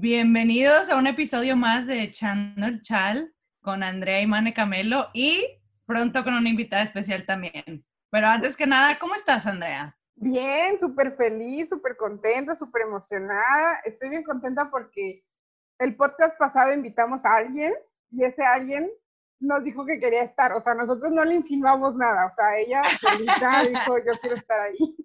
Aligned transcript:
Bienvenidos 0.00 0.90
a 0.90 0.96
un 0.96 1.08
episodio 1.08 1.56
más 1.56 1.88
de 1.88 2.04
Echando 2.04 2.66
el 2.66 2.82
Chal 2.82 3.34
con 3.60 3.82
Andrea 3.82 4.20
y 4.20 4.28
Mane 4.28 4.54
Camelo 4.54 5.08
y 5.12 5.44
pronto 5.86 6.22
con 6.22 6.34
una 6.34 6.48
invitada 6.48 6.84
especial 6.84 7.26
también. 7.26 7.84
Pero 8.08 8.28
antes 8.28 8.56
que 8.56 8.64
nada, 8.64 8.96
¿cómo 9.00 9.16
estás, 9.16 9.48
Andrea? 9.48 9.98
Bien, 10.14 10.78
súper 10.78 11.16
feliz, 11.16 11.70
súper 11.70 11.96
contenta, 11.96 12.54
súper 12.54 12.82
emocionada. 12.82 13.80
Estoy 13.84 14.10
bien 14.10 14.22
contenta 14.22 14.70
porque 14.70 15.24
el 15.80 15.96
podcast 15.96 16.38
pasado 16.38 16.72
invitamos 16.72 17.24
a 17.24 17.34
alguien 17.34 17.74
y 18.12 18.22
ese 18.22 18.44
alguien 18.44 18.88
nos 19.40 19.64
dijo 19.64 19.84
que 19.84 19.98
quería 19.98 20.22
estar. 20.22 20.52
O 20.52 20.60
sea, 20.60 20.76
nosotros 20.76 21.10
no 21.10 21.24
le 21.24 21.34
insinuamos 21.34 21.96
nada. 21.96 22.26
O 22.26 22.30
sea, 22.30 22.56
ella 22.56 22.84
solita 23.00 23.62
dijo, 23.68 23.98
yo 23.98 24.12
quiero 24.20 24.36
estar 24.36 24.60
ahí. 24.60 24.96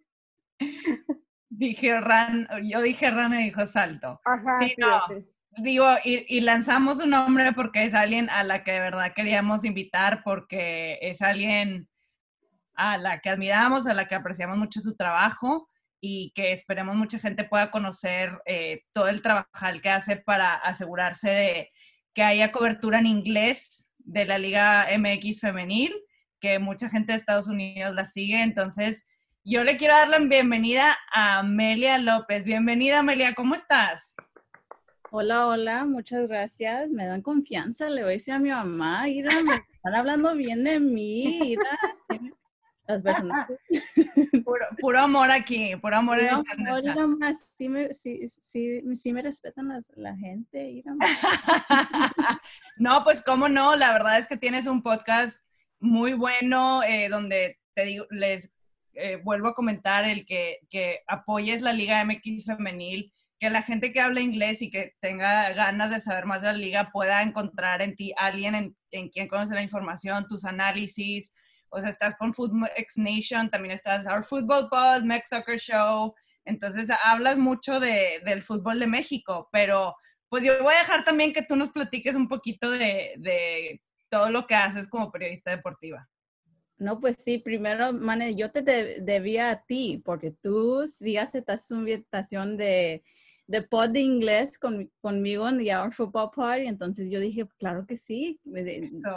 Dije 1.56 2.02
Ran, 2.02 2.48
yo 2.64 2.82
dije 2.82 3.12
Ran 3.12 3.34
y 3.34 3.44
dijo 3.46 3.68
Salto. 3.68 4.20
Ajá, 4.26 4.60
sí, 4.60 4.74
sí, 4.76 5.26
Digo, 5.58 5.86
y, 6.04 6.26
y, 6.36 6.42
lanzamos 6.42 7.00
un 7.00 7.12
nombre 7.12 7.54
porque 7.54 7.84
es 7.84 7.94
alguien 7.94 8.28
a 8.32 8.44
la 8.44 8.64
que 8.64 8.72
de 8.72 8.80
verdad 8.80 9.14
queríamos 9.14 9.64
invitar, 9.66 10.24
porque 10.24 10.98
es 11.00 11.22
alguien 11.22 11.88
a 12.74 12.98
la 12.98 13.20
que 13.20 13.30
admiramos, 13.30 13.86
a 13.86 13.94
la 13.94 14.08
que 14.08 14.16
apreciamos 14.16 14.58
mucho 14.58 14.82
su 14.82 14.96
trabajo 14.96 15.70
y 16.02 16.32
que 16.34 16.54
esperemos 16.54 16.96
mucha 16.96 17.20
gente 17.20 17.44
pueda 17.44 17.70
conocer 17.70 18.42
eh, 18.46 18.82
todo 18.92 19.08
el 19.08 19.22
trabajo 19.22 19.48
que 19.82 19.90
hace 19.90 20.18
para 20.18 20.56
asegurarse 20.56 21.30
de 21.30 21.72
que 22.16 22.24
haya 22.24 22.52
cobertura 22.52 22.98
en 23.00 23.06
inglés 23.06 23.92
de 24.00 24.26
la 24.26 24.38
Liga 24.38 24.88
MX 24.98 25.40
femenil, 25.40 25.94
que 26.40 26.60
mucha 26.60 26.90
gente 26.90 27.14
de 27.14 27.20
Estados 27.20 27.48
Unidos 27.48 27.94
la 27.94 28.06
sigue. 28.06 28.42
Entonces, 28.42 29.08
yo 29.46 29.64
le 29.64 29.76
quiero 29.76 29.94
dar 29.94 30.08
la 30.08 30.20
bienvenida 30.20 30.98
a 31.14 31.40
Amelia 31.40 31.98
López. 31.98 32.46
Bienvenida, 32.46 33.00
Amelia, 33.00 33.34
¿cómo 33.36 33.56
estás? 33.56 34.16
Hola, 35.12 35.48
hola, 35.48 35.84
muchas 35.84 36.28
gracias. 36.30 36.90
Me 36.90 37.06
dan 37.06 37.22
confianza. 37.22 37.90
Le 37.90 38.04
voy 38.04 38.12
a 38.12 38.14
decir 38.14 38.34
a 38.34 38.40
mi 38.40 38.50
mamá, 38.50 39.10
Ira, 39.10 39.32
me 39.44 39.56
están 39.56 39.96
hablando 39.96 40.34
bien 40.36 40.64
de 40.64 40.80
mí, 40.80 41.52
Ira. 41.52 41.78
Las 42.88 43.02
personas. 43.02 43.50
Puro, 44.80 45.00
amor 45.00 45.32
aquí, 45.32 45.74
puro 45.78 45.96
amor 45.96 46.20
en 46.20 47.18
más, 47.18 47.38
sí, 47.56 47.70
me, 47.70 47.94
sí, 47.94 48.28
sí, 48.28 48.84
sí 48.96 49.14
me 49.14 49.22
respetan 49.22 49.70
la 49.96 50.16
gente, 50.18 50.70
Ira. 50.70 50.94
no, 52.78 53.04
pues 53.04 53.24
cómo 53.24 53.48
no, 53.48 53.76
la 53.76 53.94
verdad 53.94 54.20
es 54.20 54.28
que 54.28 54.36
tienes 54.36 54.68
un 54.68 54.84
podcast 54.84 55.42
muy 55.80 56.14
bueno 56.14 56.84
eh, 56.84 57.08
donde 57.10 57.60
te 57.74 57.86
digo, 57.86 58.06
les 58.10 58.53
eh, 58.94 59.18
vuelvo 59.24 59.50
a 59.50 59.54
comentar 59.54 60.06
el 60.06 60.26
que, 60.26 60.60
que 60.70 61.02
apoyes 61.08 61.62
la 61.62 61.74
Liga 61.74 62.04
MX 62.04 62.46
femenil, 62.46 63.12
que 63.40 63.50
la 63.50 63.62
gente 63.62 63.92
que 63.92 64.00
habla 64.00 64.22
inglés 64.22 64.62
y 64.62 64.70
que 64.70 64.96
tenga 65.02 65.52
ganas 65.52 65.92
de 65.92 66.00
saber 66.00 66.26
más 66.26 66.42
de 66.42 66.48
la 66.48 66.54
liga 66.54 66.92
pueda 66.94 67.22
encontrar 67.22 67.82
en 67.82 67.94
ti 67.96 68.14
alguien 68.16 68.56
en, 68.56 68.78
en 68.92 69.10
quien 69.10 69.28
conoce 69.28 69.54
la 69.54 69.62
información, 69.62 70.28
tus 70.30 70.46
análisis. 70.46 71.34
O 71.68 71.82
sea, 71.82 71.90
estás 71.90 72.16
con 72.16 72.34
Football 72.34 72.70
X 72.78 72.98
Nation, 72.98 73.50
también 73.50 73.74
estás 73.74 74.06
Our 74.06 74.24
Football 74.24 74.70
Pod, 74.70 75.04
Mex 75.04 75.30
Soccer 75.30 75.60
Show. 75.60 76.14
Entonces, 76.46 76.90
hablas 77.04 77.38
mucho 77.38 77.82
de, 77.82 78.22
del 78.24 78.44
fútbol 78.44 78.80
de 78.80 78.88
México, 78.88 79.50
pero 79.52 79.94
pues 80.30 80.44
yo 80.44 80.64
voy 80.64 80.74
a 80.76 80.80
dejar 80.80 81.04
también 81.04 81.34
que 81.34 81.44
tú 81.44 81.56
nos 81.56 81.70
platiques 81.72 82.16
un 82.16 82.28
poquito 82.30 82.70
de, 82.72 83.14
de 83.18 83.82
todo 84.08 84.30
lo 84.30 84.48
que 84.48 84.56
haces 84.56 84.88
como 84.88 85.12
periodista 85.12 85.52
deportiva. 85.52 86.08
No, 86.78 87.00
pues 87.00 87.18
sí, 87.24 87.38
primero, 87.38 87.94
Mane, 87.94 88.36
yo 88.36 88.52
te 88.52 88.62
debía 88.62 89.52
a 89.52 89.64
ti, 89.64 90.02
porque 90.04 90.32
tú 90.32 90.86
sí 90.88 91.18
aceptaste 91.18 91.74
una 91.74 91.92
invitación 91.92 92.58
de, 92.58 93.04
de 93.48 93.62
pod 93.62 93.90
de 93.90 94.00
inglés 94.00 94.58
conmigo 95.02 95.48
en 95.48 95.58
The 95.60 95.76
Hour 95.76 95.94
Football 95.94 96.32
Party, 96.36 96.68
entonces 96.68 97.12
yo 97.12 97.20
dije, 97.20 97.46
claro 97.58 97.86
que 97.86 97.96
sí, 97.96 98.40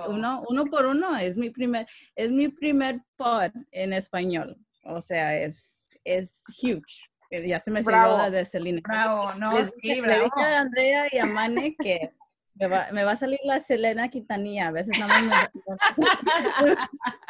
uno, 0.09 0.45
uno 0.49 0.65
por 0.67 0.87
uno, 0.87 1.17
es 1.17 1.37
mi 1.37 1.51
primer, 1.51 1.87
es 2.15 2.31
mi 2.31 2.49
primer 2.49 3.01
pod 3.17 3.51
en 3.73 3.93
español, 3.93 4.57
o 4.83 5.01
sea, 5.01 5.37
es, 5.37 5.85
es 6.05 6.45
huge. 6.63 7.11
Eh, 7.31 7.49
ya 7.49 7.59
se 7.59 7.73
me 7.73 7.83
salió 7.83 8.17
la 8.17 8.31
de 8.31 8.45
Selena. 8.45 8.81
Bravo, 8.85 9.35
no, 9.35 9.65
sí, 9.65 10.01
le 10.01 10.15
dije 10.21 10.41
a 10.41 10.61
Andrea 10.61 11.07
y 11.11 11.19
a 11.19 11.27
Mane 11.27 11.75
que 11.75 12.13
me 12.59 12.67
va, 12.69 12.89
me 12.93 13.05
va, 13.05 13.13
a 13.13 13.17
salir 13.17 13.39
la 13.45 13.61
Selena 13.61 14.09
Quintanilla, 14.09 14.69
a 14.69 14.71
veces 14.71 14.99
nada 14.99 15.19
más 15.21 15.51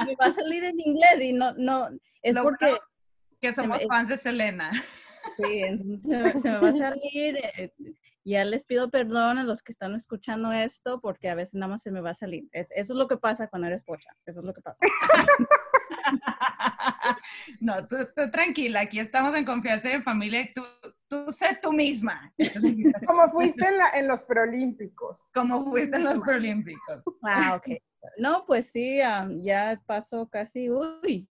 me, 0.04 0.14
va 0.20 0.26
a 0.26 0.30
salir 0.30 0.64
en 0.64 0.78
inglés 0.80 1.20
y 1.20 1.32
no, 1.32 1.52
no, 1.54 1.88
es 2.22 2.38
porque... 2.38 2.76
que 3.40 3.52
somos 3.52 3.80
fans 3.88 4.08
de 4.08 4.18
Selena. 4.18 4.70
Sí, 5.36 5.62
entonces 5.62 6.02
se 6.42 6.48
me 6.50 6.58
va 6.58 6.68
a 6.68 6.72
salir. 6.72 7.72
Ya 8.26 8.44
les 8.44 8.64
pido 8.64 8.90
perdón 8.90 9.38
a 9.38 9.44
los 9.44 9.62
que 9.62 9.70
están 9.70 9.94
escuchando 9.94 10.50
esto 10.50 11.00
porque 11.00 11.28
a 11.28 11.36
veces 11.36 11.54
nada 11.54 11.70
más 11.70 11.82
se 11.82 11.92
me 11.92 12.00
va 12.00 12.10
a 12.10 12.14
salir. 12.14 12.48
eso 12.50 12.72
es 12.74 12.90
lo 12.90 13.06
que 13.06 13.16
pasa 13.16 13.46
cuando 13.46 13.68
eres 13.68 13.84
pocha. 13.84 14.10
Eso 14.26 14.40
es 14.40 14.46
lo 14.46 14.52
que 14.52 14.62
pasa. 14.62 14.80
no, 17.60 17.86
tú, 17.86 17.98
tranquila. 18.32 18.80
Aquí 18.80 18.98
estamos 18.98 19.32
en 19.36 19.44
confianza 19.44 19.90
y 19.90 19.92
en 19.92 20.02
familia. 20.02 20.50
Tú, 20.52 20.64
tú 21.06 21.30
sé 21.30 21.56
tú 21.62 21.72
misma. 21.72 22.34
Como 23.06 23.30
fuiste 23.30 23.64
en, 23.64 23.74
en 23.94 24.08
los 24.08 24.24
preolímpicos. 24.24 25.28
Como 25.32 25.70
fuiste 25.70 25.94
en 25.94 26.02
los 26.02 26.18
preolímpicos. 26.18 27.04
Ah, 27.22 27.54
ok. 27.54 27.76
No, 28.18 28.44
pues 28.44 28.70
sí, 28.70 28.98
ya 28.98 29.80
pasó 29.86 30.28
casi, 30.28 30.68
uy, 30.68 31.28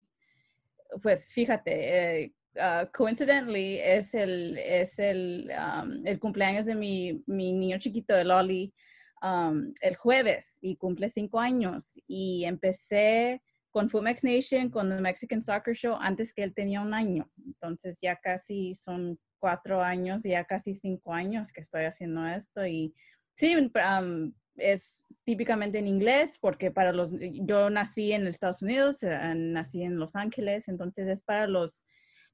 pues 1.01 1.33
fíjate, 1.33 2.23
eh, 2.23 2.33
uh, 2.57 2.87
coincidentally 2.91 3.79
es 3.79 4.13
el, 4.13 4.57
es 4.57 4.99
el, 4.99 5.51
um, 5.51 6.05
el 6.05 6.19
cumpleaños 6.19 6.65
de 6.65 6.75
mi, 6.75 7.23
mi, 7.27 7.53
niño 7.53 7.77
chiquito, 7.77 8.13
de 8.13 8.23
Lolly, 8.23 8.73
um, 9.21 9.73
el 9.81 9.95
jueves 9.95 10.57
y 10.61 10.75
cumple 10.77 11.09
cinco 11.09 11.39
años. 11.39 11.99
Y 12.07 12.45
empecé 12.45 13.41
con 13.71 13.89
Fumex 13.89 14.23
Nation, 14.23 14.69
con 14.69 14.91
el 14.91 15.01
Mexican 15.01 15.41
Soccer 15.41 15.75
Show, 15.75 15.97
antes 15.99 16.33
que 16.33 16.43
él 16.43 16.53
tenía 16.53 16.81
un 16.81 16.93
año. 16.93 17.29
Entonces 17.45 17.99
ya 18.01 18.15
casi 18.15 18.73
son 18.75 19.19
cuatro 19.39 19.81
años, 19.81 20.23
ya 20.23 20.45
casi 20.45 20.75
cinco 20.75 21.13
años 21.13 21.51
que 21.51 21.61
estoy 21.61 21.83
haciendo 21.83 22.25
esto. 22.25 22.65
Y 22.65 22.93
sí, 23.33 23.55
um, 23.55 24.33
es 24.57 25.05
típicamente 25.23 25.79
en 25.79 25.87
inglés 25.87 26.37
porque 26.39 26.71
para 26.71 26.93
los, 26.93 27.13
yo 27.19 27.69
nací 27.69 28.13
en 28.13 28.27
Estados 28.27 28.61
Unidos, 28.61 29.03
eh, 29.03 29.33
nací 29.35 29.83
en 29.83 29.97
Los 29.97 30.15
Ángeles, 30.15 30.67
entonces 30.67 31.07
es 31.07 31.21
para 31.21 31.47
los 31.47 31.85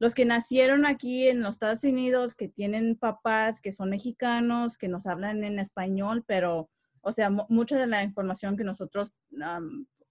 los 0.01 0.15
que 0.15 0.25
nacieron 0.25 0.87
aquí 0.87 1.27
en 1.27 1.41
los 1.41 1.51
Estados 1.51 1.83
Unidos, 1.83 2.33
que 2.33 2.47
tienen 2.47 2.95
papás 2.95 3.61
que 3.61 3.71
son 3.71 3.91
mexicanos, 3.91 4.75
que 4.75 4.87
nos 4.87 5.05
hablan 5.05 5.43
en 5.43 5.59
español, 5.59 6.23
pero, 6.25 6.71
o 7.01 7.11
sea, 7.11 7.29
mucha 7.29 7.77
de 7.77 7.85
la 7.85 8.01
información 8.01 8.57
que 8.57 8.63
nosotros 8.63 9.15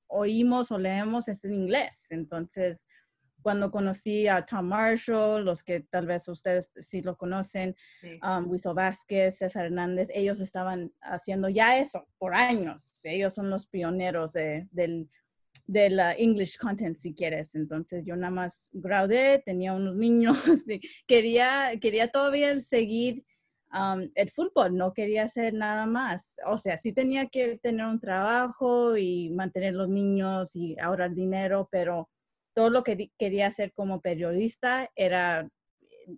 oímos 0.07 0.71
o 0.71 0.79
leemos 0.79 1.27
es 1.27 1.45
en 1.45 1.55
inglés. 1.55 2.07
Entonces, 2.11 2.87
cuando 3.43 3.73
conocí 3.73 4.29
a 4.29 4.47
Tom 4.47 4.67
Marshall, 4.67 5.45
los 5.45 5.65
que 5.65 5.81
tal 5.81 6.07
vez 6.07 6.29
ustedes 6.29 6.71
sí 6.79 7.03
lo 7.03 7.17
conocen, 7.17 7.75
sí. 8.01 8.21
Vázquez, 8.73 9.39
César 9.39 9.67
Hernández, 9.67 10.07
ellos 10.15 10.41
estaban 10.41 10.93
haciendo 11.01 11.49
ya 11.49 11.79
eso 11.79 12.07
por 12.17 12.37
años. 12.37 12.93
Ellos 13.03 13.35
son 13.35 13.51
los 13.51 13.67
pioneros 13.67 14.33
de, 14.33 14.69
del 14.71 15.11
de 15.71 15.89
la 15.89 16.15
English 16.15 16.59
content 16.59 16.97
si 16.97 17.15
quieres. 17.15 17.55
Entonces 17.55 18.05
yo 18.05 18.17
nada 18.17 18.33
más 18.33 18.71
gradué, 18.73 19.41
tenía 19.45 19.73
unos 19.73 19.95
niños, 19.95 20.37
quería, 21.07 21.71
quería 21.81 22.09
todavía 22.09 22.59
seguir 22.59 23.25
um, 23.73 24.11
el 24.17 24.31
fútbol, 24.33 24.77
no 24.77 24.93
quería 24.93 25.25
hacer 25.25 25.55
nada 25.55 25.87
más. 25.87 26.41
O 26.47 26.59
sea, 26.59 26.77
sí 26.77 26.93
tenía 26.93 27.29
que 27.29 27.59
tener 27.59 27.87
un 27.87 28.01
trabajo 28.01 28.97
y 28.97 29.31
mantener 29.31 29.75
los 29.75 29.89
niños 29.89 30.57
y 30.57 30.77
ahorrar 30.81 31.15
dinero, 31.15 31.69
pero 31.71 32.11
todo 32.53 32.69
lo 32.69 32.83
que 32.83 33.13
quería 33.17 33.47
hacer 33.47 33.73
como 33.73 34.01
periodista 34.01 34.91
era 34.97 35.49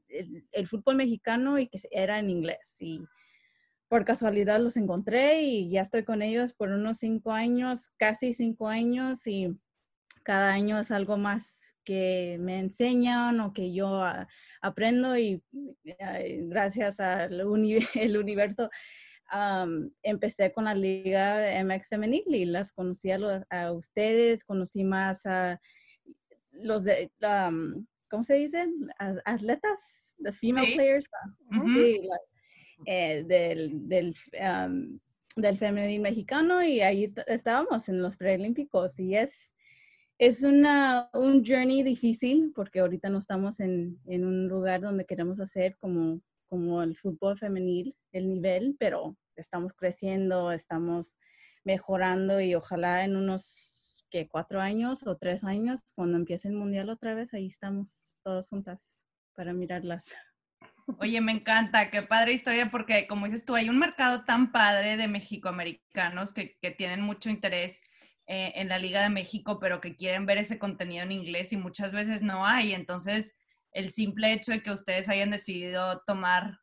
el, 0.08 0.46
el 0.50 0.66
fútbol 0.66 0.96
mexicano 0.96 1.58
y 1.58 1.69
que 1.69 1.78
era 1.90 2.19
en 2.19 2.31
inglés. 2.31 2.75
Y, 2.81 3.02
por 3.92 4.06
casualidad 4.06 4.58
los 4.58 4.78
encontré 4.78 5.42
y 5.42 5.68
ya 5.68 5.82
estoy 5.82 6.02
con 6.02 6.22
ellos 6.22 6.54
por 6.54 6.70
unos 6.70 6.96
cinco 6.96 7.32
años, 7.32 7.90
casi 7.98 8.32
cinco 8.32 8.68
años 8.68 9.26
y 9.26 9.54
cada 10.22 10.50
año 10.50 10.78
es 10.78 10.90
algo 10.90 11.18
más 11.18 11.76
que 11.84 12.38
me 12.40 12.58
enseñan 12.58 13.38
o 13.40 13.52
que 13.52 13.74
yo 13.74 14.02
ah, 14.02 14.26
aprendo 14.62 15.18
y 15.18 15.42
gracias 15.84 17.00
al 17.00 17.38
el 17.94 18.16
universo 18.16 18.70
empecé 20.02 20.52
con 20.52 20.64
la 20.64 20.74
Liga 20.74 21.62
MX 21.62 21.90
Femenil 21.90 22.34
y 22.34 22.46
las 22.46 22.72
conocí 22.72 23.10
a, 23.10 23.72
ustedes, 23.72 24.42
conocí 24.44 24.84
más 24.84 25.26
a 25.26 25.60
los 26.52 26.84
de, 26.84 27.12
¿cómo 28.08 28.24
se 28.24 28.36
dice? 28.36 28.70
Atletas, 29.26 30.16
the 30.22 30.32
female 30.32 30.72
players. 30.76 31.06
Sí, 31.74 32.08
eh, 32.87 33.25
del, 33.26 33.88
del, 33.88 34.14
del 35.37 35.58
femenil 35.58 36.00
mexicano 36.00 36.62
y 36.62 36.81
ahí 36.81 37.05
estábamos 37.26 37.88
en 37.88 38.02
los 38.02 38.17
preolímpicos 38.17 38.99
y 38.99 39.17
es, 39.17 39.55
es 40.19 40.43
una, 40.43 41.08
un 41.14 41.44
journey 41.44 41.82
difícil 41.82 42.52
porque 42.55 42.81
ahorita 42.81 43.08
no 43.08 43.19
estamos 43.19 43.61
en, 43.61 43.99
en, 44.06 44.25
un 44.25 44.49
lugar 44.49 44.81
donde 44.81 45.06
queremos 45.06 45.40
hacer 45.40 45.76
como, 45.79 46.20
como 46.46 46.82
el 46.82 46.96
fútbol 46.96 47.38
femenil, 47.38 47.96
el 48.12 48.29
nivel, 48.29 48.76
pero 48.79 49.17
estamos 49.37 49.73
creciendo, 49.73 50.52
estamos 50.52 51.17
mejorando 51.64 52.40
y 52.40 52.55
ojalá 52.55 53.05
en 53.05 53.17
unos 53.17 53.96
que 54.11 54.29
cuatro 54.29 54.61
años 54.61 55.06
o 55.06 55.17
tres 55.17 55.43
años, 55.43 55.81
cuando 55.94 56.19
empiece 56.19 56.46
el 56.49 56.55
mundial 56.55 56.90
otra 56.90 57.14
vez, 57.14 57.32
ahí 57.32 57.46
estamos 57.46 58.19
todos 58.23 58.50
juntas 58.50 59.06
para 59.34 59.55
mirarlas. 59.55 60.14
Oye, 60.99 61.20
me 61.20 61.32
encanta, 61.32 61.90
qué 61.90 62.02
padre 62.02 62.32
historia, 62.32 62.70
porque 62.70 63.06
como 63.06 63.26
dices 63.26 63.44
tú, 63.44 63.55
hay 63.55 63.69
un 63.69 63.79
mercado 63.79 64.25
tan 64.25 64.50
padre 64.50 64.96
de 64.96 65.06
mexicoamericanos 65.06 66.32
que, 66.32 66.56
que 66.61 66.70
tienen 66.73 67.00
mucho 67.02 67.31
interés 67.31 67.82
eh, 68.26 68.52
en 68.56 68.69
la 68.69 68.79
Liga 68.79 69.02
de 69.02 69.11
México, 69.11 69.58
pero 69.61 69.81
que 69.81 69.94
quieren 69.94 70.26
ver 70.26 70.38
ese 70.38 70.58
contenido 70.58 71.05
en 71.05 71.12
inglés 71.12 71.52
y 71.52 71.56
muchas 71.56 71.93
veces 71.93 72.23
no 72.23 72.46
hay. 72.46 72.73
Entonces, 72.73 73.38
el 73.73 73.90
simple 73.90 74.32
hecho 74.32 74.52
de 74.52 74.62
que 74.62 74.70
ustedes 74.70 75.08
hayan 75.08 75.31
decidido 75.31 76.02
tomar 76.06 76.58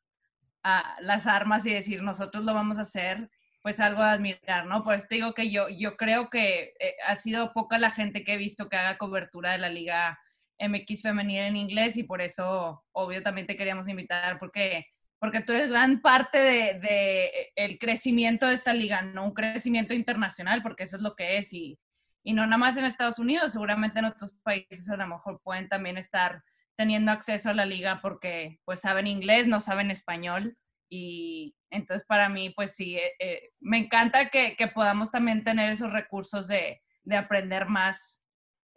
ah, 0.64 0.98
las 1.02 1.28
armas 1.28 1.66
y 1.66 1.74
decir, 1.74 2.02
nosotros 2.04 2.44
lo 2.44 2.54
vamos 2.54 2.78
a 2.78 2.82
hacer, 2.84 3.30
pues 3.62 3.80
algo 3.80 4.02
a 4.02 4.12
admirar, 4.12 4.66
¿no? 4.68 4.84
Por 4.84 4.96
eso 4.96 5.08
te 5.10 5.16
digo 5.16 5.34
que 5.34 5.50
yo, 5.50 5.68
yo 5.70 5.98
creo 5.98 6.30
que 6.30 6.74
eh, 6.80 6.96
ha 7.08 7.16
sido 7.16 7.54
poca 7.54 7.78
la 7.78 7.92
gente 7.92 8.24
que 8.24 8.34
he 8.34 8.38
visto 8.38 8.70
que 8.70 8.78
haga 8.78 8.98
cobertura 8.98 9.52
de 9.54 9.60
la 9.60 9.70
Liga 9.70 10.20
MX 10.60 11.02
femenil 11.02 11.40
en 11.40 11.56
inglés 11.56 11.98
y 11.98 12.04
por 12.04 12.22
eso, 12.22 12.84
obvio, 12.92 13.24
también 13.24 13.48
te 13.48 13.56
queríamos 13.56 13.88
invitar 13.88 14.38
porque, 14.40 14.86
porque 15.20 15.42
tú 15.42 15.54
eres 15.54 15.70
gran 15.70 16.02
parte 16.02 16.40
de, 16.40 16.80
de, 16.80 17.52
el 17.56 17.80
crecimiento 17.80 18.48
de 18.48 18.54
esta 18.54 18.74
liga, 18.74 19.02
¿no? 19.02 19.26
Un 19.26 19.34
crecimiento 19.34 19.94
internacional, 19.94 20.62
porque 20.62 20.84
eso 20.84 20.98
es 20.98 21.04
lo 21.04 21.16
que 21.16 21.38
es 21.38 21.54
y, 21.54 21.80
y 22.24 22.34
no 22.34 22.46
nada 22.46 22.58
más 22.58 22.78
en 22.78 22.86
Estados 22.86 23.20
Unidos, 23.20 23.54
seguramente 23.54 24.00
en 24.00 24.06
otros 24.06 24.34
países 24.44 24.90
a 24.90 24.98
lo 24.98 25.08
mejor 25.08 25.42
pueden 25.42 25.68
también 25.68 25.98
estar 25.98 26.44
teniendo 26.76 27.12
acceso 27.12 27.50
a 27.50 27.54
la 27.54 27.66
liga 27.66 28.00
porque 28.02 28.60
pues 28.66 28.82
saben 28.82 29.08
inglés, 29.08 29.48
no 29.48 29.60
saben 29.60 29.92
español 29.92 30.58
y 30.90 31.56
entonces 31.70 32.06
para 32.08 32.30
mí 32.30 32.52
pues 32.52 32.76
sí, 32.76 32.96
eh, 32.96 33.14
eh, 33.20 33.50
me 33.60 33.78
encanta 33.78 34.30
que, 34.30 34.56
que, 34.56 34.68
podamos 34.68 35.12
también 35.12 35.44
tener 35.44 35.72
esos 35.72 35.92
recursos 35.92 36.48
de, 36.48 36.82
de 37.04 37.16
aprender 37.18 37.68
más 37.68 38.24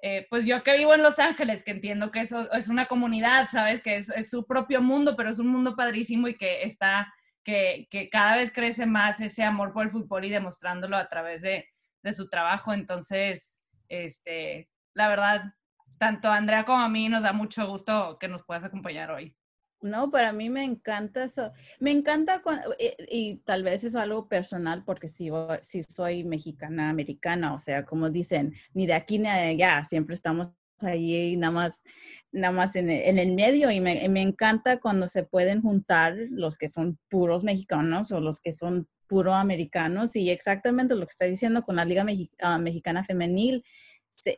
eh, 0.04 0.26
pues 0.28 0.44
yo 0.44 0.64
que 0.64 0.76
vivo 0.76 0.94
en 0.94 1.02
Los 1.02 1.20
Ángeles, 1.20 1.62
que 1.62 1.70
entiendo 1.70 2.10
que 2.10 2.22
eso 2.22 2.52
es 2.52 2.68
una 2.68 2.86
comunidad, 2.86 3.48
¿sabes? 3.48 3.80
Que 3.80 3.96
es, 3.96 4.12
su 4.28 4.44
propio 4.44 4.82
mundo, 4.82 5.14
pero 5.16 5.30
es 5.30 5.38
un 5.38 5.46
mundo 5.46 5.76
padrísimo 5.76 6.26
y 6.26 6.36
que 6.36 6.64
está, 6.64 7.14
que, 7.44 7.86
cada 8.10 8.36
vez 8.36 8.52
crece 8.52 8.84
más 8.84 9.20
ese 9.20 9.44
amor 9.44 9.72
por 9.72 9.84
el 9.84 9.92
fútbol 9.92 10.24
y 10.24 10.30
demostrándolo 10.30 10.96
a 10.96 11.08
través 11.08 11.42
de, 11.42 11.68
de 12.02 12.12
su 12.12 12.28
trabajo. 12.28 12.72
Entonces, 12.72 13.62
este, 13.88 14.68
la 14.94 15.06
verdad, 15.08 15.54
tanto 15.98 16.28
Andrea 16.32 16.64
como 16.64 16.80
a 16.80 16.88
mí 16.88 17.08
nos 17.08 17.22
da 17.22 17.32
mucho 17.32 17.64
gusto 17.68 18.18
que 18.18 18.26
nos 18.26 18.42
puedas 18.42 18.64
acompañar 18.64 19.12
hoy. 19.12 19.36
No, 19.82 20.10
para 20.10 20.32
mí 20.32 20.48
me 20.48 20.64
encanta 20.64 21.24
eso. 21.24 21.52
Me 21.80 21.90
encanta 21.90 22.40
y, 22.78 22.84
eh, 22.84 22.96
y, 23.10 23.36
tal 23.38 23.64
vez 23.64 23.84
es 23.84 23.96
algo 23.96 24.28
personal 24.28 24.84
porque 24.84 25.08
si, 25.08 25.28
si 25.62 25.82
soy 25.82 26.24
mexicana, 26.24 26.88
americana, 26.88 27.52
o 27.52 27.58
sea, 27.58 27.84
como 27.84 28.08
dicen, 28.08 28.54
ni 28.74 28.86
de 28.86 28.94
aquí 28.94 29.18
ni 29.18 29.24
de 29.24 29.30
allá, 29.30 29.84
siempre 29.84 30.14
estamos 30.14 30.52
ahí 30.84 31.36
nada 31.36 31.52
más, 31.52 31.82
nada 32.30 32.52
más 32.52 32.76
en, 32.76 32.90
en 32.90 33.18
el 33.18 33.32
medio 33.34 33.70
y 33.70 33.80
me, 33.80 34.08
me, 34.08 34.22
encanta 34.22 34.80
cuando 34.80 35.08
se 35.08 35.24
pueden 35.24 35.62
juntar 35.62 36.16
los 36.30 36.58
que 36.58 36.68
son 36.68 36.98
puros 37.08 37.44
mexicanos 37.44 38.12
o 38.12 38.20
los 38.20 38.40
que 38.40 38.52
son 38.52 38.88
puro 39.06 39.34
americanos 39.34 40.16
y 40.16 40.30
exactamente 40.30 40.94
lo 40.94 41.06
que 41.06 41.10
está 41.10 41.26
diciendo 41.26 41.62
con 41.62 41.76
la 41.76 41.84
Liga 41.84 42.04
uh, 42.04 42.58
Mexicana 42.58 43.04
Femenil 43.04 43.64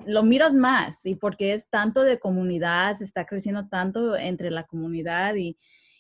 lo 0.07 0.23
miras 0.23 0.55
más 0.55 1.05
y 1.05 1.15
porque 1.15 1.53
es 1.53 1.69
tanto 1.69 2.03
de 2.03 2.19
comunidad, 2.19 2.97
se 2.97 3.05
está 3.05 3.27
creciendo 3.27 3.69
tanto 3.69 4.17
entre 4.17 4.51
la 4.51 4.65
comunidad 4.65 5.35
y, 5.35 5.57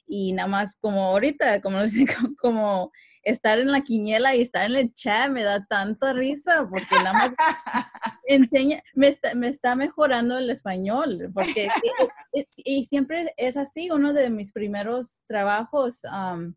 y 0.06 0.32
nada 0.32 0.48
más 0.48 0.76
como 0.76 1.04
ahorita, 1.06 1.60
como, 1.60 1.78
como 2.40 2.92
estar 3.22 3.58
en 3.58 3.72
la 3.72 3.80
quiniela 3.80 4.34
y 4.34 4.42
estar 4.42 4.70
en 4.70 4.76
el 4.76 4.94
chat 4.94 5.30
me 5.30 5.42
da 5.42 5.64
tanta 5.66 6.12
risa 6.12 6.66
porque 6.68 6.94
nada 6.96 7.12
más 7.12 7.30
enseña, 8.26 8.82
me 8.94 9.08
está, 9.08 9.34
me 9.34 9.48
está 9.48 9.74
mejorando 9.76 10.38
el 10.38 10.50
español, 10.50 11.30
porque 11.32 11.68
y, 12.64 12.84
siempre 12.84 13.32
es 13.36 13.56
así, 13.56 13.90
uno 13.90 14.12
de 14.12 14.30
mis 14.30 14.52
primeros 14.52 15.22
trabajos 15.26 16.02
um, 16.04 16.54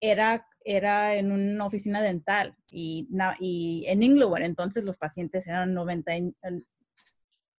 era 0.00 0.46
era 0.64 1.14
en 1.14 1.30
una 1.30 1.66
oficina 1.66 2.02
dental 2.02 2.56
y, 2.70 3.08
y 3.38 3.84
en 3.86 4.02
Inglewood, 4.02 4.40
entonces 4.40 4.82
los 4.84 4.98
pacientes 4.98 5.46
eran 5.46 5.74
90, 5.74 6.12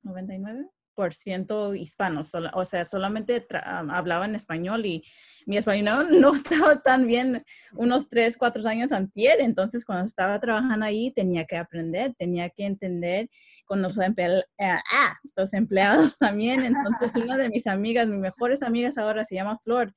99% 0.03 1.79
hispanos, 1.79 2.35
o 2.35 2.65
sea, 2.65 2.85
solamente 2.85 3.47
hablaban 3.63 4.35
español 4.35 4.87
y 4.87 5.05
mi 5.47 5.59
español 5.59 6.09
no 6.21 6.35
estaba 6.35 6.81
tan 6.81 7.07
bien 7.07 7.45
unos 7.75 8.09
3, 8.09 8.37
4 8.37 8.67
años 8.69 8.93
anterior, 8.93 9.37
entonces 9.41 9.85
cuando 9.85 10.07
estaba 10.07 10.41
trabajando 10.41 10.87
ahí 10.87 11.13
tenía 11.13 11.45
que 11.45 11.57
aprender, 11.57 12.15
tenía 12.15 12.49
que 12.49 12.65
entender 12.65 13.29
con 13.67 13.83
los, 13.83 13.99
eh, 13.99 14.45
ah, 14.59 15.19
los 15.37 15.53
empleados 15.53 16.17
también, 16.19 16.65
entonces 16.65 17.15
una 17.17 17.37
de 17.37 17.51
mis 17.51 17.67
amigas, 17.67 18.09
mis 18.09 18.21
mejores 18.21 18.63
amigas 18.63 18.97
ahora 18.97 19.25
se 19.25 19.35
llama 19.35 19.59
Flor, 19.63 19.95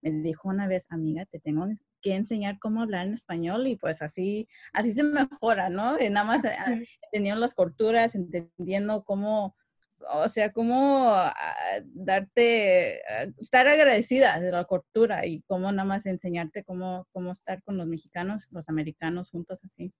me 0.00 0.10
dijo 0.10 0.48
una 0.48 0.66
vez, 0.66 0.86
amiga, 0.90 1.24
te 1.26 1.40
tengo 1.40 1.66
que 2.00 2.14
enseñar 2.14 2.58
cómo 2.58 2.82
hablar 2.82 3.06
en 3.06 3.14
español 3.14 3.66
y 3.66 3.76
pues 3.76 4.02
así, 4.02 4.48
así 4.72 4.92
se 4.92 5.02
mejora, 5.42 5.68
¿no? 5.70 6.00
Y 6.00 6.10
nada 6.10 6.26
más 6.26 6.44
eh, 6.44 6.56
entendiendo 7.02 7.40
las 7.40 7.54
corturas, 7.54 8.14
entendiendo 8.14 9.04
cómo, 9.04 9.56
o 10.10 10.28
sea, 10.28 10.52
cómo 10.52 11.12
ah, 11.14 11.34
darte, 11.84 13.02
ah, 13.08 13.26
estar 13.38 13.66
agradecida 13.66 14.38
de 14.40 14.50
la 14.52 14.64
cortura 14.64 15.26
y 15.26 15.42
cómo 15.42 15.70
nada 15.72 15.88
más 15.88 16.06
enseñarte 16.06 16.64
cómo, 16.64 17.06
cómo 17.12 17.32
estar 17.32 17.62
con 17.62 17.76
los 17.76 17.86
mexicanos, 17.86 18.48
los 18.52 18.68
americanos 18.68 19.30
juntos 19.30 19.64
así. 19.64 19.92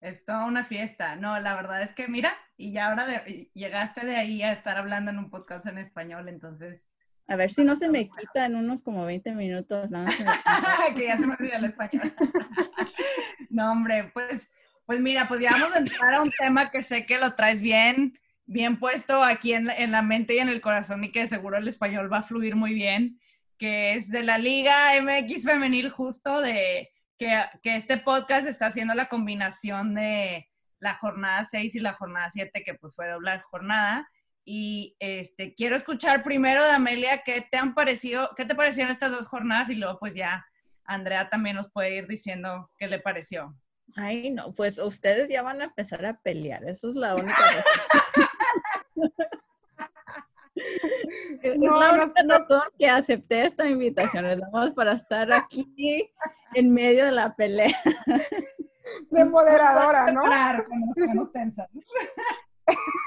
Es 0.00 0.24
toda 0.26 0.44
una 0.44 0.64
fiesta. 0.64 1.16
No, 1.16 1.38
la 1.40 1.54
verdad 1.54 1.82
es 1.82 1.94
que 1.94 2.08
mira, 2.08 2.36
y 2.58 2.72
ya 2.72 2.88
ahora 2.88 3.06
de, 3.06 3.50
llegaste 3.54 4.04
de 4.04 4.16
ahí 4.16 4.42
a 4.42 4.52
estar 4.52 4.76
hablando 4.76 5.10
en 5.10 5.18
un 5.18 5.30
podcast 5.30 5.66
en 5.66 5.78
español, 5.78 6.28
entonces 6.28 6.90
a 7.26 7.36
ver 7.36 7.50
si 7.50 7.64
no 7.64 7.74
se 7.76 7.88
me 7.88 8.08
quita 8.08 8.44
en 8.44 8.56
unos 8.56 8.82
como 8.82 9.04
20 9.04 9.32
minutos. 9.32 9.90
Nada 9.90 10.10
que 10.96 11.06
ya 11.06 11.16
se 11.16 11.26
me 11.26 11.34
olvidó 11.34 11.56
el 11.56 11.64
español. 11.64 12.14
no, 13.50 13.72
hombre, 13.72 14.10
pues, 14.12 14.52
pues 14.84 15.00
mira, 15.00 15.26
pues 15.26 15.40
ya 15.40 15.50
vamos 15.50 15.74
a 15.74 15.78
entrar 15.78 16.14
a 16.14 16.22
un 16.22 16.30
tema 16.38 16.70
que 16.70 16.82
sé 16.82 17.06
que 17.06 17.18
lo 17.18 17.34
traes 17.34 17.60
bien, 17.60 18.18
bien 18.44 18.78
puesto 18.78 19.22
aquí 19.22 19.54
en, 19.54 19.70
en 19.70 19.92
la 19.92 20.02
mente 20.02 20.34
y 20.34 20.38
en 20.38 20.48
el 20.48 20.60
corazón 20.60 21.02
y 21.04 21.12
que 21.12 21.26
seguro 21.26 21.56
el 21.56 21.68
español 21.68 22.12
va 22.12 22.18
a 22.18 22.22
fluir 22.22 22.56
muy 22.56 22.74
bien, 22.74 23.18
que 23.58 23.94
es 23.94 24.10
de 24.10 24.22
la 24.22 24.36
Liga 24.36 24.92
MX 25.00 25.44
Femenil 25.44 25.88
justo, 25.88 26.40
de 26.40 26.90
que, 27.16 27.42
que 27.62 27.76
este 27.76 27.96
podcast 27.96 28.46
está 28.46 28.66
haciendo 28.66 28.94
la 28.94 29.08
combinación 29.08 29.94
de 29.94 30.50
la 30.78 30.94
jornada 30.94 31.44
6 31.44 31.76
y 31.76 31.80
la 31.80 31.94
jornada 31.94 32.28
7, 32.28 32.62
que 32.62 32.74
pues 32.74 32.94
fue 32.94 33.08
doble 33.08 33.40
jornada 33.50 34.06
y 34.44 34.96
este, 34.98 35.54
quiero 35.54 35.76
escuchar 35.76 36.22
primero 36.22 36.62
de 36.64 36.70
Amelia 36.70 37.22
qué 37.24 37.46
te 37.50 37.56
han 37.56 37.74
parecido, 37.74 38.30
qué 38.36 38.44
te 38.44 38.54
parecieron 38.54 38.92
estas 38.92 39.10
dos 39.10 39.26
jornadas 39.26 39.70
y 39.70 39.76
luego 39.76 39.98
pues 39.98 40.14
ya 40.14 40.46
Andrea 40.84 41.30
también 41.30 41.56
nos 41.56 41.70
puede 41.70 41.96
ir 41.96 42.06
diciendo 42.06 42.70
qué 42.78 42.86
le 42.86 43.00
pareció. 43.00 43.56
Ay, 43.96 44.30
no, 44.30 44.52
pues 44.52 44.78
ustedes 44.78 45.28
ya 45.28 45.42
van 45.42 45.60
a 45.60 45.64
empezar 45.64 46.04
a 46.04 46.20
pelear, 46.20 46.68
eso 46.68 46.88
es 46.88 46.96
la 46.96 47.14
única 47.14 47.36
es 51.42 51.58
no, 51.58 51.78
la 51.78 51.92
única 51.92 52.22
razón 52.26 52.62
que 52.78 52.88
acepté 52.88 53.42
esta 53.42 53.68
invitación, 53.68 54.26
es 54.26 54.38
nada 54.38 54.52
más 54.52 54.72
para 54.72 54.92
estar 54.92 55.32
aquí 55.32 56.10
en 56.54 56.72
medio 56.72 57.06
de 57.06 57.12
la 57.12 57.34
pelea. 57.34 57.76
De 59.10 59.24
moderadora, 59.24 60.12
¿no? 60.12 60.24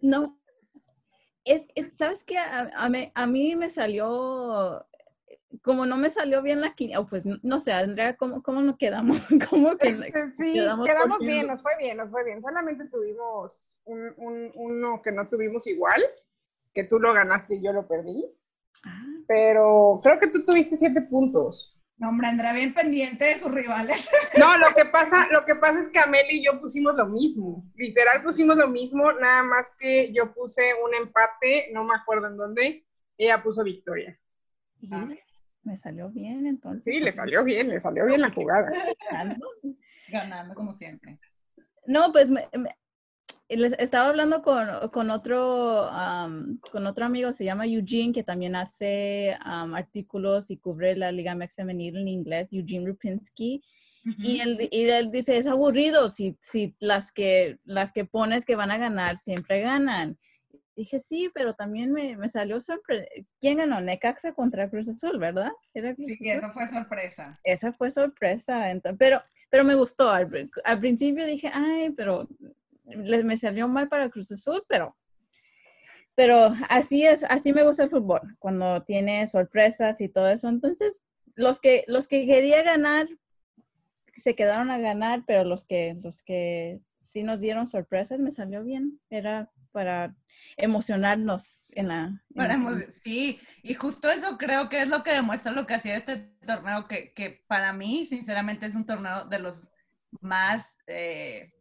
No, 0.00 0.38
es, 1.44 1.66
¿sabes 1.96 2.24
qué? 2.24 2.38
A, 2.38 2.70
a, 3.14 3.26
mí 3.26 3.56
me 3.56 3.70
salió, 3.70 4.86
como 5.62 5.86
no 5.86 5.96
me 5.96 6.10
salió 6.10 6.42
bien 6.42 6.60
la 6.60 6.74
quiniela, 6.74 7.04
pues 7.06 7.24
no 7.26 7.58
sé, 7.58 7.72
Andrea, 7.72 8.16
¿cómo, 8.16 8.42
cómo 8.42 8.60
nos 8.60 8.76
quedamos? 8.76 9.18
¿Cómo 9.50 9.76
que 9.76 9.88
este, 9.88 10.32
sí, 10.36 10.52
quedamos, 10.54 11.18
bien, 11.20 11.46
nos 11.46 11.62
fue 11.62 11.72
bien, 11.78 11.96
nos 11.96 12.10
fue 12.10 12.24
bien. 12.24 12.42
Solamente 12.42 12.86
tuvimos 12.88 13.74
un, 13.84 14.12
un, 14.16 14.52
uno 14.54 15.02
que 15.02 15.12
no 15.12 15.28
tuvimos 15.28 15.66
igual, 15.66 16.02
que 16.74 16.84
tú 16.84 16.98
lo 16.98 17.12
ganaste 17.12 17.56
y 17.56 17.62
yo 17.62 17.72
lo 17.72 17.88
perdí. 17.88 18.24
Ah. 18.84 19.02
Pero 19.26 20.00
creo 20.02 20.20
que 20.20 20.28
tú 20.28 20.44
tuviste 20.44 20.76
siete 20.76 21.02
puntos. 21.02 21.77
No, 21.98 22.10
hombre, 22.10 22.28
Andrea, 22.28 22.52
bien 22.52 22.72
pendiente 22.72 23.24
de 23.24 23.38
sus 23.38 23.52
rivales. 23.52 24.08
No, 24.38 24.56
lo 24.58 24.72
que 24.74 24.84
pasa, 24.84 25.26
lo 25.32 25.44
que 25.44 25.56
pasa 25.56 25.80
es 25.80 25.88
que 25.88 25.98
Ameli 25.98 26.38
y 26.38 26.44
yo 26.44 26.60
pusimos 26.60 26.94
lo 26.94 27.06
mismo. 27.06 27.64
Literal 27.74 28.22
pusimos 28.22 28.56
lo 28.56 28.68
mismo, 28.68 29.12
nada 29.12 29.42
más 29.42 29.74
que 29.78 30.12
yo 30.12 30.32
puse 30.32 30.62
un 30.84 30.94
empate, 30.94 31.70
no 31.72 31.82
me 31.82 31.96
acuerdo 31.96 32.28
en 32.28 32.36
dónde, 32.36 32.86
ella 33.16 33.42
puso 33.42 33.64
victoria. 33.64 34.16
Ah. 34.92 35.08
Me 35.64 35.76
salió 35.76 36.08
bien 36.08 36.46
entonces. 36.46 36.94
Sí, 36.94 37.00
le 37.00 37.12
salió 37.12 37.42
bien, 37.42 37.68
le 37.68 37.80
salió 37.80 38.06
bien 38.06 38.20
la 38.20 38.30
jugada. 38.30 38.70
Ganando, 40.08 40.54
como 40.54 40.72
siempre. 40.72 41.18
No, 41.86 42.12
pues 42.12 42.30
les 43.56 43.72
estaba 43.78 44.08
hablando 44.08 44.42
con, 44.42 44.66
con 44.90 45.10
otro, 45.10 45.88
con 46.70 46.86
otro 46.86 47.04
amigo, 47.06 47.32
se 47.32 47.44
llama 47.44 47.66
Eugene, 47.66 48.12
que 48.12 48.22
también 48.22 48.54
hace 48.56 49.36
artículos 49.40 50.50
y 50.50 50.58
cubre 50.58 50.96
la 50.96 51.12
Liga 51.12 51.34
MX 51.34 51.56
femenil 51.56 51.96
en 51.96 52.08
inglés, 52.08 52.52
Eugene 52.52 52.86
Rupinski. 52.86 53.62
y, 54.18 54.40
él, 54.40 54.68
y, 54.70 54.82
él, 54.88 55.10
dice, 55.10 55.36
es 55.38 55.46
aburrido 55.46 56.08
si, 56.08 56.36
si 56.40 56.74
las, 56.78 57.10
que, 57.12 57.58
las 57.64 57.92
que 57.92 58.04
pones 58.04 58.44
que 58.44 58.56
van 58.56 58.70
a 58.70 58.78
ganar 58.78 59.16
siempre 59.18 59.60
ganan. 59.60 60.18
Dije, 60.78 61.00
sí, 61.00 61.28
pero 61.34 61.54
también 61.54 61.92
me, 61.92 62.16
me 62.16 62.28
salió 62.28 62.60
sorpresa. 62.60 63.04
¿Quién 63.40 63.56
ganó? 63.56 63.80
Necaxa 63.80 64.32
contra 64.32 64.70
Cruz 64.70 64.88
Azul, 64.88 65.18
¿verdad? 65.18 65.50
sí, 65.96 66.30
esa 66.30 66.52
fue 66.52 66.68
sorpresa. 66.68 67.40
Esa 67.42 67.72
fue 67.72 67.90
sorpresa. 67.90 68.70
Entonces, 68.70 68.96
pero, 68.96 69.20
pero 69.50 69.64
me 69.64 69.74
gustó. 69.74 70.08
Al, 70.08 70.28
principio 70.78 71.26
dije, 71.26 71.50
ay, 71.52 71.90
pero 71.96 72.28
me 72.96 73.36
salió 73.36 73.68
mal 73.68 73.88
para 73.88 74.08
Cruz 74.10 74.32
Azul, 74.32 74.64
pero, 74.68 74.96
pero 76.14 76.54
así 76.68 77.04
es, 77.04 77.24
así 77.24 77.52
me 77.52 77.64
gusta 77.64 77.84
el 77.84 77.90
fútbol, 77.90 78.36
cuando 78.38 78.82
tiene 78.82 79.26
sorpresas 79.26 80.00
y 80.00 80.08
todo 80.08 80.28
eso. 80.28 80.48
Entonces, 80.48 81.00
los 81.34 81.60
que, 81.60 81.84
los 81.86 82.08
que 82.08 82.26
quería 82.26 82.62
ganar 82.62 83.08
se 84.16 84.34
quedaron 84.34 84.70
a 84.70 84.78
ganar, 84.78 85.22
pero 85.26 85.44
los 85.44 85.64
que, 85.64 85.96
los 86.02 86.22
que 86.22 86.78
sí 87.00 87.22
nos 87.22 87.40
dieron 87.40 87.66
sorpresas 87.68 88.18
me 88.18 88.32
salió 88.32 88.64
bien. 88.64 89.00
Era 89.10 89.50
para 89.72 90.16
emocionarnos 90.56 91.64
en 91.70 91.88
la... 91.88 92.22
sí, 92.90 93.40
y 93.62 93.74
justo 93.74 94.10
eso 94.10 94.36
creo 94.38 94.68
que 94.68 94.82
es 94.82 94.88
lo 94.88 95.02
que 95.02 95.12
demuestra 95.12 95.52
lo 95.52 95.66
que 95.66 95.74
hacía 95.74 95.96
este 95.96 96.32
torneo, 96.46 96.88
que, 96.88 97.12
que 97.12 97.44
para 97.46 97.72
mí, 97.72 98.06
sinceramente, 98.06 98.66
es 98.66 98.74
un 98.74 98.86
torneo 98.86 99.26
de 99.26 99.38
los 99.38 99.72
más, 100.20 100.78
eh, 100.86 101.52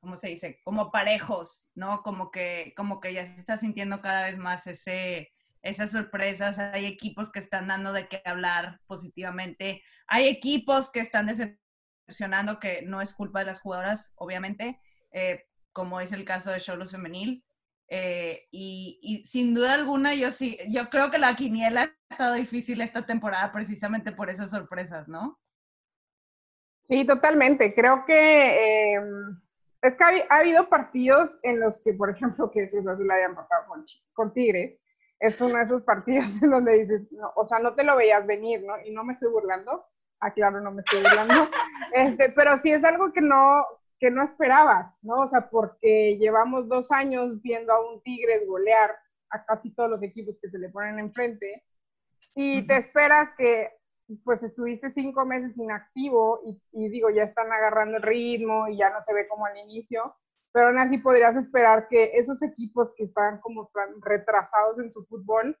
¿cómo 0.00 0.16
se 0.16 0.28
dice? 0.28 0.60
Como 0.64 0.90
parejos, 0.90 1.70
¿no? 1.74 2.02
Como 2.02 2.30
que, 2.30 2.72
como 2.76 3.00
que 3.00 3.12
ya 3.12 3.26
se 3.26 3.38
está 3.38 3.56
sintiendo 3.56 4.00
cada 4.00 4.24
vez 4.24 4.38
más 4.38 4.66
ese, 4.66 5.32
esas 5.62 5.90
sorpresas. 5.90 6.58
Hay 6.58 6.86
equipos 6.86 7.30
que 7.30 7.38
están 7.38 7.68
dando 7.68 7.92
de 7.92 8.08
qué 8.08 8.22
hablar 8.24 8.80
positivamente. 8.86 9.82
Hay 10.06 10.26
equipos 10.26 10.90
que 10.90 11.00
están 11.00 11.26
decepcionando, 11.26 12.58
que 12.58 12.82
no 12.82 13.00
es 13.00 13.14
culpa 13.14 13.40
de 13.40 13.46
las 13.46 13.60
jugadoras, 13.60 14.12
obviamente, 14.16 14.80
eh, 15.12 15.44
como 15.72 16.00
es 16.00 16.12
el 16.12 16.24
caso 16.24 16.50
de 16.50 16.60
Cholos 16.60 16.90
Femenil. 16.90 17.44
Eh, 17.92 18.46
y, 18.52 19.22
sin 19.24 19.52
duda 19.52 19.74
alguna, 19.74 20.14
yo 20.14 20.30
sí, 20.30 20.56
yo 20.68 20.88
creo 20.90 21.10
que 21.10 21.18
la 21.18 21.34
quiniela 21.34 21.82
ha 21.82 22.12
estado 22.12 22.34
difícil 22.34 22.80
esta 22.80 23.04
temporada 23.04 23.50
precisamente 23.50 24.12
por 24.12 24.30
esas 24.30 24.50
sorpresas, 24.50 25.08
¿no? 25.08 25.40
Sí, 26.84 27.04
totalmente. 27.04 27.74
Creo 27.74 28.04
que 28.06 28.94
em, 28.94 29.19
es 29.82 29.96
que 29.96 30.04
ha, 30.04 30.36
habido 30.36 30.68
partidos 30.68 31.38
en 31.42 31.60
los 31.60 31.82
que, 31.82 31.94
por 31.94 32.10
ejemplo, 32.10 32.50
que 32.50 32.70
Cruz 32.70 32.86
Azul 32.86 33.10
haya 33.10 33.26
empatado 33.26 33.66
con, 33.68 33.84
con, 34.12 34.32
Tigres. 34.32 34.78
Es 35.18 35.40
uno 35.40 35.56
de 35.56 35.64
esos 35.64 35.82
partidos 35.82 36.24
en 36.42 36.50
donde 36.50 36.78
dices, 36.80 37.02
o 37.34 37.44
sea, 37.44 37.58
no 37.58 37.74
te 37.74 37.84
lo 37.84 37.96
veías 37.96 38.26
venir, 38.26 38.62
¿no? 38.64 38.74
Y 38.84 38.92
no 38.92 39.04
me 39.04 39.14
estoy 39.14 39.30
burlando. 39.30 39.86
Ah, 40.20 40.32
claro, 40.32 40.60
no 40.60 40.70
me 40.70 40.80
estoy 40.80 41.00
burlando. 41.02 41.48
Este, 41.92 42.30
pero 42.36 42.56
sí 42.58 42.70
es 42.70 42.84
algo 42.84 43.12
que 43.12 43.20
no, 43.20 43.66
que 43.98 44.12
no 44.12 44.22
esperabas, 44.22 44.96
¿no? 45.02 45.22
O 45.22 45.26
sea, 45.26 45.50
porque 45.50 46.16
llevamos 46.18 46.68
dos 46.68 46.92
años 46.92 47.42
viendo 47.42 47.72
a 47.72 47.90
un 47.90 48.00
Tigres 48.02 48.46
golear 48.46 48.96
a 49.30 49.44
casi 49.44 49.74
todos 49.74 49.90
los 49.90 50.02
equipos 50.04 50.38
que 50.40 50.50
se 50.50 50.58
le 50.58 50.68
ponen 50.68 51.00
enfrente 51.00 51.64
y 52.34 52.64
te 52.66 52.76
esperas 52.76 53.32
que 53.36 53.70
pues 54.18 54.42
estuviste 54.42 54.90
cinco 54.90 55.24
meses 55.24 55.56
inactivo 55.58 56.40
y, 56.44 56.60
y, 56.72 56.88
digo, 56.88 57.10
ya 57.10 57.24
están 57.24 57.52
agarrando 57.52 57.98
el 57.98 58.02
ritmo 58.02 58.68
y 58.68 58.76
ya 58.76 58.90
no 58.90 59.00
se 59.00 59.14
ve 59.14 59.28
como 59.28 59.46
al 59.46 59.56
inicio, 59.58 60.16
pero 60.52 60.68
aún 60.68 60.78
así 60.78 60.98
podrías 60.98 61.36
esperar 61.36 61.88
que 61.88 62.12
esos 62.14 62.42
equipos 62.42 62.92
que 62.96 63.04
están 63.04 63.40
como 63.40 63.70
retrasados 64.00 64.78
en 64.78 64.90
su 64.90 65.04
fútbol, 65.06 65.58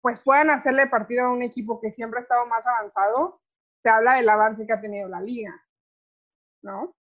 pues 0.00 0.20
puedan 0.20 0.50
hacerle 0.50 0.86
partido 0.86 1.26
a 1.26 1.32
un 1.32 1.42
equipo 1.42 1.80
que 1.80 1.90
siempre 1.90 2.20
ha 2.20 2.22
estado 2.22 2.46
más 2.46 2.66
avanzado, 2.66 3.40
te 3.82 3.90
habla 3.90 4.14
del 4.14 4.28
avance 4.28 4.66
que 4.66 4.72
ha 4.72 4.80
tenido 4.80 5.08
la 5.08 5.20
liga, 5.20 5.52
¿no? 6.62 6.94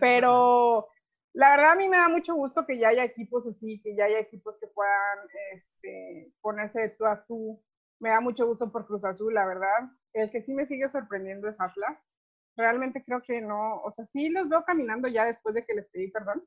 Pero 0.00 0.88
la 1.32 1.50
verdad 1.50 1.72
a 1.72 1.76
mí 1.76 1.88
me 1.88 1.96
da 1.96 2.08
mucho 2.08 2.34
gusto 2.34 2.66
que 2.66 2.78
ya 2.78 2.88
haya 2.88 3.04
equipos 3.04 3.46
así, 3.46 3.80
que 3.80 3.94
ya 3.94 4.04
haya 4.04 4.18
equipos 4.18 4.56
que 4.60 4.66
puedan 4.66 5.18
este, 5.52 6.32
ponerse 6.40 6.80
de 6.80 6.88
tú 6.90 7.06
a 7.06 7.24
tú. 7.24 7.62
Me 8.00 8.10
da 8.10 8.20
mucho 8.20 8.46
gusto 8.46 8.70
por 8.70 8.86
Cruz 8.86 9.04
Azul, 9.04 9.34
la 9.34 9.46
verdad. 9.46 9.90
El 10.12 10.30
que 10.30 10.42
sí 10.42 10.54
me 10.54 10.66
sigue 10.66 10.88
sorprendiendo 10.88 11.48
es 11.48 11.60
Atlas. 11.60 11.98
Realmente 12.56 13.04
creo 13.04 13.22
que 13.22 13.40
no, 13.40 13.80
o 13.82 13.90
sea, 13.90 14.04
sí 14.04 14.30
los 14.30 14.48
veo 14.48 14.64
caminando 14.64 15.08
ya 15.08 15.24
después 15.24 15.54
de 15.54 15.64
que 15.64 15.74
les 15.74 15.88
pedí 15.90 16.10
perdón, 16.10 16.44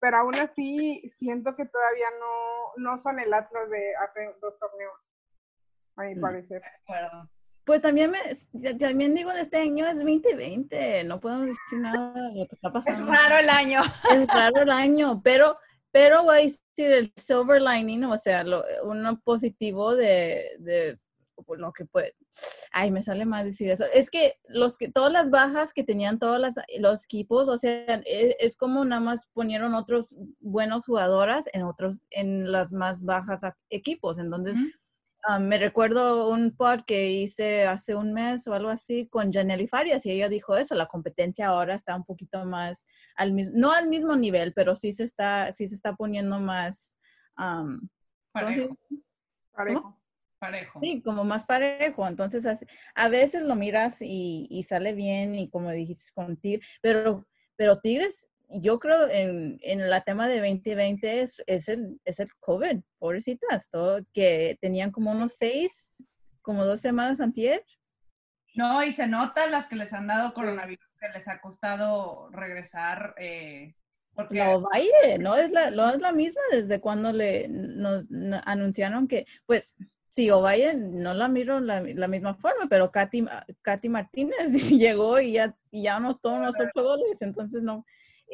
pero 0.00 0.16
aún 0.16 0.34
así 0.34 1.00
siento 1.16 1.54
que 1.54 1.64
todavía 1.64 2.06
no, 2.18 2.82
no 2.84 2.98
son 2.98 3.20
el 3.20 3.32
Atlas 3.32 3.70
de 3.70 3.94
hace 4.04 4.34
dos 4.42 4.58
torneos, 4.58 4.92
a 5.96 6.02
mi 6.02 6.16
mm. 6.16 6.20
parecer. 6.20 6.62
Pues 7.64 7.80
también 7.80 8.10
me, 8.10 8.18
también 8.74 9.14
digo 9.14 9.32
de 9.32 9.40
este 9.40 9.58
año 9.58 9.86
es 9.86 9.94
2020, 9.94 11.04
no 11.04 11.20
podemos 11.20 11.46
decir 11.46 11.78
nada 11.78 12.12
de 12.30 12.40
lo 12.40 12.48
que 12.48 12.56
está 12.56 12.70
pasando. 12.70 13.10
Es 13.10 13.18
raro 13.18 13.38
el 13.38 13.48
año. 13.48 13.80
Es 14.10 14.26
raro 14.26 14.62
el 14.62 14.70
año, 14.70 15.22
pero, 15.22 15.56
pero 15.94 16.24
voy 16.24 16.36
a 16.36 16.42
decir 16.42 16.92
el 16.92 17.12
silver 17.14 17.62
lining, 17.62 18.02
o 18.06 18.18
sea, 18.18 18.42
lo, 18.42 18.64
uno 18.82 19.20
positivo 19.20 19.94
de, 19.94 20.56
de 20.58 20.98
lo 21.56 21.72
que 21.72 21.84
puede. 21.84 22.16
Ay, 22.72 22.90
me 22.90 23.00
sale 23.00 23.24
mal 23.24 23.44
decir 23.44 23.70
eso. 23.70 23.84
Es 23.94 24.10
que 24.10 24.34
los 24.48 24.76
que 24.76 24.90
todas 24.90 25.12
las 25.12 25.30
bajas 25.30 25.72
que 25.72 25.84
tenían 25.84 26.18
todos 26.18 26.40
los 26.80 27.04
equipos, 27.04 27.48
o 27.48 27.56
sea, 27.56 28.02
es, 28.06 28.34
es, 28.40 28.56
como 28.56 28.84
nada 28.84 29.00
más 29.00 29.28
ponieron 29.34 29.72
otros 29.74 30.16
buenos 30.40 30.86
jugadoras 30.86 31.44
en 31.52 31.62
otros, 31.62 32.02
en 32.10 32.50
las 32.50 32.72
más 32.72 33.04
bajas 33.04 33.42
equipos. 33.70 34.18
Entonces, 34.18 34.56
Ah, 35.26 35.38
me 35.38 35.56
recuerdo 35.56 36.28
un 36.28 36.54
pod 36.54 36.84
que 36.86 37.10
hice 37.10 37.66
hace 37.66 37.94
un 37.94 38.12
mes 38.12 38.46
o 38.46 38.52
algo 38.52 38.68
así 38.68 39.08
con 39.08 39.32
Janely 39.32 39.66
Farias 39.66 40.04
y 40.04 40.10
ella 40.10 40.28
dijo 40.28 40.54
eso, 40.54 40.74
la 40.74 40.84
competencia 40.84 41.46
ahora 41.46 41.74
está 41.74 41.96
un 41.96 42.04
poquito 42.04 42.44
más, 42.44 42.86
al 43.16 43.32
mismo, 43.32 43.54
no 43.56 43.72
al 43.72 43.88
mismo 43.88 44.16
nivel, 44.16 44.52
pero 44.52 44.74
sí 44.74 44.92
se 44.92 45.04
está, 45.04 45.50
sí 45.52 45.66
se 45.66 45.76
está 45.76 45.94
poniendo 45.94 46.40
más... 46.40 46.94
parejo. 48.32 49.98
Parejo. 50.38 50.78
Sí, 50.82 51.00
como 51.00 51.24
más 51.24 51.46
parejo. 51.46 52.06
Entonces, 52.06 52.44
a 52.94 53.08
veces 53.08 53.42
lo 53.44 53.56
miras 53.56 54.02
y, 54.02 54.46
y 54.50 54.64
sale 54.64 54.92
bien 54.92 55.34
y 55.36 55.48
como 55.48 55.70
dijiste 55.70 56.12
con 56.14 56.36
Tigres, 56.36 56.66
pero, 56.82 57.26
pero 57.56 57.80
Tigres 57.80 58.30
yo 58.48 58.78
creo 58.78 59.08
en, 59.08 59.58
en 59.62 59.88
la 59.90 60.02
tema 60.02 60.28
de 60.28 60.38
2020 60.38 61.22
es, 61.22 61.42
es, 61.46 61.68
el, 61.68 62.00
es 62.04 62.20
el 62.20 62.28
COVID, 62.40 62.80
pobrecitas, 62.98 63.68
todo, 63.68 64.00
que 64.12 64.58
tenían 64.60 64.90
como 64.90 65.10
unos 65.12 65.34
seis, 65.34 66.04
como 66.42 66.64
dos 66.64 66.80
semanas 66.80 67.20
antier. 67.20 67.64
No, 68.54 68.84
y 68.84 68.92
se 68.92 69.06
nota 69.06 69.48
las 69.48 69.66
que 69.66 69.76
les 69.76 69.92
han 69.92 70.06
dado 70.06 70.32
coronavirus, 70.32 70.86
que 71.00 71.08
les 71.08 71.26
ha 71.26 71.40
costado 71.40 72.28
regresar. 72.30 73.14
Eh, 73.18 73.74
porque... 74.14 74.38
No, 74.38 74.60
vaya, 74.60 75.18
no 75.18 75.34
es 75.34 75.50
la, 75.50 75.70
no 75.70 75.92
es 75.92 76.00
la 76.00 76.12
misma 76.12 76.42
desde 76.52 76.80
cuando 76.80 77.12
le 77.12 77.48
nos, 77.48 78.06
anunciaron 78.44 79.08
que, 79.08 79.26
pues, 79.46 79.74
sí, 80.08 80.30
Ovalle 80.30 80.74
no 80.74 81.12
la 81.14 81.26
miro 81.26 81.58
la, 81.58 81.80
la 81.80 82.06
misma 82.06 82.34
forma, 82.36 82.68
pero 82.70 82.92
Katy, 82.92 83.26
Katy 83.62 83.88
Martínez 83.88 84.52
llegó 84.70 85.18
y 85.18 85.32
ya, 85.32 85.56
y 85.72 85.82
ya 85.82 85.96
anotó 85.96 86.30
unos 86.30 86.54
ocho 86.56 86.84
goles, 86.84 87.20
entonces 87.22 87.62
no, 87.62 87.84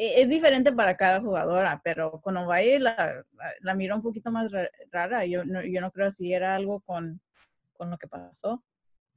es 0.03 0.31
diferente 0.31 0.73
para 0.73 0.97
cada 0.97 1.21
jugadora, 1.21 1.81
pero 1.85 2.23
con 2.23 2.37
Ovalle 2.39 2.79
la, 2.79 3.23
la, 3.61 3.75
miro 3.75 3.95
un 3.97 4.03
poquito 4.03 4.31
más 4.31 4.51
rara. 4.91 5.27
Yo 5.27 5.45
no, 5.45 5.63
yo 5.63 5.81
no 5.83 5.91
creo 5.91 6.11
si 6.11 6.33
era 6.33 6.55
algo 6.55 6.81
con, 6.81 7.21
con 7.75 7.91
lo 7.91 7.99
que 7.99 8.09
pasó. 8.09 8.65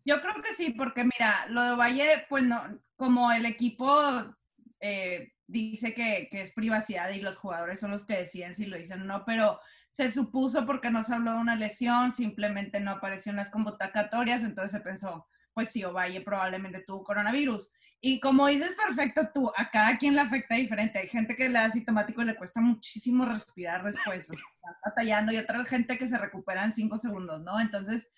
Yo 0.04 0.20
creo 0.22 0.34
que 0.44 0.54
sí, 0.54 0.72
porque 0.72 1.06
mira, 1.06 1.46
lo 1.48 1.64
de 1.64 1.72
Ovalle, 1.72 2.26
pues 2.28 2.44
no, 2.44 2.62
como 2.98 3.32
el 3.32 3.46
equipo 3.46 4.36
eh, 4.82 5.32
dice 5.48 5.94
que, 5.94 6.28
que, 6.30 6.42
es 6.42 6.52
privacidad 6.52 7.12
y 7.12 7.22
los 7.22 7.38
jugadores 7.38 7.80
son 7.80 7.92
los 7.92 8.06
que 8.06 8.18
deciden 8.18 8.54
si 8.54 8.66
lo 8.66 8.78
dicen 8.78 9.04
o 9.04 9.06
no, 9.06 9.24
pero 9.26 9.62
se 9.90 10.12
supuso 10.12 10.66
porque 10.66 10.92
no 10.92 11.06
se 11.06 11.14
habló 11.14 11.32
de 11.34 11.38
una 11.38 11.56
lesión, 11.56 12.12
simplemente 12.12 12.82
no 12.82 12.92
apareció 12.92 13.30
en 13.30 13.38
las 13.38 13.50
convocatorias, 13.50 14.44
entonces 14.44 14.74
se 14.74 14.82
pensó, 14.82 15.28
pues 15.54 15.72
sí, 15.72 15.84
Ovalle 15.86 16.20
probablemente 16.20 16.82
tuvo 16.82 17.06
coronavirus. 17.06 17.74
Y 18.06 18.20
como 18.20 18.48
dices 18.48 18.76
perfecto 18.76 19.30
tú, 19.34 19.50
a 19.56 19.70
cada 19.70 19.98
quien 19.98 20.16
le 20.16 20.20
afecta 20.20 20.56
diferente. 20.56 21.00
Hay 21.00 21.08
gente 21.08 21.38
que 21.38 21.48
le 21.48 21.58
da 21.58 21.72
sintomático 21.72 22.22
y 22.22 22.26
le 22.26 22.36
cuesta 22.36 22.60
muchísimo 22.60 23.24
respirar 23.24 23.82
después, 23.82 24.30
o 24.30 24.34
sea, 24.34 24.46
está 24.52 24.78
batallando, 24.90 25.32
y 25.32 25.38
otra 25.38 25.64
gente 25.64 25.98
que 25.98 26.10
se 26.10 26.18
recupera 26.18 26.66
en 26.66 26.74
cinco 26.74 26.98
segundos, 26.98 27.42
¿no? 27.44 27.62
Entonces, 27.62 28.12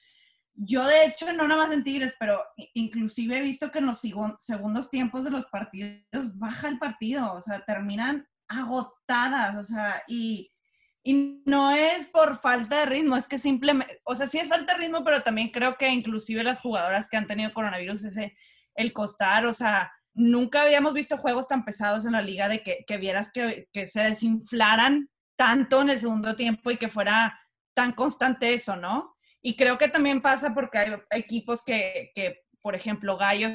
yo 0.56 0.88
de 0.88 1.06
hecho, 1.06 1.32
no 1.34 1.48
nada 1.48 1.68
más 1.68 1.72
en 1.72 1.84
Tigres, 1.84 2.15
pero 2.20 2.42
inclusive 2.74 3.38
he 3.38 3.42
visto 3.44 3.70
que 3.70 3.77
en 3.77 3.86
los 3.86 4.01
segundos 4.39 4.89
tiempos 4.89 5.24
de 5.24 5.30
los 5.30 5.46
partidos 5.46 6.36
baja 6.39 6.68
el 6.68 6.80
partido, 6.80 7.34
o 7.34 7.42
sea, 7.42 7.63
terminan 7.63 8.27
agotadas, 8.48 9.56
o 9.56 9.62
sea, 9.63 10.01
y, 10.08 10.51
y 11.04 11.44
no 11.46 11.70
es 11.70 12.08
por 12.08 12.42
falta 12.42 12.80
de 12.80 12.86
ritmo, 12.88 13.18
es 13.18 13.27
que 13.27 13.38
simplemente, 13.38 14.01
o 14.04 14.15
sea, 14.15 14.25
sí 14.25 14.39
es 14.39 14.48
falta 14.48 14.74
de 14.74 14.80
ritmo, 14.80 15.04
pero 15.04 15.22
también 15.22 15.50
creo 15.50 15.77
que 15.77 15.88
inclusive 15.89 16.44
las 16.44 16.60
jugadoras 16.60 17.08
que 17.08 17.18
han 17.18 17.27
tenido 17.27 17.54
coronavirus 17.54 18.06
ese 18.06 18.36
el 18.75 18.94
costar, 18.94 19.46
o 19.46 19.53
sea, 19.53 19.91
nunca 20.13 20.62
habíamos 20.62 20.94
visto 20.94 21.17
juegos 21.17 21.48
tan 21.48 21.65
pesados 21.65 22.05
en 22.05 22.13
la 22.13 22.22
liga 22.22 22.48
de 22.48 22.62
que, 22.63 22.98
vieras 22.98 23.32
que, 23.32 23.67
que, 23.74 23.88
se 23.88 24.01
desinflaran 24.01 25.10
tanto 25.36 25.82
en 25.82 25.89
el 25.89 26.00
segundo 26.00 26.36
tiempo 26.36 26.72
y 26.72 26.77
que 26.77 26.89
fuera 26.89 27.39
tan 27.74 27.91
constante 27.94 28.53
eso, 28.53 28.75
¿no? 28.75 29.15
Y 29.41 29.55
creo 29.55 29.77
que 29.77 29.89
también 29.89 30.22
pasa 30.22 30.53
porque 30.53 30.77
hay 30.77 30.94
equipos 31.12 31.63
que, 31.63 32.12
que 32.15 32.46
por 32.62 32.74
ejemplo, 32.74 33.17
Gallos 33.17 33.51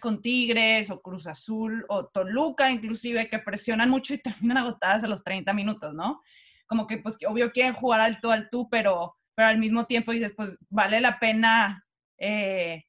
con 0.00 0.20
Tigres 0.20 0.90
o 0.90 1.00
Cruz 1.00 1.28
Azul 1.28 1.84
o 1.88 2.06
Toluca 2.06 2.70
inclusive, 2.70 3.28
que 3.28 3.38
presionan 3.38 3.90
mucho 3.90 4.14
y 4.14 4.18
terminan 4.22 4.58
agotadas 4.58 5.04
a 5.04 5.08
los 5.08 5.22
30 5.22 5.52
minutos, 5.52 5.94
¿no? 5.94 6.20
Como 6.66 6.86
que 6.86 6.98
pues 6.98 7.16
obvio 7.28 7.52
quieren 7.52 7.74
jugar 7.74 8.00
al 8.00 8.20
tú 8.20 8.30
al 8.30 8.48
tú, 8.50 8.68
pero, 8.68 9.16
pero 9.34 9.48
al 9.48 9.58
mismo 9.58 9.86
tiempo 9.86 10.12
dices, 10.12 10.32
pues 10.36 10.56
vale 10.68 11.00
la 11.00 11.18
pena 11.20 11.86
eh, 12.18 12.84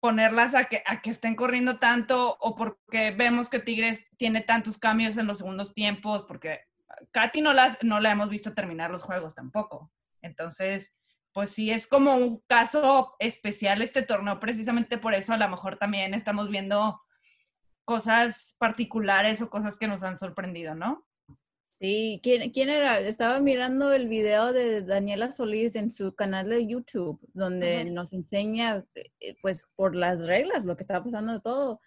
ponerlas 0.00 0.54
a 0.54 0.64
que, 0.64 0.82
a 0.86 1.00
que 1.00 1.10
estén 1.10 1.34
corriendo 1.34 1.78
tanto 1.78 2.36
o 2.40 2.54
porque 2.54 3.10
vemos 3.10 3.48
que 3.48 3.58
Tigres 3.58 4.08
tiene 4.16 4.40
tantos 4.40 4.78
cambios 4.78 5.16
en 5.16 5.26
los 5.26 5.38
segundos 5.38 5.74
tiempos, 5.74 6.24
porque 6.24 6.60
Katy 7.12 7.40
no, 7.40 7.52
las, 7.52 7.82
no 7.82 8.00
la 8.00 8.12
hemos 8.12 8.28
visto 8.28 8.54
terminar 8.54 8.90
los 8.90 9.02
juegos 9.02 9.34
tampoco. 9.34 9.92
Entonces, 10.22 10.96
pues 11.32 11.50
sí, 11.50 11.70
es 11.70 11.86
como 11.86 12.14
un 12.14 12.40
caso 12.46 13.14
especial 13.18 13.82
este 13.82 14.02
torneo, 14.02 14.40
precisamente 14.40 14.98
por 14.98 15.14
eso 15.14 15.34
a 15.34 15.38
lo 15.38 15.48
mejor 15.48 15.76
también 15.76 16.14
estamos 16.14 16.48
viendo 16.48 17.00
cosas 17.84 18.56
particulares 18.58 19.40
o 19.42 19.50
cosas 19.50 19.78
que 19.78 19.86
nos 19.86 20.02
han 20.02 20.16
sorprendido, 20.16 20.74
¿no? 20.74 21.05
Sí, 21.78 22.20
¿quién, 22.22 22.50
quién 22.52 22.70
era? 22.70 22.98
Estaba 23.00 23.38
mirando 23.38 23.92
el 23.92 24.08
video 24.08 24.54
de 24.54 24.80
Daniela 24.80 25.30
Solís 25.30 25.76
en 25.76 25.90
su 25.90 26.14
canal 26.14 26.48
de 26.48 26.66
YouTube, 26.66 27.20
donde 27.34 27.84
nos 27.84 28.14
enseña, 28.14 28.86
eh, 28.94 29.36
pues, 29.42 29.68
por 29.76 29.94
las 29.94 30.26
reglas, 30.26 30.64
lo 30.64 30.74
que 30.76 30.82
está 30.82 31.04
pasando 31.04 31.34
de 31.34 31.40
todo, 31.40 31.80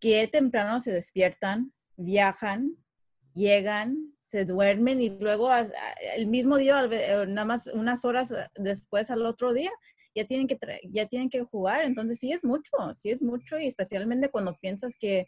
que 0.00 0.28
temprano 0.28 0.80
se 0.80 0.92
despiertan, 0.92 1.72
viajan, 1.96 2.76
llegan, 3.32 4.14
se 4.24 4.44
duermen 4.44 5.00
y 5.00 5.08
luego 5.18 5.50
el 6.16 6.26
mismo 6.26 6.58
día, 6.58 6.84
eh, 6.84 7.24
nada 7.26 7.46
más 7.46 7.68
unas 7.68 8.04
horas 8.04 8.34
después 8.56 9.10
al 9.10 9.24
otro 9.24 9.54
día, 9.54 9.70
ya 10.14 10.26
tienen 10.26 10.46
que, 10.46 10.58
ya 10.90 11.06
tienen 11.06 11.30
que 11.30 11.42
jugar. 11.42 11.84
Entonces 11.84 12.18
sí 12.18 12.32
es 12.32 12.44
mucho, 12.44 12.72
sí 12.98 13.10
es 13.10 13.22
mucho 13.22 13.58
y 13.58 13.66
especialmente 13.66 14.28
cuando 14.28 14.58
piensas 14.58 14.94
que 14.94 15.26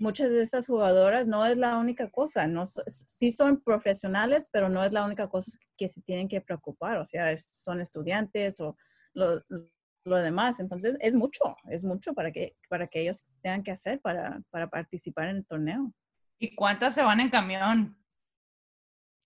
muchas 0.00 0.30
de 0.30 0.42
estas 0.42 0.66
jugadoras 0.66 1.26
no 1.26 1.44
es 1.44 1.56
la 1.56 1.76
única 1.76 2.10
cosa, 2.10 2.46
no, 2.46 2.64
sí 2.66 3.32
son 3.32 3.60
profesionales, 3.60 4.48
pero 4.50 4.68
no 4.68 4.82
es 4.82 4.92
la 4.92 5.04
única 5.04 5.28
cosa 5.28 5.52
que 5.76 5.88
se 5.88 6.00
tienen 6.00 6.26
que 6.26 6.40
preocupar, 6.40 6.96
o 6.96 7.04
sea, 7.04 7.36
son 7.36 7.80
estudiantes 7.80 8.60
o 8.60 8.76
lo, 9.12 9.42
lo, 10.04 10.16
demás. 10.16 10.58
Entonces 10.58 10.96
es 11.00 11.14
mucho, 11.14 11.54
es 11.68 11.84
mucho 11.84 12.14
para 12.14 12.32
que, 12.32 12.56
para 12.68 12.86
que 12.86 13.02
ellos 13.02 13.26
tengan 13.42 13.62
que 13.62 13.72
hacer 13.72 14.00
para, 14.00 14.40
para 14.50 14.68
participar 14.68 15.28
en 15.28 15.36
el 15.36 15.46
torneo. 15.46 15.92
¿Y 16.38 16.54
cuántas 16.54 16.94
se 16.94 17.02
van 17.02 17.20
en 17.20 17.30
camión? 17.30 17.96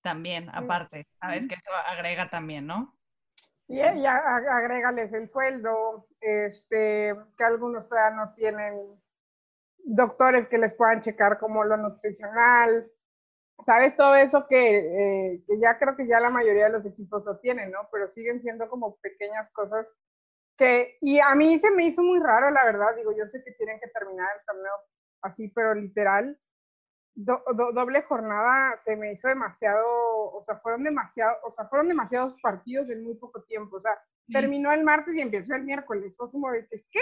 También, 0.03 0.45
aparte, 0.53 1.07
sabes 1.21 1.47
que 1.47 1.55
eso 1.55 1.71
agrega 1.87 2.29
también, 2.29 2.67
¿no? 2.67 2.99
Y 3.69 3.77
ya 3.77 4.17
agrégales 4.19 5.15
el 5.15 5.29
sueldo, 5.29 6.07
este, 6.21 7.15
que 7.39 7.45
algunos 7.45 7.89
todavía 7.89 8.17
no 8.17 8.35
tienen 8.35 9.04
doctores 9.85 10.49
que 10.49 10.59
les 10.59 10.75
puedan 10.75 11.01
checar 11.01 11.39
como 11.39 11.63
lo 11.63 11.77
nutricional, 11.77 12.91
sabes 13.63 13.97
todo 13.97 14.15
eso 14.17 14.47
que, 14.49 14.79
eh, 14.79 15.45
que, 15.47 15.61
ya 15.61 15.79
creo 15.79 15.97
que 15.97 16.07
ya 16.07 16.21
la 16.21 16.31
mayoría 16.31 16.65
de 16.65 16.73
los 16.73 16.87
equipos 16.87 17.25
lo 17.25 17.39
tienen, 17.39 17.71
¿no? 17.71 17.89
Pero 17.93 18.09
siguen 18.09 18.41
siendo 18.43 18.69
como 18.69 18.97
pequeñas 18.97 19.51
cosas 19.53 19.89
que, 20.57 20.99
y 21.01 21.21
a 21.21 21.35
mí 21.35 21.59
se 21.59 21.71
me 21.71 21.87
hizo 21.87 22.03
muy 22.03 22.21
raro, 22.21 22.51
la 22.51 22.65
verdad, 22.65 22.97
digo, 22.97 23.13
yo 23.13 23.27
sé 23.29 23.43
que 23.45 23.53
tienen 23.53 23.79
que 23.81 23.89
terminar 23.89 24.29
el 24.39 24.47
torneo 24.47 24.73
así, 25.23 25.49
pero 25.49 25.75
literal, 25.75 26.39
doble 27.15 28.03
jornada 28.03 28.77
se 28.79 28.97
me 28.97 29.13
hizo 29.13 29.29
demasiado, 29.29 29.85
o 30.33 30.43
sea, 30.43 30.57
fueron 30.57 30.83
demasiado, 30.85 31.37
o 31.45 31.51
sea, 31.51 31.67
fueron 31.67 31.89
demasiados 31.89 32.35
partidos 32.43 32.91
en 32.91 33.05
muy 33.05 33.15
poco 33.15 33.43
tiempo, 33.45 33.77
o 33.77 33.81
sea, 33.81 33.99
terminó 34.33 34.73
el 34.73 34.85
martes 34.85 35.15
y 35.15 35.21
empezó 35.21 35.55
el 35.55 35.65
miércoles, 35.65 36.15
fue 36.17 36.31
como 36.31 36.51
de 36.51 36.67
que, 36.67 36.85
¿qué? 36.91 37.01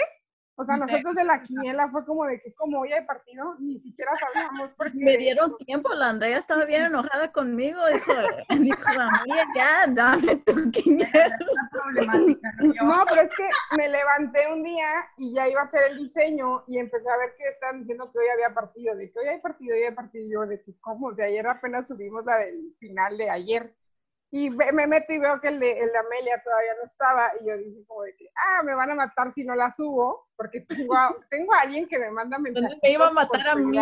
O 0.55 0.63
sea, 0.63 0.77
nosotros 0.77 1.15
de 1.15 1.23
la 1.23 1.41
quiniela 1.41 1.89
fue 1.89 2.05
como 2.05 2.25
de 2.25 2.39
que 2.39 2.53
como 2.53 2.81
hoy 2.81 2.93
hay 2.93 3.03
partido, 3.05 3.55
ni 3.59 3.79
siquiera 3.79 4.11
sabíamos. 4.19 4.71
Porque... 4.77 4.97
Me 4.97 5.17
dieron 5.17 5.57
tiempo, 5.57 5.89
la 5.93 6.09
Andrea 6.09 6.37
estaba 6.37 6.65
bien 6.65 6.83
enojada 6.83 7.31
conmigo, 7.31 7.79
dijo, 7.87 8.13
dijo 8.61 8.89
María, 8.95 9.45
ya, 9.55 9.87
dame 9.87 10.35
tu 10.37 10.53
quiniela. 10.71 11.37
No, 12.83 13.03
pero 13.09 13.21
es 13.21 13.29
que 13.35 13.49
me 13.77 13.89
levanté 13.89 14.51
un 14.51 14.63
día 14.63 14.89
y 15.17 15.33
ya 15.33 15.47
iba 15.47 15.61
a 15.61 15.65
hacer 15.65 15.91
el 15.91 15.97
diseño 15.97 16.63
y 16.67 16.77
empecé 16.77 17.09
a 17.09 17.17
ver 17.17 17.33
que 17.35 17.49
estaban 17.49 17.79
diciendo 17.79 18.11
que 18.11 18.19
hoy 18.19 18.27
había 18.27 18.53
partido, 18.53 18.95
de 18.95 19.11
que 19.11 19.19
hoy 19.19 19.27
hay 19.27 19.39
partido, 19.39 19.75
hoy 19.75 19.83
hay 19.83 19.93
partido, 19.93 20.27
yo 20.29 20.47
de 20.47 20.61
que 20.61 20.79
cómo, 20.79 21.07
o 21.07 21.15
sea, 21.15 21.25
ayer 21.25 21.47
apenas 21.47 21.87
subimos 21.87 22.23
la 22.25 22.37
del 22.37 22.75
final 22.79 23.17
de 23.17 23.29
ayer. 23.29 23.73
Y 24.35 24.49
me 24.49 24.87
meto 24.87 25.13
y 25.13 25.19
veo 25.19 25.39
que 25.39 25.49
el 25.49 25.59
de, 25.59 25.79
el 25.79 25.95
Amelia 25.95 26.41
todavía 26.43 26.71
no 26.79 26.87
estaba. 26.87 27.31
Y 27.39 27.47
yo 27.47 27.55
dije 27.55 27.85
como 27.85 28.01
de 28.01 28.15
que, 28.15 28.31
ah, 28.35 28.63
me 28.63 28.73
van 28.73 28.89
a 28.89 28.95
matar 28.95 29.31
si 29.31 29.45
no 29.45 29.53
la 29.53 29.71
subo. 29.71 30.27
Porque 30.35 30.61
tengo 30.61 30.95
a, 30.95 31.15
tengo 31.29 31.53
a 31.53 31.61
alguien 31.61 31.87
que 31.87 31.99
me 31.99 32.09
manda 32.09 32.39
mensajes. 32.39 32.79
Me 32.81 32.93
iba 32.93 33.09
a 33.09 33.11
matar 33.11 33.49
a 33.49 33.55
mí, 33.55 33.77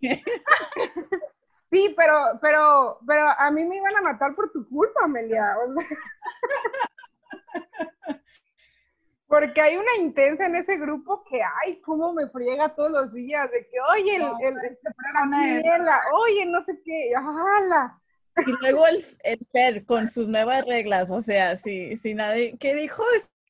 Sí, 1.70 1.94
pero, 1.98 2.14
pero, 2.40 2.98
pero 3.06 3.28
a 3.36 3.50
mí 3.50 3.62
me 3.64 3.76
iban 3.76 3.94
a 3.96 4.00
matar 4.00 4.34
por 4.34 4.50
tu 4.52 4.66
culpa, 4.70 5.04
Amelia. 5.04 5.54
O 5.58 5.74
sea, 5.74 5.86
porque 9.26 9.60
hay 9.60 9.76
una 9.76 9.96
intensa 9.96 10.46
en 10.46 10.56
ese 10.56 10.78
grupo 10.78 11.22
que, 11.28 11.42
ay, 11.62 11.82
cómo 11.82 12.14
me 12.14 12.26
friega 12.30 12.74
todos 12.74 12.90
los 12.90 13.12
días, 13.12 13.50
de 13.50 13.68
que, 13.68 13.76
oye, 13.92 14.16
el, 14.16 14.22
el, 14.40 14.56
el 14.56 15.88
oye, 16.22 16.46
no 16.46 16.62
sé 16.62 16.80
qué, 16.82 17.12
¡hala! 17.14 18.00
Y 18.46 18.50
luego 18.60 18.86
el, 18.86 19.04
el 19.22 19.46
Fer 19.52 19.84
con 19.84 20.10
sus 20.10 20.28
nuevas 20.28 20.64
reglas, 20.64 21.10
o 21.10 21.20
sea, 21.20 21.56
si, 21.56 21.96
si 21.96 22.14
nadie, 22.14 22.56
¿qué 22.58 22.74
dijo? 22.74 23.02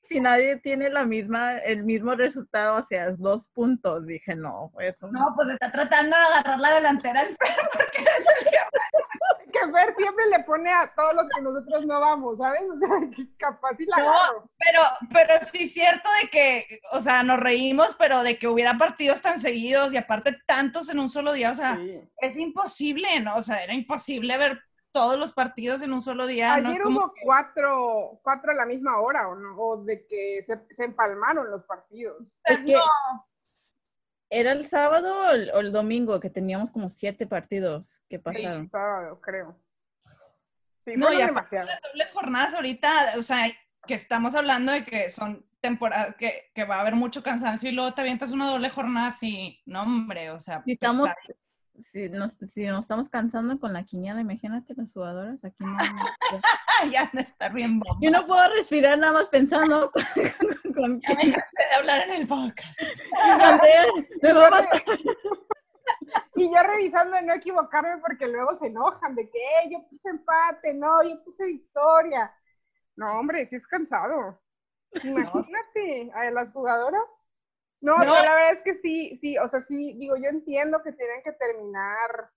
Si 0.03 0.21
nadie 0.21 0.57
tiene 0.57 0.91
la 0.91 1.05
misma, 1.05 1.57
el 1.59 1.85
mismo 1.85 2.15
resultado, 2.15 2.77
o 2.77 2.83
sea, 2.83 3.11
dos 3.13 3.49
puntos, 3.49 4.07
dije, 4.07 4.37
no, 4.37 4.71
eso. 4.81 5.09
No, 5.11 5.33
pues 5.35 5.49
está 5.49 5.71
tratando 5.71 6.15
de 6.15 6.23
agarrar 6.23 6.61
la 6.61 6.75
delantera 6.75 7.21
al 7.23 7.29
Fer, 7.29 7.37
porque 7.73 8.03
es 8.03 8.27
el 8.47 8.51
que 9.53 9.73
Fer 9.73 9.95
siempre 9.97 10.25
le 10.31 10.45
pone 10.45 10.71
a 10.71 10.93
todos 10.95 11.15
los 11.15 11.29
que 11.35 11.41
nosotros 11.41 11.87
no 11.87 12.01
vamos, 12.01 12.37
¿sabes? 12.37 12.63
O 12.71 12.79
sea, 12.79 12.89
que 13.17 13.35
capaz 13.39 13.77
y 13.79 13.87
la 13.87 13.97
no, 13.97 14.51
pero, 14.59 14.83
pero 15.11 15.47
sí 15.51 15.63
es 15.63 15.73
cierto 15.73 16.11
de 16.21 16.29
que, 16.29 16.81
o 16.93 17.01
sea, 17.01 17.23
nos 17.23 17.41
reímos, 17.41 17.97
pero 17.99 18.23
de 18.23 18.39
que 18.39 18.49
hubiera 18.49 18.77
partidos 18.77 19.23
tan 19.23 19.39
seguidos 19.39 19.95
y 19.95 19.97
aparte 19.97 20.37
tantos 20.47 20.91
en 20.91 20.99
un 20.99 21.09
solo 21.09 21.33
día, 21.33 21.53
o 21.53 21.55
sea, 21.55 21.79
es 22.19 22.37
imposible, 22.37 23.21
¿no? 23.21 23.37
O 23.37 23.43
sea, 23.43 23.65
era 23.65 23.73
imposible 23.73 24.37
ver 24.37 24.61
todos 24.95 25.19
los 25.19 25.33
partidos 25.33 25.83
en 25.83 25.93
un 25.93 26.05
solo 26.05 26.25
día. 26.25 26.55
Ayer 26.55 26.87
hubo 26.87 27.13
cuatro, 27.25 28.21
cuatro 28.23 28.53
a 28.53 28.55
la 28.55 28.65
misma 28.65 29.01
hora, 29.01 29.27
¿o 29.27 29.35
no? 29.35 29.57
O 29.59 29.83
de 29.83 30.07
que 30.07 30.41
se, 30.43 30.85
empalmaron 30.85 31.51
los 31.51 31.65
partidos. 31.65 32.39
Es 32.45 32.65
que 32.65 32.77
era 34.31 34.53
el 34.53 34.65
sábado 34.65 35.13
o 35.53 35.59
el, 35.61 35.73
domingo 35.73 36.21
que 36.21 36.31
teníamos 36.31 36.71
como 36.71 36.89
siete 36.89 37.27
partidos 37.27 38.05
que 38.09 38.21
pasaron. 38.21 38.61
El 38.61 38.69
sábado, 38.69 39.21
creo. 39.21 39.59
Sí, 40.79 40.97
no, 40.97 41.13
ya 41.13 41.27
demasiado. 41.27 41.67
Las 41.67 41.81
dobles 41.83 42.11
jornadas 42.13 42.55
ahorita, 42.55 43.15
o 43.19 43.23
sea, 43.23 43.47
que 43.89 43.95
estamos 43.95 44.37
hablando 44.37 44.71
de 44.71 44.85
que 44.85 45.11
son 45.11 45.45
temporadas, 45.61 46.15
que, 46.15 46.53
que, 46.55 46.65
va 46.65 46.77
a 46.77 46.81
haber 46.83 46.95
mucho 46.95 47.23
cansancio 47.23 47.69
y 47.69 47.73
luego 47.73 47.95
te 47.95 48.03
avientas 48.03 48.31
una 48.31 48.49
doble 48.49 48.71
jornada 48.71 49.09
así, 49.09 49.61
no 49.67 49.83
hombre, 49.83 50.31
o 50.31 50.39
sea. 50.39 50.63
Si 50.65 50.73
estamos, 50.73 51.11
si 51.79 52.09
nos, 52.09 52.33
si 52.33 52.67
nos 52.67 52.85
estamos 52.85 53.09
cansando 53.09 53.59
con 53.59 53.73
la 53.73 53.85
quiniela, 53.85 54.21
imagínate 54.21 54.75
las 54.75 54.93
jugadoras 54.93 55.45
aquí 55.45 55.65
no. 55.65 55.77
ya 56.93 57.11
no 57.13 57.21
está 57.21 57.49
bien 57.49 57.81
Yo 58.01 58.11
no 58.11 58.27
puedo 58.27 58.49
respirar 58.51 58.99
nada 58.99 59.13
más 59.13 59.29
pensando 59.29 59.91
con, 60.75 61.01
de 61.01 61.75
hablar 61.77 62.09
en 62.09 62.15
el 62.15 62.27
podcast. 62.27 62.79
Y 66.37 66.53
yo 66.53 66.63
revisando 66.63 67.17
de 67.17 67.23
no 67.23 67.35
equivocarme 67.35 67.99
porque 67.99 68.27
luego 68.27 68.55
se 68.57 68.67
enojan 68.67 69.15
de 69.15 69.29
que 69.29 69.71
yo 69.71 69.87
puse 69.89 70.09
empate, 70.09 70.75
no, 70.75 71.03
yo 71.03 71.23
puse 71.23 71.47
victoria. 71.47 72.35
No, 72.97 73.19
hombre, 73.19 73.47
sí 73.47 73.57
es 73.57 73.67
cansado. 73.67 74.41
Imagínate 75.03 76.11
a 76.15 76.31
las 76.31 76.51
jugadoras. 76.51 77.03
No, 77.81 77.95
pero 77.99 78.15
la 78.15 78.35
verdad 78.35 78.53
es 78.53 78.63
que 78.65 78.75
sí, 78.77 79.17
sí, 79.17 79.37
o 79.39 79.47
sea, 79.47 79.61
sí, 79.61 79.97
digo, 79.99 80.17
yo 80.17 80.31
entiendo 80.31 80.83
que 80.83 80.93
tienen 80.93 81.23
que 81.23 81.33
terminar 81.33 82.31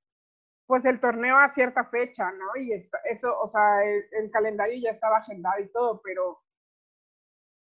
pues 0.67 0.83
el 0.83 0.99
torneo 0.99 1.37
a 1.37 1.49
cierta 1.49 1.85
fecha, 1.85 2.29
¿no? 2.33 2.61
Y 2.61 2.73
eso, 2.73 3.39
o 3.39 3.47
sea, 3.47 3.83
el, 3.83 4.29
calendario 4.31 4.77
ya 4.77 4.91
estaba 4.91 5.19
agendado 5.19 5.61
y 5.61 5.71
todo, 5.71 6.01
pero 6.03 6.43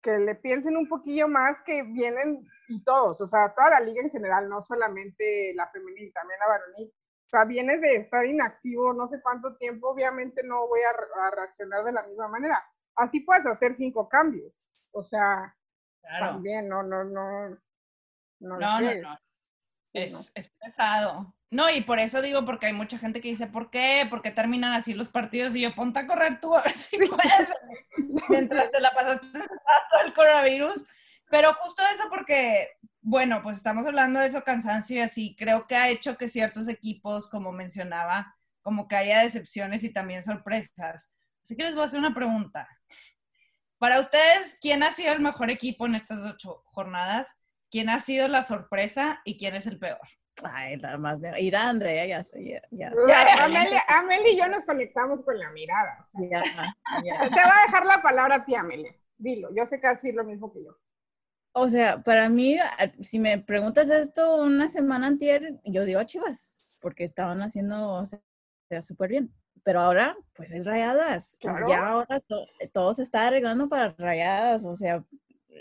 que 0.04 0.18
le 0.20 0.36
piensen 0.36 0.76
un 0.76 0.90
poquillo 0.90 1.28
más 1.28 1.62
que 1.62 1.84
vienen 1.84 2.46
y 2.68 2.84
todos, 2.84 3.22
o 3.22 3.28
sea, 3.28 3.54
toda 3.56 3.70
la 3.72 3.80
liga 3.80 4.02
en 4.02 4.12
general, 4.12 4.50
no 4.50 4.62
solamente 4.62 5.54
la 5.56 5.70
femenil, 5.70 6.12
también 6.14 6.40
la 6.40 6.48
varonil. 6.48 6.94
O 7.28 7.30
sea, 7.30 7.46
vienes 7.46 7.80
de 7.80 7.96
estar 7.96 8.26
inactivo 8.26 8.94
no 8.94 9.08
sé 9.08 9.22
cuánto 9.22 9.56
tiempo, 9.56 9.90
obviamente 9.90 10.44
no 10.44 10.68
voy 10.68 10.82
a, 10.82 11.28
a 11.28 11.32
reaccionar 11.32 11.86
de 11.86 11.94
la 11.94 12.04
misma 12.04 12.28
manera. 12.28 12.62
Así 12.96 13.22
puedes 13.22 13.46
hacer 13.46 13.76
cinco 13.78 14.10
cambios, 14.10 14.70
o 14.92 15.04
sea, 15.04 15.56
también, 16.02 16.68
no, 16.68 16.84
no, 16.84 17.04
no. 17.04 17.50
No, 18.40 18.58
No, 18.58 18.82
no, 18.82 18.90
es. 18.90 19.32
Sí, 19.84 20.00
Es, 20.36 20.50
pesado. 20.52 21.36
No, 21.50 21.70
y 21.70 21.82
por 21.82 22.00
eso 22.00 22.22
digo, 22.22 22.46
porque 22.46 22.68
hay 22.68 22.74
mucha 22.74 22.98
gente 22.98 23.20
que 23.20 23.28
dice, 23.28 23.48
¿por 23.48 23.70
qué? 23.70 24.08
¿Por 24.10 24.22
qué 24.22 24.32
terminan 24.32 24.72
así 24.72 24.94
los 24.94 25.10
partidos? 25.10 25.54
Y 25.54 25.62
yo, 25.62 25.76
ponte 25.76 26.00
a 26.00 26.08
correr 26.08 26.40
tú 26.40 26.56
a 26.56 26.62
ver 26.62 26.72
si 26.72 26.98
puedes. 26.98 27.50
Mientras 28.30 28.72
te 28.72 28.80
la 28.80 28.92
pasaste 28.92 29.28
todo 29.28 30.02
el 30.06 30.14
coronavirus. 30.14 30.86
Pero 31.30 31.54
justo 31.56 31.84
eso 31.94 32.06
porque, 32.10 32.70
bueno, 33.02 33.42
pues 33.44 33.58
estamos 33.58 33.86
hablando 33.86 34.20
de 34.20 34.28
eso, 34.28 34.44
cansancio 34.44 34.98
y 34.98 35.02
así. 35.02 35.36
Creo 35.38 35.68
que 35.68 35.76
ha 35.76 35.90
hecho 35.90 36.18
que 36.18 36.30
ciertos 36.30 36.70
equipos, 36.70 37.30
como 37.30 37.52
mencionaba, 37.52 38.36
como 38.62 38.88
que 38.88 38.96
haya 38.96 39.20
decepciones 39.20 39.84
y 39.84 39.92
también 39.92 40.24
sorpresas. 40.24 41.12
Así 41.44 41.56
que 41.58 41.64
les 41.64 41.74
voy 41.74 41.84
a 41.84 41.86
hacer 41.86 42.00
una 42.00 42.14
pregunta. 42.14 42.68
Para 43.82 44.00
ustedes, 44.00 44.60
¿quién 44.62 44.84
ha 44.84 44.92
sido 44.92 45.12
el 45.12 45.22
mejor 45.22 45.50
equipo 45.50 45.88
en 45.88 45.96
estas 45.96 46.20
ocho 46.20 46.62
jornadas? 46.66 47.36
¿Quién 47.72 47.90
ha 47.90 48.00
sido 48.00 48.28
la 48.28 48.44
sorpresa 48.44 49.22
y 49.26 49.40
quién 49.40 49.56
es 49.56 49.66
el 49.66 49.80
peor? 49.80 49.98
Ay, 50.44 50.78
la 50.78 51.00
más 51.00 51.20
bien. 51.20 51.34
Irá, 51.40 51.68
Andrea, 51.68 52.06
ya 52.06 52.24
sé, 52.24 52.48
ya, 52.48 52.62
ya, 52.70 52.92
Amelia, 53.44 53.82
Amelia 53.88 54.34
y 54.34 54.38
yo 54.38 54.48
nos 54.50 54.66
conectamos 54.66 55.24
con 55.24 55.40
la 55.40 55.50
mirada. 55.50 55.98
o 56.00 56.06
sea, 56.06 56.30
ya, 56.30 56.44
te 56.44 57.06
ya. 57.08 57.18
voy 57.18 57.42
a 57.42 57.66
dejar 57.66 57.88
la 57.88 58.04
palabra 58.04 58.36
a 58.36 58.46
ti, 58.46 58.54
Amelia. 58.54 58.96
Dilo, 59.18 59.50
yo 59.52 59.66
sé 59.66 59.82
que 59.82 59.88
vas 59.88 59.94
a 59.94 59.96
decir 59.96 60.14
lo 60.14 60.26
mismo 60.26 60.54
que 60.54 60.64
yo. 60.64 60.78
O 61.54 61.68
sea, 61.68 62.04
para 62.04 62.30
mí, 62.30 62.60
a- 62.60 62.94
si 63.02 63.18
me 63.18 63.40
preguntas 63.40 63.90
esto 63.90 64.36
una 64.44 64.70
semana 64.70 65.08
anterior, 65.08 65.60
yo 65.66 65.86
digo 65.86 66.04
Chivas, 66.04 66.76
porque 66.84 67.04
estaban 67.04 67.42
haciendo, 67.42 67.90
o 67.94 68.06
sea, 68.06 68.22
súper 68.84 69.10
bien. 69.10 69.34
Pero 69.64 69.80
ahora, 69.82 70.18
pues 70.34 70.52
es 70.52 70.66
rayadas. 70.66 71.38
Claro. 71.40 71.70
Ya 71.70 71.88
ahora 71.88 72.20
to- 72.22 72.48
todo 72.74 72.94
se 72.94 73.04
está 73.04 73.28
arreglando 73.28 73.70
para 73.70 73.94
rayadas. 73.98 74.66
O 74.66 74.76
sea, 74.76 75.04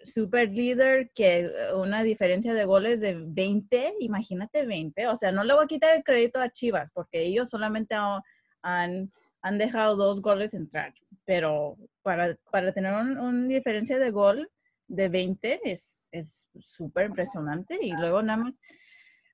super 0.04 0.48
líder 0.50 1.10
que 1.14 1.40
eh, 1.40 1.50
una 1.74 2.02
diferencia 2.02 2.54
de 2.54 2.64
goles 2.64 3.00
de 3.00 3.14
20, 3.18 3.94
imagínate 4.00 4.64
20. 4.64 5.06
O 5.08 5.16
sea, 5.16 5.32
no 5.32 5.44
le 5.44 5.52
voy 5.54 5.64
a 5.64 5.68
quitar 5.68 5.94
el 5.96 6.04
crédito 6.04 6.40
a 6.40 6.48
Chivas, 6.50 6.90
porque 6.92 7.20
ellos 7.20 7.50
solamente 7.50 7.94
ha- 7.94 8.22
han, 8.62 9.08
han 9.42 9.58
dejado 9.58 9.96
dos 9.96 10.22
goles 10.22 10.54
entrar. 10.54 10.94
Pero 11.26 11.76
para, 12.02 12.36
para 12.50 12.72
tener 12.72 12.92
una 12.94 13.22
un 13.22 13.48
diferencia 13.48 13.98
de 13.98 14.10
gol 14.10 14.50
de 14.88 15.08
20 15.08 15.60
es 15.64 16.08
es 16.12 16.48
súper 16.60 17.06
impresionante. 17.06 17.78
Y 17.82 17.92
luego 17.92 18.22
nada 18.22 18.44
más, 18.44 18.58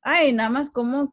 ay, 0.03 0.33
nada 0.33 0.51
más 0.51 0.71
cómo, 0.71 1.13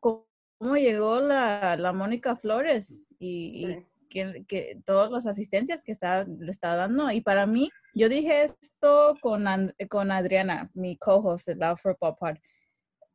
cómo 0.64 0.78
llegó 0.78 1.20
la, 1.20 1.76
la 1.78 1.92
Mónica 1.94 2.36
Flores 2.36 3.14
y, 3.20 3.48
y 3.48 3.66
Sí. 3.68 3.86
que, 4.10 4.46
que 4.48 4.82
todas 4.86 5.12
las 5.12 5.26
asistencias 5.28 5.84
que 5.84 5.92
está, 5.92 6.24
le 6.26 6.52
está 6.52 6.76
dando. 6.76 7.10
Y 7.12 7.22
para 7.22 7.46
mí, 7.46 7.70
yo 7.94 8.10
dije 8.10 8.44
esto 8.44 9.16
con, 9.22 9.48
An- 9.48 9.74
con 9.90 10.12
Adriana, 10.12 10.70
mi 10.74 10.98
co-host 10.98 11.48
de 11.48 11.56
Love 11.56 11.80
Football 11.82 12.16
Pod. 12.20 12.36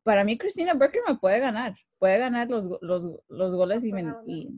Para 0.03 0.23
mí, 0.23 0.37
Cristina 0.37 0.73
Burker 0.73 1.01
me 1.07 1.15
puede 1.15 1.39
ganar. 1.39 1.75
Puede 1.97 2.19
ganar 2.19 2.49
los, 2.49 2.77
los, 2.81 3.19
los 3.27 3.51
goles 3.55 3.83
y, 3.83 3.91
y- 4.27 4.49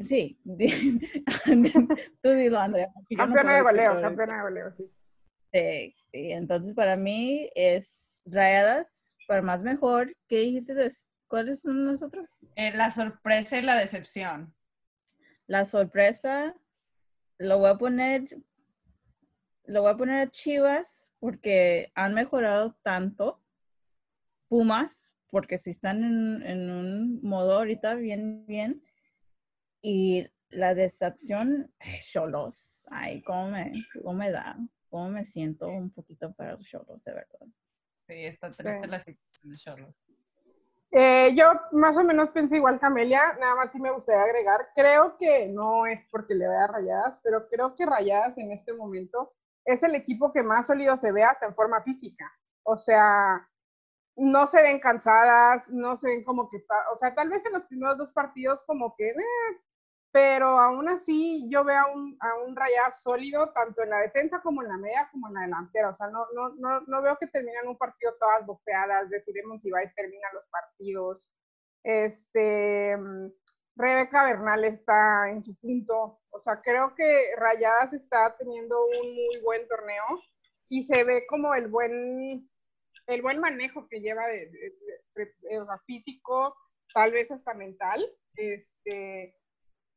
sí. 0.00 0.38
Tú 2.22 2.30
dilo, 2.30 2.58
Andrea. 2.60 2.88
yo 3.10 3.16
no 3.18 3.24
Campeona 3.26 3.56
de 3.56 3.62
goleo, 3.62 4.00
campeona 4.00 4.36
de 4.36 4.42
goleo, 4.42 4.72
sí. 4.76 4.90
Sí, 5.52 5.94
sí, 6.10 6.32
entonces 6.32 6.74
para 6.74 6.96
mí 6.96 7.48
es 7.54 8.22
rayadas 8.26 9.14
para 9.28 9.40
más 9.42 9.62
mejor. 9.62 10.12
¿Qué 10.28 10.38
dijiste? 10.40 10.74
des- 10.74 11.08
¿Cuáles 11.28 11.60
son 11.60 11.84
los 11.84 12.02
otros? 12.02 12.38
Eh, 12.56 12.72
la 12.76 12.90
sorpresa 12.90 13.58
y 13.58 13.62
la 13.62 13.76
decepción. 13.76 14.54
La 15.46 15.66
sorpresa, 15.66 16.54
lo 17.38 17.58
voy 17.58 17.70
a 17.70 17.76
poner, 17.76 18.28
lo 19.64 19.82
voy 19.82 19.92
a 19.92 19.96
poner 19.96 20.20
a 20.20 20.30
Chivas 20.30 21.10
porque 21.18 21.90
han 21.94 22.14
mejorado 22.14 22.74
tanto. 22.82 23.40
Pumas, 24.48 25.16
porque 25.30 25.58
si 25.58 25.70
están 25.70 26.04
en, 26.04 26.42
en 26.42 26.70
un 26.70 27.22
modo 27.22 27.54
ahorita 27.58 27.94
bien, 27.94 28.46
bien. 28.46 28.82
Y 29.82 30.28
la 30.50 30.74
decepción, 30.74 31.74
Cholos. 32.12 32.86
Ay, 32.90 33.22
cómo 33.22 33.50
me, 33.50 33.72
cómo 34.02 34.14
me 34.14 34.30
da, 34.30 34.56
cómo 34.88 35.10
me 35.10 35.24
siento 35.24 35.68
un 35.68 35.90
poquito 35.90 36.32
para 36.34 36.52
los 36.52 36.64
Cholos, 36.66 37.02
de 37.04 37.12
verdad. 37.14 37.46
Sí, 38.06 38.14
está 38.26 38.52
triste 38.52 38.80
Sí. 38.82 38.88
la 38.88 38.98
situación 39.02 39.50
de 39.50 39.56
Charlotte. 39.56 39.96
Eh, 40.96 41.34
yo 41.34 41.44
más 41.72 41.96
o 41.96 42.04
menos 42.04 42.28
pienso 42.30 42.54
igual 42.54 42.78
que 42.78 42.86
Amelia, 42.86 43.36
nada 43.40 43.56
más 43.56 43.72
sí 43.72 43.80
me 43.80 43.90
gustaría 43.90 44.22
agregar, 44.22 44.68
creo 44.76 45.16
que 45.18 45.48
no 45.48 45.86
es 45.86 46.06
porque 46.06 46.36
le 46.36 46.46
vea 46.46 46.68
Rayadas, 46.68 47.18
pero 47.24 47.48
creo 47.48 47.74
que 47.74 47.84
Rayadas 47.84 48.38
en 48.38 48.52
este 48.52 48.72
momento 48.74 49.32
es 49.64 49.82
el 49.82 49.96
equipo 49.96 50.32
que 50.32 50.44
más 50.44 50.68
sólido 50.68 50.96
se 50.96 51.10
ve 51.10 51.24
hasta 51.24 51.46
en 51.46 51.54
forma 51.56 51.82
física. 51.82 52.30
O 52.62 52.76
sea, 52.76 53.44
no 54.14 54.46
se 54.46 54.62
ven 54.62 54.78
cansadas, 54.78 55.68
no 55.68 55.96
se 55.96 56.06
ven 56.06 56.22
como 56.22 56.48
que, 56.48 56.64
o 56.92 56.96
sea, 56.96 57.12
tal 57.12 57.28
vez 57.28 57.44
en 57.44 57.54
los 57.54 57.64
primeros 57.64 57.98
dos 57.98 58.12
partidos 58.12 58.62
como 58.64 58.94
que, 58.94 59.08
eh, 59.08 59.14
pero 60.14 60.46
aún 60.46 60.88
así 60.88 61.48
yo 61.50 61.64
veo 61.64 61.76
a 61.80 61.92
un, 61.92 62.16
a 62.20 62.36
un 62.46 62.54
sólido 63.02 63.52
tanto 63.52 63.82
en 63.82 63.90
la 63.90 63.98
defensa 63.98 64.40
como 64.42 64.62
en 64.62 64.68
la 64.68 64.78
media 64.78 65.08
como 65.10 65.26
en 65.28 65.34
la 65.34 65.40
delantera. 65.42 65.90
O 65.90 65.94
sea, 65.94 66.08
no, 66.08 66.24
no, 66.36 66.50
no, 66.56 66.82
no 66.86 67.02
veo 67.02 67.16
que 67.20 67.26
terminan 67.26 67.66
un 67.66 67.76
partido 67.76 68.14
todas 68.20 68.46
bofeadas, 68.46 69.10
decidimos 69.10 69.60
si 69.62 69.72
vais 69.72 69.92
termina 69.96 70.28
los 70.32 70.44
partidos. 70.50 71.28
Este, 71.82 72.96
mm, 72.96 73.28
Rebeca 73.76 74.24
Bernal 74.26 74.64
está 74.64 75.30
en 75.30 75.42
su 75.42 75.56
punto. 75.56 76.20
O 76.30 76.38
sea, 76.40 76.60
creo 76.62 76.94
que 76.94 77.30
Rayadas 77.36 77.92
está 77.92 78.36
teniendo 78.38 78.76
un 78.86 79.14
muy 79.16 79.40
buen 79.42 79.66
torneo 79.66 80.04
y 80.68 80.84
se 80.84 81.02
ve 81.04 81.26
como 81.28 81.54
el 81.56 81.66
buen, 81.68 82.48
el 83.08 83.22
buen 83.22 83.40
manejo 83.40 83.88
que 83.88 84.00
lleva 84.00 84.26
de, 84.28 84.46
de- 84.50 84.74
de- 85.16 85.34
físico, 85.86 86.56
tal 86.94 87.12
vez 87.12 87.30
hasta 87.32 87.54
mental. 87.54 88.04
Este, 88.36 89.36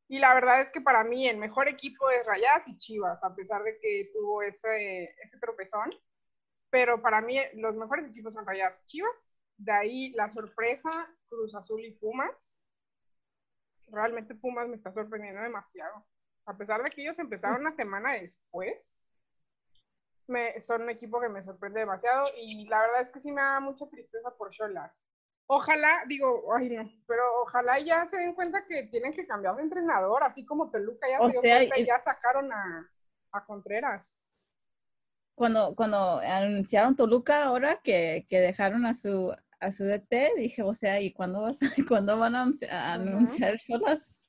y 0.08 0.18
la 0.18 0.34
verdad 0.34 0.62
es 0.62 0.70
que 0.70 0.80
para 0.80 1.04
mí 1.04 1.28
el 1.28 1.36
mejor 1.36 1.68
equipo 1.68 2.08
es 2.10 2.24
Rayadas 2.26 2.66
y 2.66 2.78
Chivas, 2.78 3.22
a 3.22 3.34
pesar 3.34 3.62
de 3.62 3.78
que 3.78 4.10
tuvo 4.14 4.42
ese, 4.42 5.04
ese 5.04 5.38
tropezón. 5.38 5.90
Pero 6.70 7.02
para 7.02 7.20
mí 7.20 7.38
los 7.54 7.76
mejores 7.76 8.08
equipos 8.08 8.32
son 8.32 8.46
Rayadas 8.46 8.82
y 8.82 8.86
Chivas. 8.86 9.34
De 9.58 9.72
ahí 9.72 10.12
la 10.12 10.30
sorpresa, 10.30 11.14
Cruz 11.28 11.54
Azul 11.54 11.84
y 11.84 11.92
Pumas. 11.92 12.64
Realmente 13.88 14.34
Pumas 14.34 14.66
me 14.66 14.76
está 14.76 14.92
sorprendiendo 14.92 15.42
demasiado. 15.42 16.06
A 16.46 16.56
pesar 16.56 16.82
de 16.82 16.90
que 16.90 17.02
ellos 17.02 17.18
empezaron 17.18 17.60
una 17.60 17.72
semana 17.72 18.14
después, 18.14 19.04
me, 20.26 20.60
son 20.62 20.82
un 20.82 20.90
equipo 20.90 21.20
que 21.20 21.28
me 21.28 21.42
sorprende 21.42 21.80
demasiado 21.80 22.28
y 22.36 22.66
la 22.66 22.80
verdad 22.80 23.02
es 23.02 23.10
que 23.10 23.20
sí 23.20 23.30
me 23.30 23.42
da 23.42 23.60
mucha 23.60 23.86
tristeza 23.88 24.34
por 24.36 24.50
Cholas. 24.50 25.04
Ojalá, 25.50 26.04
digo, 26.06 26.54
ay 26.54 26.68
no, 26.68 26.90
pero 27.06 27.22
ojalá 27.42 27.78
ya 27.78 28.06
se 28.06 28.18
den 28.18 28.34
cuenta 28.34 28.66
que 28.66 28.84
tienen 28.84 29.14
que 29.14 29.26
cambiar 29.26 29.56
de 29.56 29.62
entrenador, 29.62 30.22
así 30.22 30.44
como 30.44 30.70
Toluca 30.70 31.08
ya 31.08 31.18
O 31.20 31.28
se 31.30 31.40
dio 31.40 31.40
cuenta 31.40 31.78
ya 31.78 31.98
sacaron 31.98 32.52
a, 32.52 32.86
a 33.32 33.46
Contreras. 33.46 34.14
Cuando, 35.34 35.74
cuando 35.74 36.18
anunciaron 36.18 36.96
Toluca 36.96 37.44
ahora 37.44 37.80
que, 37.82 38.26
que 38.28 38.40
dejaron 38.40 38.84
a 38.86 38.94
su 38.94 39.34
a 39.60 39.72
su 39.72 39.82
DT, 39.84 40.34
dije, 40.36 40.62
o 40.62 40.72
sea, 40.72 41.00
¿y 41.00 41.12
cuándo, 41.12 41.42
vas 41.42 41.60
a- 41.62 41.66
cuándo 41.88 42.16
van 42.18 42.36
a 42.36 42.48
anunciar 42.92 43.56
Cholas? 43.58 44.28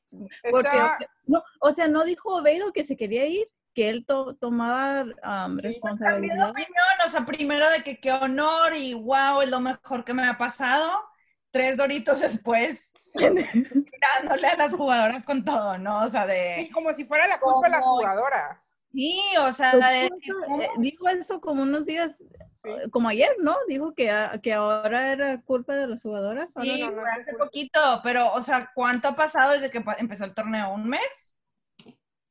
Porque, 0.49 0.69
Está- 0.69 0.97
no, 1.27 1.43
o 1.62 1.71
sea, 1.71 1.88
no 1.88 2.03
dijo 2.03 2.36
Obedo 2.36 2.71
que 2.73 2.84
se 2.84 2.95
quería 2.97 3.27
ir, 3.27 3.47
que 3.79 3.89
él 3.89 4.05
to- 4.05 4.35
tomaba 4.35 5.03
um, 5.47 5.57
Sí, 5.57 5.67
responsabilidad. 5.67 6.49
opinión, 6.51 6.73
o 7.05 7.09
sea, 7.09 7.25
primero 7.25 7.69
de 7.69 7.83
que 7.83 7.99
qué 7.99 8.11
honor 8.11 8.75
y 8.75 8.93
wow, 8.93 9.41
es 9.41 9.49
lo 9.49 9.59
mejor 9.59 10.03
que 10.03 10.13
me 10.13 10.27
ha 10.27 10.37
pasado. 10.37 11.03
Tres 11.51 11.77
doritos 11.77 12.19
después, 12.19 12.91
tirándole 13.13 14.47
a 14.53 14.57
las 14.57 14.73
jugadoras 14.73 15.23
con 15.23 15.43
todo, 15.43 15.77
¿no? 15.77 16.03
O 16.03 16.09
sea, 16.09 16.25
de... 16.27 16.55
sí, 16.59 16.69
como 16.71 16.91
si 16.91 17.05
fuera 17.05 17.27
la 17.27 17.39
culpa 17.39 17.67
de 17.67 17.71
las 17.71 17.85
jugadoras. 17.85 18.69
Sí, 18.91 19.21
o 19.39 19.53
sea, 19.53 19.71
Pues 19.71 19.83
de... 19.85 20.05
eh, 20.07 20.69
dijo 20.77 21.07
eso 21.09 21.39
como 21.41 21.63
unos 21.63 21.85
días, 21.85 22.23
Sí. 22.53 22.69
eh, 22.69 22.89
como 22.91 23.07
ayer, 23.09 23.31
¿no? 23.39 23.55
Dijo 23.67 23.93
que, 23.95 24.11
que 24.43 24.53
ahora 24.53 25.11
era 25.13 25.41
culpa 25.41 25.75
de 25.75 25.87
las 25.87 26.01
jugadoras. 26.03 26.51
ahora 26.55 26.71
Sí, 26.73 26.81
no, 26.81 26.91
no, 26.91 27.01
hace 27.03 27.33
poquito, 27.33 27.79
pero, 28.03 28.33
o 28.33 28.43
sea, 28.43 28.69
¿cuánto 28.75 29.07
ha 29.07 29.15
pasado 29.15 29.53
desde 29.53 29.69
que 29.71 29.83
empezó 29.99 30.25
el 30.25 30.33
torneo? 30.33 30.73
¿Un 30.73 30.87
mes? 30.89 31.35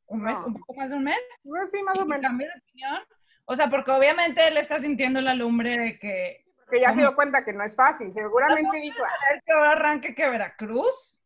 ¿Un 0.09 0.23
mes? 0.23 0.38
No. 0.40 0.47
¿Un 0.49 0.55
poco 0.55 0.75
más 0.75 0.90
de 0.90 0.97
un 0.97 1.05
mes? 1.05 1.18
Bueno, 1.42 1.66
sí, 1.68 1.83
más 1.83 1.99
o 1.99 2.03
¿Y 2.03 2.09
menos. 2.09 2.23
cambio 2.23 2.47
de 2.49 2.61
opinión? 2.61 2.99
O 3.44 3.57
sea, 3.57 3.68
porque 3.71 3.90
obviamente 3.92 4.47
él 4.47 4.57
está 4.57 4.81
sintiendo 4.81 5.21
la 5.21 5.35
lumbre 5.35 5.79
de 5.79 5.99
que 5.99 6.44
Que 6.71 6.81
ya 6.81 6.88
se 6.88 6.94
¿Cómo? 6.94 7.01
dio 7.07 7.14
cuenta 7.14 7.44
que 7.44 7.53
no 7.55 7.64
es 7.64 7.75
fácil. 7.75 8.12
Seguramente 8.12 8.81
dijo, 8.81 9.03
"Ah, 9.03 9.09
a 9.09 9.33
ver 9.33 9.42
que 9.44 9.53
ahora 9.53 9.73
arranque 9.73 10.14
que 10.14 10.29
Veracruz. 10.29 11.23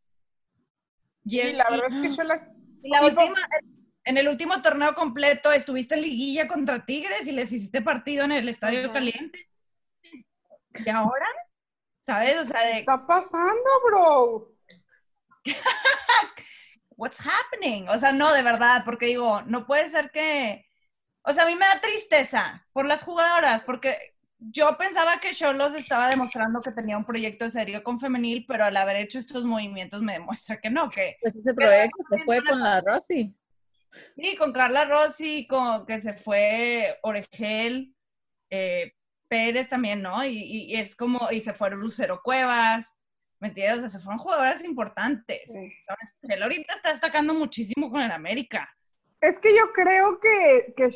sí, 1.25 1.41
el- 1.41 1.59
la 1.59 1.69
verdad 1.71 1.87
es 1.89 1.95
que 2.11 2.17
yo 2.17 2.23
las... 2.25 2.47
y 2.83 2.91
la 2.91 3.03
y 3.03 3.07
última, 3.07 3.49
en 4.05 4.17
el 4.19 4.29
último 4.29 4.61
torneo 4.63 4.95
completo 4.95 5.51
estuviste 5.53 5.95
en 5.97 6.03
liguilla 6.03 6.47
contra 6.49 6.85
Tigres 6.87 7.27
y 7.27 7.33
les 7.33 7.51
hiciste 7.53 7.83
partido 7.83 8.25
en 8.25 8.33
el 8.33 8.49
Estadio 8.49 8.85
Ujú. 8.85 8.93
Caliente. 8.93 9.49
¿Y 10.85 10.89
ahora? 10.89 11.27
¿Sabes? 12.07 12.39
O 12.41 12.45
sea, 12.45 12.61
¿Qué 12.63 12.67
de, 12.69 12.79
está 12.81 13.07
pasando, 13.07 13.71
bro? 13.85 14.53
what's 17.03 17.19
happening? 17.19 17.89
O 17.89 17.99
sea, 17.99 18.13
no, 18.13 18.33
de 18.33 18.43
verdad, 18.43 18.83
porque 18.85 19.07
digo, 19.07 19.43
no 19.43 19.67
puede 19.67 19.91
ser 19.91 20.13
que, 20.13 20.65
o 21.23 21.33
sea, 21.33 21.43
a 21.43 21.47
mí 21.47 21.55
me 21.57 21.67
da 21.67 21.81
tristeza 21.81 22.65
por 22.73 22.87
las 22.87 23.03
jugadoras, 23.03 23.65
porque 23.65 24.15
yo 24.39 24.77
pensaba 24.79 25.19
que 25.19 25.35
Cholos 25.35 25.75
estaba 25.75 26.09
demostrando 26.09 26.61
que 26.61 26.71
tenía 26.71 26.97
un 26.97 27.05
proyecto 27.05 27.51
serio 27.51 27.83
con 27.83 27.99
femenil, 27.99 28.45
pero 28.47 28.65
al 28.65 28.77
haber 28.77 28.97
hecho 28.97 29.19
estos 29.19 29.45
movimientos 29.45 30.01
me 30.01 30.13
demuestra 30.13 30.61
que 30.61 30.71
no, 30.71 30.91
que... 30.91 31.17
Pues 31.21 31.35
ese 31.35 31.53
proyecto 31.53 32.05
se 32.09 32.25
fue 32.25 32.41
con 32.45 32.61
la 32.61 32.81
Rosy. 32.81 33.35
Sí, 34.15 34.37
con 34.37 34.53
Carla 34.53 34.85
Rossi, 34.85 35.47
con 35.49 35.85
que 35.85 35.99
se 35.99 36.13
fue 36.13 36.99
Oregel, 37.03 37.95
eh, 38.49 38.93
Pérez 39.27 39.69
también, 39.69 40.03
¿no? 40.03 40.25
Y, 40.25 40.77
es 40.77 40.95
como, 40.95 41.31
y 41.33 41.41
se 41.41 41.53
fueron 41.53 41.81
Lucero 41.81 42.21
Cuevas, 42.23 42.97
¿me 43.43 43.49
entiendes? 43.49 43.79
O 43.79 43.81
sea, 43.81 43.89
se 43.89 43.99
fueron 43.99 44.21
jugadoras 44.21 44.63
importantes. 44.63 45.53
Él 46.23 46.43
ahorita 46.43 46.75
está 46.75 46.91
destacando 46.91 47.35
muchísimo 47.35 47.91
con 47.91 48.01
el 48.01 48.13
América. 48.13 48.69
Es 49.21 49.41
que 49.41 49.51
yo 49.51 49.73
creo 49.73 50.21
que, 50.21 50.73
que 50.77 50.91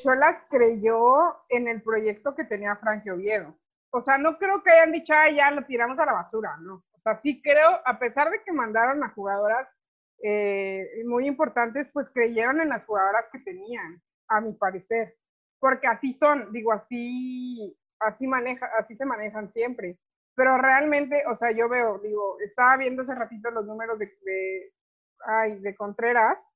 creyó 0.49 1.45
en 1.49 1.67
el 1.67 1.83
proyecto 1.83 2.37
que 2.37 2.45
tenía 2.45 2.77
Frankie 2.77 3.11
Oviedo. 3.11 3.59
O 3.91 4.01
sea, 4.01 4.17
no 4.17 4.39
creo 4.39 4.63
que 4.63 4.71
hayan 4.71 4.93
dicho, 4.93 5.13
ah, 5.13 5.29
ya 5.29 5.51
lo 5.51 5.65
tiramos 5.65 5.99
a 5.99 6.07
la 6.07 6.13
basura, 6.13 6.57
¿no? 6.61 6.85
O 6.93 7.01
sea, 7.01 7.17
sí 7.17 7.43
creo, 7.43 7.81
a 7.85 7.99
pesar 7.99 8.31
de 8.31 8.41
que 8.45 8.53
mandaron 8.53 9.03
a 9.03 9.11
jugadoras 9.11 9.69
eh, 10.23 10.87
muy 11.05 11.27
importantes, 11.27 11.89
pues 11.93 12.09
creyeron 12.09 12.61
en 12.61 12.69
las 12.69 12.85
jugadoras 12.85 13.25
que 13.33 13.41
tenían, 13.41 14.01
a 14.29 14.41
mi 14.41 14.53
parecer. 14.55 15.17
Porque 15.59 15.89
así 15.89 16.13
son, 16.13 16.53
digo, 16.53 16.73
así 16.73 17.77
así, 18.01 18.27
maneja, 18.27 18.71
así 18.79 18.95
se 18.95 19.05
manejan 19.05 19.51
siempre. 19.51 19.99
Pero 20.37 20.59
realmente, 20.59 21.25
o 21.27 21.35
sea, 21.35 21.51
yo 21.51 21.69
veo, 21.69 21.99
digo, 21.99 22.39
estaba 22.41 22.77
viendo 22.77 23.03
hace 23.03 23.15
ratito 23.15 23.51
los 23.51 23.65
números 23.65 23.99
de, 23.99 24.07
de, 24.23 24.75
ay, 25.27 25.59
de 25.61 25.75
Contreras, 25.75 26.47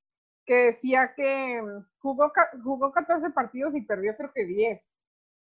que 0.45 0.67
decía 0.67 1.15
que 1.15 1.63
mm, 1.63 1.87
jugó, 1.99 2.31
jugó 2.63 2.93
14 2.93 3.31
partidos 3.31 3.75
y 3.75 3.81
perdió 3.81 4.15
creo 4.17 4.33
que 4.35 4.45
10. 4.45 4.95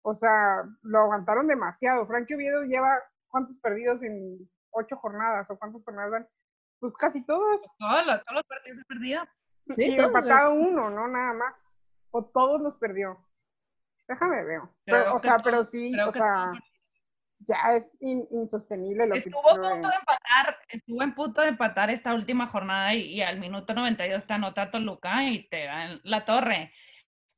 O 0.03 0.13
sea, 0.13 0.63
lo 0.83 0.99
aguantaron 0.99 1.47
demasiado. 1.47 2.05
Frankie 2.05 2.35
Oviedo 2.35 2.63
lleva 2.63 3.01
cuántos 3.29 3.57
perdidos 3.57 4.03
en 4.03 4.47
ocho 4.71 4.95
jornadas 4.97 5.49
o 5.49 5.57
cuántas 5.57 5.83
jornadas 5.83 6.27
Pues 6.79 6.93
casi 6.99 7.25
todos. 7.25 7.63
Todos, 7.79 8.05
todos 8.05 8.23
los 8.33 8.43
partidos 8.43 8.77
se 8.77 8.85
perdido. 8.85 9.23
Sí, 9.75 9.95
y 9.95 9.99
empatado 9.99 10.53
uno, 10.53 10.89
¿no? 10.91 11.07
Nada 11.07 11.33
más. 11.33 11.67
O 12.11 12.25
todos 12.25 12.61
los 12.61 12.75
perdió. 12.75 13.17
Déjame 14.07 14.43
veo. 14.43 14.75
o 15.13 15.19
sea, 15.19 15.37
pero 15.43 15.65
sí, 15.65 15.99
o 15.99 16.11
sea, 16.11 16.51
ya 17.39 17.75
es 17.75 17.97
insostenible 18.01 19.07
lo 19.07 19.15
estuvo 19.15 19.41
que... 19.41 19.49
Estuvo 19.49 19.69
punto 19.69 19.87
de 19.87 19.95
empatar, 19.95 20.57
estuvo 20.67 21.03
en 21.03 21.15
punto 21.15 21.41
de 21.41 21.47
empatar 21.47 21.89
esta 21.89 22.13
última 22.13 22.47
jornada 22.47 22.93
y, 22.93 23.21
al 23.21 23.39
minuto 23.39 23.73
92 23.73 24.25
te 24.25 24.33
anota 24.33 24.71
Toluca 24.71 25.23
y 25.23 25.47
te 25.49 25.65
dan 25.65 26.01
la 26.03 26.25
torre. 26.25 26.73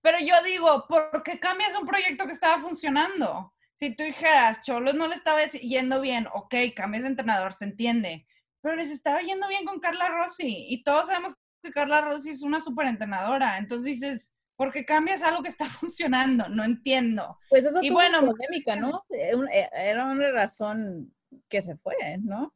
Pero 0.01 0.17
yo 0.19 0.41
digo, 0.43 0.87
¿por 0.87 1.21
qué 1.23 1.39
cambias 1.39 1.75
un 1.75 1.85
proyecto 1.85 2.25
que 2.25 2.31
estaba 2.31 2.59
funcionando? 2.59 3.53
Si 3.75 3.95
tú 3.95 4.03
dijeras, 4.03 4.61
Cholos 4.63 4.95
no 4.95 5.07
le 5.07 5.15
estaba 5.15 5.43
yendo 5.45 6.01
bien, 6.01 6.27
ok, 6.33 6.55
cambias 6.75 7.03
de 7.03 7.09
entrenador, 7.09 7.53
se 7.53 7.65
entiende. 7.65 8.25
Pero 8.61 8.75
les 8.75 8.91
estaba 8.91 9.21
yendo 9.21 9.47
bien 9.47 9.65
con 9.65 9.79
Carla 9.79 10.09
Rossi 10.09 10.67
y 10.69 10.83
todos 10.83 11.07
sabemos 11.07 11.35
que 11.61 11.71
Carla 11.71 12.01
Rossi 12.01 12.31
es 12.31 12.41
una 12.41 12.59
súper 12.59 12.87
entrenadora. 12.87 13.57
Entonces 13.57 13.85
dices, 13.85 14.35
porque 14.61 14.85
cambias 14.85 15.23
algo 15.23 15.41
que 15.41 15.49
está 15.49 15.65
funcionando, 15.81 16.47
no 16.47 16.63
entiendo. 16.63 17.39
Pues 17.49 17.65
eso 17.65 17.79
y 17.81 17.87
tuvo 17.87 17.97
bueno, 17.97 18.19
polémica, 18.19 18.75
¿no? 18.75 19.03
Eh, 19.09 19.33
eh, 19.51 19.69
era 19.73 20.05
una 20.05 20.29
razón 20.29 21.11
que 21.49 21.63
se 21.63 21.77
fue, 21.77 21.95
¿no? 22.19 22.53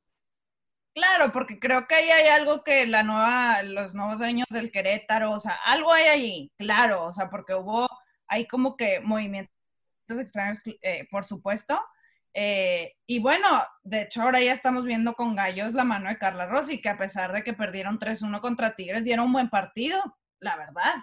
Claro, 0.93 1.31
porque 1.31 1.59
creo 1.59 1.87
que 1.87 1.95
ahí 1.95 2.11
hay 2.11 2.27
algo 2.27 2.63
que 2.63 2.85
la 2.85 3.01
nueva, 3.01 3.63
los 3.63 3.95
nuevos 3.95 4.21
años 4.21 4.45
del 4.51 4.71
Querétaro, 4.71 5.31
o 5.31 5.39
sea, 5.39 5.57
algo 5.65 5.91
hay 5.91 6.03
ahí, 6.03 6.51
claro, 6.59 7.05
o 7.05 7.11
sea, 7.11 7.27
porque 7.27 7.55
hubo, 7.55 7.89
hay 8.27 8.45
como 8.45 8.77
que 8.77 8.99
movimientos 8.99 9.49
extraños, 10.07 10.59
eh, 10.83 11.07
por 11.09 11.25
supuesto. 11.25 11.83
y 12.35 13.19
bueno, 13.19 13.65
de 13.81 14.03
hecho 14.03 14.21
ahora 14.21 14.41
ya 14.41 14.53
estamos 14.53 14.83
viendo 14.85 15.15
con 15.15 15.35
Gallos 15.35 15.73
la 15.73 15.85
mano 15.85 16.07
de 16.09 16.19
Carla 16.19 16.45
Rossi, 16.45 16.79
que 16.81 16.89
a 16.89 16.97
pesar 16.99 17.33
de 17.33 17.43
que 17.43 17.53
perdieron 17.53 17.97
3-1 17.97 18.41
contra 18.41 18.75
Tigres, 18.75 19.05
dieron 19.05 19.25
un 19.25 19.33
buen 19.33 19.49
partido, 19.49 20.03
la 20.39 20.55
verdad. 20.55 20.93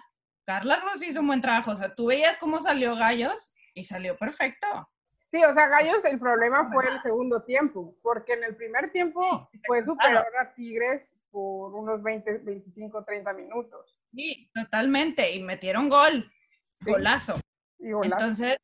Carla 0.45 0.77
Rossi 0.77 1.09
hizo 1.09 1.21
un 1.21 1.27
buen 1.27 1.41
trabajo. 1.41 1.71
O 1.71 1.75
sea, 1.75 1.93
tú 1.93 2.07
veías 2.07 2.37
cómo 2.37 2.59
salió 2.59 2.95
Gallos 2.95 3.53
y 3.73 3.83
salió 3.83 4.17
perfecto. 4.17 4.67
Sí, 5.27 5.43
o 5.43 5.53
sea, 5.53 5.67
Gallos 5.67 6.05
el 6.05 6.19
problema 6.19 6.69
fue 6.71 6.87
el 6.87 7.01
segundo 7.01 7.43
tiempo, 7.43 7.95
porque 8.03 8.33
en 8.33 8.43
el 8.43 8.55
primer 8.55 8.91
tiempo 8.91 9.49
fue 9.65 9.83
superior 9.83 10.25
a 10.39 10.53
Tigres 10.53 11.17
por 11.31 11.73
unos 11.73 12.03
20, 12.03 12.39
25, 12.39 13.03
30 13.03 13.33
minutos. 13.33 13.99
Sí, 14.13 14.51
totalmente, 14.53 15.31
y 15.31 15.41
metieron 15.41 15.89
gol, 15.89 16.31
golazo. 16.81 17.39
Y 17.79 17.91
golazo. 17.91 18.21
Entonces, 18.21 18.57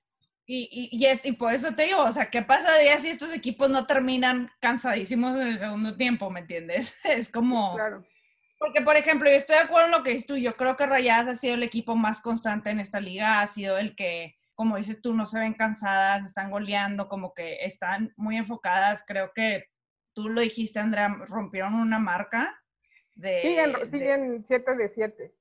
y, 0.45 0.89
y, 0.91 1.05
es, 1.05 1.25
y 1.25 1.31
por 1.31 1.53
eso 1.53 1.75
te 1.75 1.83
digo, 1.83 2.01
o 2.01 2.11
sea, 2.11 2.31
¿qué 2.31 2.41
pasaría 2.41 2.97
si 2.99 3.09
estos 3.09 3.31
equipos 3.33 3.69
no 3.69 3.85
terminan 3.85 4.51
cansadísimos 4.59 5.39
en 5.39 5.47
el 5.47 5.59
segundo 5.59 5.95
tiempo, 5.95 6.31
me 6.31 6.39
entiendes? 6.39 6.93
Es 7.03 7.29
como... 7.29 7.75
Claro. 7.75 8.03
Porque, 8.59 8.81
por 8.81 8.97
ejemplo, 8.97 9.29
yo 9.31 9.37
estoy 9.37 9.55
de 9.55 9.61
acuerdo 9.61 9.85
en 9.85 9.91
lo 9.93 10.03
que 10.03 10.11
dices 10.11 10.27
tú. 10.27 10.35
Yo 10.35 10.57
creo 10.57 10.75
que 10.75 10.85
Rayadas 10.85 11.29
ha 11.29 11.35
sido 11.35 11.53
el 11.55 11.63
equipo 11.63 11.95
más 11.95 12.19
constante 12.21 12.69
en 12.69 12.81
esta 12.81 12.99
liga. 12.99 13.41
Ha 13.41 13.47
sido 13.47 13.77
el 13.77 13.95
que, 13.95 14.37
como 14.53 14.75
dices 14.75 15.01
tú, 15.01 15.13
no 15.13 15.25
se 15.25 15.39
ven 15.39 15.53
cansadas, 15.53 16.25
están 16.25 16.51
goleando, 16.51 17.07
como 17.07 17.33
que 17.33 17.63
están 17.63 18.13
muy 18.17 18.35
enfocadas. 18.35 19.05
Creo 19.07 19.31
que 19.33 19.69
tú 20.13 20.27
lo 20.27 20.41
dijiste, 20.41 20.77
Andrea, 20.77 21.07
rompieron 21.29 21.73
una 21.73 21.99
marca. 21.99 22.61
De, 23.15 23.41
siguen, 23.41 23.89
siguen 23.89 24.45
7 24.45 24.75
de 24.75 24.89
7. 24.89 25.33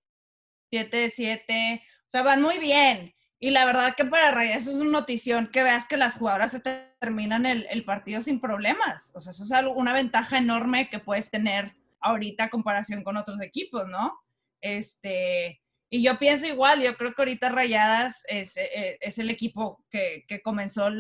7 0.70 0.96
de 0.96 1.11
7. 1.11 1.83
O 2.07 2.11
sea, 2.11 2.22
van 2.22 2.40
muy 2.40 2.59
bien. 2.59 3.12
Y 3.40 3.50
la 3.50 3.64
verdad 3.64 3.96
que 3.96 4.04
para 4.04 4.31
Rayadas 4.31 4.68
es 4.68 4.74
una 4.74 4.92
notición 4.92 5.48
que 5.48 5.64
veas 5.64 5.88
que 5.88 5.96
las 5.96 6.14
jugadoras 6.14 6.52
se 6.52 6.61
terminan 7.00 7.46
el, 7.46 7.66
el 7.68 7.85
partido 7.85 8.22
sin 8.22 8.40
problemas. 8.40 9.11
O 9.16 9.20
sea, 9.20 9.33
eso 9.33 9.42
es 9.42 9.50
algo, 9.50 9.74
una 9.74 9.92
ventaja 9.92 10.38
enorme 10.38 10.88
que 10.88 11.00
puedes 11.00 11.33
tener 11.33 11.74
ahorita 12.01 12.45
a 12.45 12.51
comparación 12.51 13.03
con 13.03 13.17
otros 13.17 13.41
equipos, 13.41 13.87
¿no? 13.89 14.19
Este, 14.61 15.61
y 15.91 16.03
yo 16.03 16.19
pienso 16.19 16.47
igual, 16.47 16.83
yo 16.83 16.97
creo 16.97 17.15
que 17.15 17.23
ahorita 17.23 17.49
Rayadas 17.49 18.23
es, 18.29 18.57
eh, 18.59 18.99
es 19.01 19.19
el 19.19 19.31
equipo 19.31 19.83
que, 19.91 20.25
que 20.29 20.43
comenzó 20.43 20.91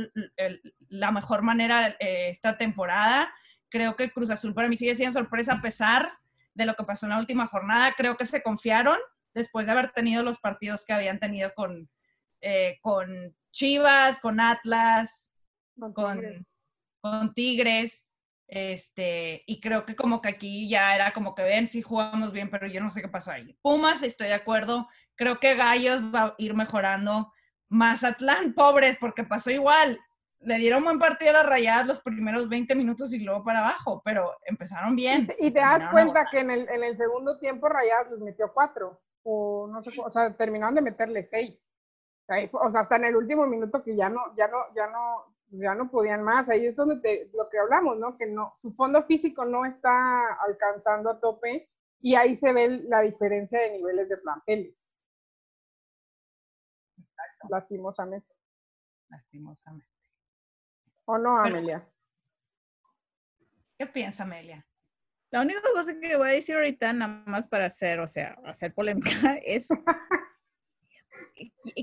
la 0.88 1.12
mejor 1.12 1.42
manera 1.42 1.96
eh, 2.00 2.30
esta 2.30 2.56
temporada. 2.56 3.32
Creo 3.68 3.96
que 3.96 4.10
Cruz 4.10 4.30
Azul 4.30 4.54
para 4.54 4.68
mí 4.68 4.76
sigue 4.76 4.94
siendo 4.94 5.18
sorpresa 5.18 5.54
a 5.54 5.60
pesar 5.60 6.10
de 6.54 6.64
lo 6.64 6.74
que 6.74 6.84
pasó 6.84 7.04
en 7.04 7.10
la 7.10 7.18
última 7.18 7.46
jornada. 7.46 7.94
Creo 7.96 8.16
que 8.16 8.24
se 8.24 8.42
confiaron 8.42 8.98
después 9.34 9.66
de 9.66 9.72
haber 9.72 9.90
tenido 9.92 10.22
los 10.22 10.38
partidos 10.38 10.86
que 10.86 10.94
habían 10.94 11.18
tenido 11.18 11.52
con, 11.54 11.90
eh, 12.40 12.78
con 12.80 13.36
Chivas, 13.52 14.20
con 14.20 14.40
Atlas, 14.40 15.34
con, 15.78 15.92
con 17.00 17.34
Tigres. 17.34 18.07
Este, 18.48 19.44
y 19.46 19.60
creo 19.60 19.84
que 19.84 19.94
como 19.94 20.22
que 20.22 20.30
aquí 20.30 20.68
ya 20.70 20.94
era 20.94 21.12
como 21.12 21.34
que 21.34 21.42
ven, 21.42 21.68
sí 21.68 21.82
jugamos 21.82 22.32
bien, 22.32 22.50
pero 22.50 22.66
yo 22.66 22.80
no 22.80 22.90
sé 22.90 23.02
qué 23.02 23.08
pasó 23.08 23.30
ahí. 23.30 23.56
Pumas, 23.62 24.02
estoy 24.02 24.28
de 24.28 24.34
acuerdo. 24.34 24.88
Creo 25.16 25.38
que 25.38 25.54
Gallos 25.54 26.02
va 26.02 26.22
a 26.22 26.34
ir 26.38 26.54
mejorando. 26.54 27.30
Mazatlán, 27.68 28.54
pobres, 28.54 28.96
porque 28.98 29.24
pasó 29.24 29.50
igual. 29.50 30.00
Le 30.40 30.56
dieron 30.56 30.84
buen 30.84 30.98
partido 30.98 31.30
a 31.30 31.34
las 31.34 31.46
rayadas 31.46 31.86
los 31.86 32.00
primeros 32.00 32.48
20 32.48 32.74
minutos 32.74 33.12
y 33.12 33.18
luego 33.18 33.44
para 33.44 33.58
abajo, 33.58 34.00
pero 34.04 34.34
empezaron 34.46 34.96
bien. 34.96 35.28
Y 35.38 35.50
te, 35.50 35.60
das 35.60 35.86
cuenta 35.88 36.26
que 36.30 36.40
en 36.40 36.50
el, 36.50 36.68
en 36.70 36.84
el, 36.84 36.96
segundo 36.96 37.38
tiempo 37.38 37.68
Rayadas 37.68 38.12
les 38.12 38.20
metió 38.20 38.52
cuatro, 38.54 39.02
o 39.24 39.68
no 39.70 39.82
sé, 39.82 39.90
o 40.02 40.08
sea, 40.08 40.34
terminaron 40.36 40.76
de 40.76 40.82
meterle 40.82 41.24
seis. 41.24 41.68
O 42.52 42.70
sea, 42.70 42.82
hasta 42.82 42.96
en 42.96 43.06
el 43.06 43.16
último 43.16 43.46
minuto 43.46 43.82
que 43.82 43.96
ya 43.96 44.08
no, 44.08 44.20
ya 44.36 44.48
no, 44.48 44.58
ya 44.76 44.86
no, 44.86 45.34
ya 45.50 45.74
no 45.74 45.90
podían 45.90 46.22
más. 46.22 46.48
Ahí 46.48 46.66
es 46.66 46.76
donde 46.76 47.00
te, 47.00 47.30
lo 47.34 47.48
que 47.48 47.58
hablamos, 47.58 47.98
¿no? 47.98 48.16
Que 48.16 48.26
no, 48.26 48.54
su 48.58 48.72
fondo 48.72 49.04
físico 49.04 49.44
no 49.44 49.64
está 49.64 50.34
alcanzando 50.34 51.10
a 51.10 51.20
tope 51.20 51.68
y 52.00 52.14
ahí 52.14 52.36
se 52.36 52.52
ve 52.52 52.82
la 52.84 53.00
diferencia 53.00 53.60
de 53.60 53.72
niveles 53.72 54.08
de 54.08 54.18
planteles. 54.18 54.94
Lastimosamente. 57.48 58.34
Lastimosamente. 59.08 59.88
¿O 61.04 61.16
no, 61.16 61.38
Amelia? 61.38 61.88
¿Qué 63.78 63.86
piensa 63.86 64.24
Amelia? 64.24 64.66
La 65.30 65.42
única 65.42 65.60
cosa 65.74 65.98
que 66.00 66.16
voy 66.16 66.28
a 66.28 66.32
decir 66.32 66.54
ahorita, 66.56 66.92
nada 66.92 67.22
más 67.26 67.46
para 67.46 67.66
hacer, 67.66 68.00
o 68.00 68.08
sea, 68.08 68.36
hacer 68.44 68.74
polémica, 68.74 69.10
es 69.44 69.68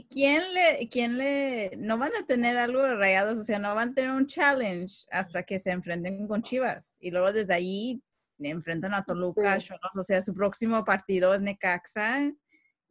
¿Quién 0.09 0.41
le, 0.53 0.87
quién 0.89 1.17
le, 1.17 1.71
no 1.77 1.97
van 1.97 2.11
a 2.19 2.25
tener 2.25 2.57
algo 2.57 2.81
de 2.83 2.95
rayados, 2.95 3.37
o 3.37 3.43
sea, 3.43 3.59
no 3.59 3.73
van 3.75 3.89
a 3.89 3.93
tener 3.93 4.11
un 4.11 4.27
challenge 4.27 5.05
hasta 5.11 5.43
que 5.43 5.59
se 5.59 5.71
enfrenten 5.71 6.27
con 6.27 6.41
Chivas 6.41 6.97
y 6.99 7.11
luego 7.11 7.33
desde 7.33 7.53
ahí 7.53 8.01
enfrentan 8.39 8.93
a 8.93 9.03
Toluca, 9.03 9.57
o 9.97 10.03
sea, 10.03 10.21
su 10.21 10.33
próximo 10.33 10.83
partido 10.83 11.33
es 11.33 11.41
Necaxa. 11.41 12.31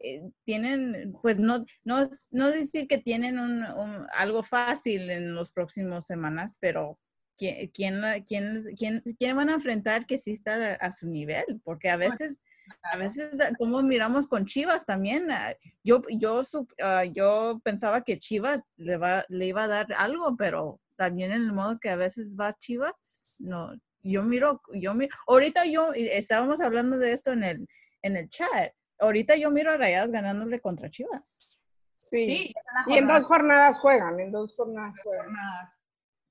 Eh, 0.00 0.22
tienen, 0.44 1.14
pues 1.22 1.38
no, 1.38 1.64
no, 1.84 2.08
no 2.30 2.50
decir 2.50 2.86
que 2.88 2.98
tienen 2.98 3.38
un, 3.38 3.64
algo 4.14 4.42
fácil 4.42 5.08
en 5.10 5.34
los 5.34 5.50
próximos 5.50 6.04
semanas, 6.04 6.56
pero 6.60 6.98
¿quién, 7.38 7.68
quién, 7.68 8.02
quién, 8.26 8.64
quién, 8.76 9.02
quién 9.18 9.36
van 9.36 9.50
a 9.50 9.54
enfrentar 9.54 10.06
que 10.06 10.18
sí 10.18 10.32
está 10.32 10.74
a, 10.74 10.92
su 10.92 11.08
nivel? 11.08 11.60
Porque 11.62 11.90
a 11.90 11.96
veces 11.96 12.44
a 12.82 12.96
veces 12.96 13.36
como 13.58 13.82
miramos 13.82 14.26
con 14.26 14.44
Chivas 14.46 14.84
también. 14.84 15.30
ah, 15.30 15.54
Yo, 15.82 16.02
yo, 16.10 16.42
ah, 16.82 17.04
yo 17.04 17.60
pensaba 17.64 18.02
que 18.02 18.18
Chivas 18.18 18.62
le, 18.76 18.96
va, 18.96 19.24
le 19.28 19.46
iba 19.46 19.64
a 19.64 19.68
dar 19.68 19.86
algo, 19.96 20.36
pero 20.36 20.80
también 20.96 21.32
en 21.32 21.42
el 21.42 21.52
modo 21.52 21.78
que 21.80 21.90
a 21.90 21.96
veces 21.96 22.36
va 22.38 22.56
Chivas, 22.58 23.28
no. 23.38 23.72
Yo 24.02 24.22
miro, 24.22 24.60
yo 24.72 24.94
miro, 24.94 25.14
ahorita 25.26 25.64
yo, 25.64 25.92
estábamos 25.94 26.60
hablando 26.60 26.98
de 26.98 27.12
esto 27.12 27.32
en 27.32 27.44
el, 27.44 27.66
en 28.02 28.16
el 28.16 28.28
chat, 28.28 28.72
ahorita 28.98 29.36
yo 29.36 29.50
miro 29.50 29.72
a 29.72 29.76
Rayadas 29.78 30.10
ganándole 30.10 30.60
contra 30.60 30.90
Chivas. 30.90 31.58
Sí. 31.96 32.54
Y 32.86 32.92
en 32.96 33.06
dos 33.06 33.24
jornadas 33.24 33.78
juegan, 33.78 34.20
en 34.20 34.30
dos 34.30 34.54
jornadas 34.54 34.94
juegan. 35.02 35.24
jornadas. 35.26 35.82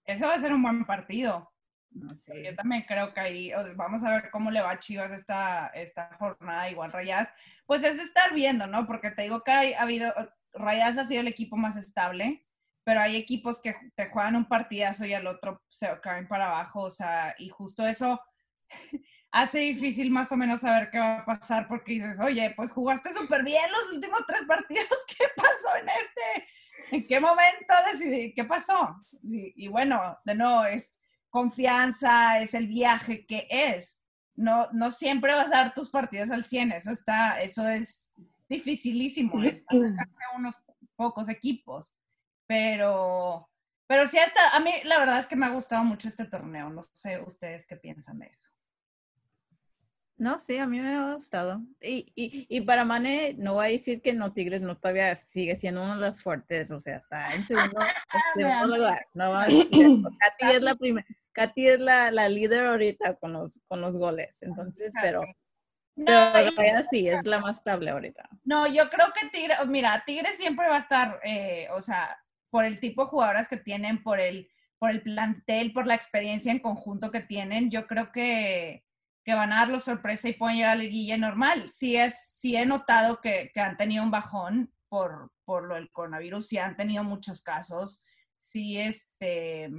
Eso 0.05 0.25
va 0.25 0.35
a 0.35 0.39
ser 0.39 0.53
un 0.53 0.61
buen 0.61 0.85
partido. 0.85 1.49
No 1.93 2.15
sé. 2.15 2.43
Yo 2.43 2.55
también 2.55 2.83
creo 2.87 3.13
que 3.13 3.19
ahí 3.19 3.51
vamos 3.75 4.03
a 4.03 4.11
ver 4.11 4.31
cómo 4.31 4.49
le 4.51 4.61
va 4.61 4.71
a 4.71 4.79
Chivas 4.79 5.11
esta, 5.11 5.67
esta 5.67 6.09
jornada, 6.17 6.69
igual 6.69 6.91
Rayas. 6.91 7.29
Pues 7.65 7.83
es 7.83 7.99
estar 7.99 8.33
viendo, 8.33 8.67
¿no? 8.67 8.87
Porque 8.87 9.11
te 9.11 9.23
digo 9.23 9.43
que 9.43 9.51
ha 9.51 9.81
habido, 9.81 10.13
Rayas 10.53 10.97
ha 10.97 11.05
sido 11.05 11.21
el 11.21 11.27
equipo 11.27 11.55
más 11.55 11.77
estable, 11.77 12.45
pero 12.83 13.01
hay 13.01 13.15
equipos 13.15 13.61
que 13.61 13.75
te 13.95 14.09
juegan 14.09 14.35
un 14.35 14.47
partidazo 14.47 15.05
y 15.05 15.13
al 15.13 15.27
otro 15.27 15.61
se 15.69 15.89
caen 16.01 16.27
para 16.27 16.47
abajo, 16.47 16.81
o 16.81 16.91
sea, 16.91 17.35
y 17.37 17.49
justo 17.49 17.85
eso 17.85 18.19
hace 19.31 19.59
difícil 19.59 20.09
más 20.11 20.31
o 20.31 20.37
menos 20.37 20.61
saber 20.61 20.89
qué 20.91 20.99
va 20.99 21.19
a 21.19 21.25
pasar 21.25 21.67
porque 21.67 21.93
dices, 21.93 22.19
oye, 22.19 22.53
pues 22.55 22.71
jugaste 22.71 23.13
súper 23.13 23.43
bien 23.43 23.71
los 23.71 23.93
últimos 23.93 24.25
tres 24.27 24.43
partidos, 24.47 25.05
¿qué 25.17 25.25
pasó 25.35 25.77
en 25.79 25.89
este? 25.89 26.95
¿En 26.95 27.07
qué 27.07 27.19
momento 27.19 27.73
decidí? 27.91 28.33
¿Qué 28.33 28.43
pasó? 28.43 29.05
Y, 29.23 29.65
y 29.65 29.67
bueno, 29.67 30.19
de 30.25 30.35
nuevo, 30.35 30.65
es 30.65 30.95
confianza, 31.33 32.37
es 32.39 32.53
el 32.53 32.67
viaje 32.67 33.25
que 33.25 33.47
es. 33.49 34.05
No, 34.35 34.71
no 34.71 34.91
siempre 34.91 35.33
vas 35.33 35.47
a 35.47 35.63
dar 35.63 35.73
tus 35.73 35.89
partidos 35.89 36.29
al 36.29 36.43
100, 36.43 36.73
eso 36.73 36.91
está, 36.91 37.41
eso 37.41 37.67
es 37.67 38.13
dificilísimo, 38.47 39.41
es 39.41 39.65
a 39.69 40.37
unos 40.37 40.63
pocos 40.95 41.29
equipos, 41.29 41.97
pero, 42.47 43.49
pero 43.87 44.05
sí 44.05 44.19
hasta, 44.19 44.55
a 44.55 44.59
mí 44.59 44.71
la 44.83 44.99
verdad 44.99 45.19
es 45.19 45.27
que 45.27 45.35
me 45.35 45.47
ha 45.47 45.49
gustado 45.49 45.83
mucho 45.83 46.07
este 46.07 46.25
torneo, 46.25 46.69
no 46.69 46.83
sé 46.93 47.19
ustedes 47.19 47.65
qué 47.65 47.77
piensan 47.77 48.19
de 48.19 48.27
eso. 48.27 48.49
No, 50.15 50.39
sí, 50.39 50.57
a 50.57 50.67
mí 50.67 50.79
me 50.79 50.93
ha 50.93 51.15
gustado. 51.15 51.63
Y, 51.81 52.11
y, 52.15 52.45
y 52.47 52.61
para 52.61 52.85
Mane, 52.85 53.35
no 53.39 53.55
voy 53.55 53.65
a 53.65 53.69
decir 53.69 54.01
que 54.01 54.13
no 54.13 54.33
Tigres 54.33 54.61
no 54.61 54.77
todavía 54.77 55.15
sigue 55.15 55.55
siendo 55.55 55.83
uno 55.83 55.95
de 55.95 56.01
los 56.01 56.21
fuertes, 56.21 56.69
o 56.69 56.79
sea, 56.79 56.97
está 56.97 57.33
en 57.33 57.45
segundo, 57.45 57.81
en 57.81 58.21
segundo 58.35 58.77
lugar. 58.77 59.07
No 59.15 59.31
va 59.31 59.43
a 59.43 59.47
decir, 59.47 59.87
Katy 60.39 60.55
es 60.55 60.61
la 60.61 60.75
primera, 60.75 61.07
Katy 61.33 61.67
es 61.67 61.79
la, 61.79 62.11
la 62.11 62.29
líder 62.29 62.65
ahorita 62.65 63.15
con 63.15 63.33
los, 63.33 63.59
con 63.67 63.81
los 63.81 63.97
goles, 63.97 64.41
entonces, 64.43 64.93
pero, 65.01 65.21
No, 65.95 66.31
pero 66.33 66.79
y- 66.79 66.83
sí 66.89 67.07
es 67.09 67.25
la 67.25 67.39
más 67.39 67.57
estable 67.57 67.91
ahorita. 67.91 68.29
No, 68.43 68.67
yo 68.67 68.89
creo 68.89 69.07
que 69.19 69.29
Tigre, 69.29 69.55
mira, 69.67 70.03
Tigre 70.05 70.33
siempre 70.33 70.67
va 70.67 70.75
a 70.75 70.79
estar, 70.79 71.19
eh, 71.23 71.67
o 71.71 71.81
sea, 71.81 72.17
por 72.49 72.65
el 72.65 72.79
tipo 72.79 73.03
de 73.03 73.09
jugadoras 73.09 73.47
que 73.47 73.57
tienen, 73.57 74.03
por 74.03 74.19
el, 74.19 74.49
por 74.79 74.89
el 74.91 75.01
plantel, 75.01 75.73
por 75.73 75.87
la 75.87 75.95
experiencia 75.95 76.51
en 76.51 76.59
conjunto 76.59 77.11
que 77.11 77.21
tienen, 77.21 77.69
yo 77.71 77.87
creo 77.87 78.11
que, 78.11 78.83
que 79.23 79.33
van 79.33 79.53
a 79.53 79.57
dar 79.57 79.69
la 79.69 79.79
sorpresa 79.79 80.29
y 80.29 80.33
pueden 80.33 80.57
llegar 80.57 80.71
a 80.73 80.75
la 80.75 80.83
liguilla 80.83 81.17
normal. 81.17 81.71
Sí, 81.71 81.95
es, 81.95 82.25
sí 82.27 82.55
he 82.55 82.65
notado 82.65 83.21
que, 83.21 83.51
que 83.53 83.59
han 83.59 83.77
tenido 83.77 84.03
un 84.03 84.11
bajón 84.11 84.71
por, 84.89 85.31
por 85.45 85.63
lo 85.63 85.75
del 85.75 85.91
coronavirus, 85.91 86.47
sí 86.47 86.57
han 86.57 86.75
tenido 86.75 87.03
muchos 87.03 87.41
casos, 87.41 88.03
sí, 88.35 88.77
este, 88.77 89.69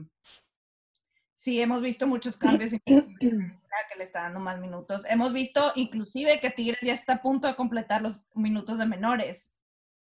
sí 1.45 1.61
hemos 1.61 1.83
visto 1.83 2.07
muchos 2.07 2.39
cambios 2.39 2.73
que 2.87 3.99
le 3.99 4.05
está 4.05 4.23
dando 4.23 4.41
más 4.41 4.59
minutos. 4.59 5.05
Hemos 5.07 5.35
visto 5.35 5.73
inclusive 5.75 6.41
que 6.41 6.49
Tigres 6.49 6.81
ya 6.81 6.95
está 6.95 7.15
a 7.15 7.23
punto 7.23 7.47
de 7.47 7.55
completar 7.55 8.01
los 8.01 8.27
minutos 8.35 8.79
de 8.79 8.87
menores. 8.87 9.55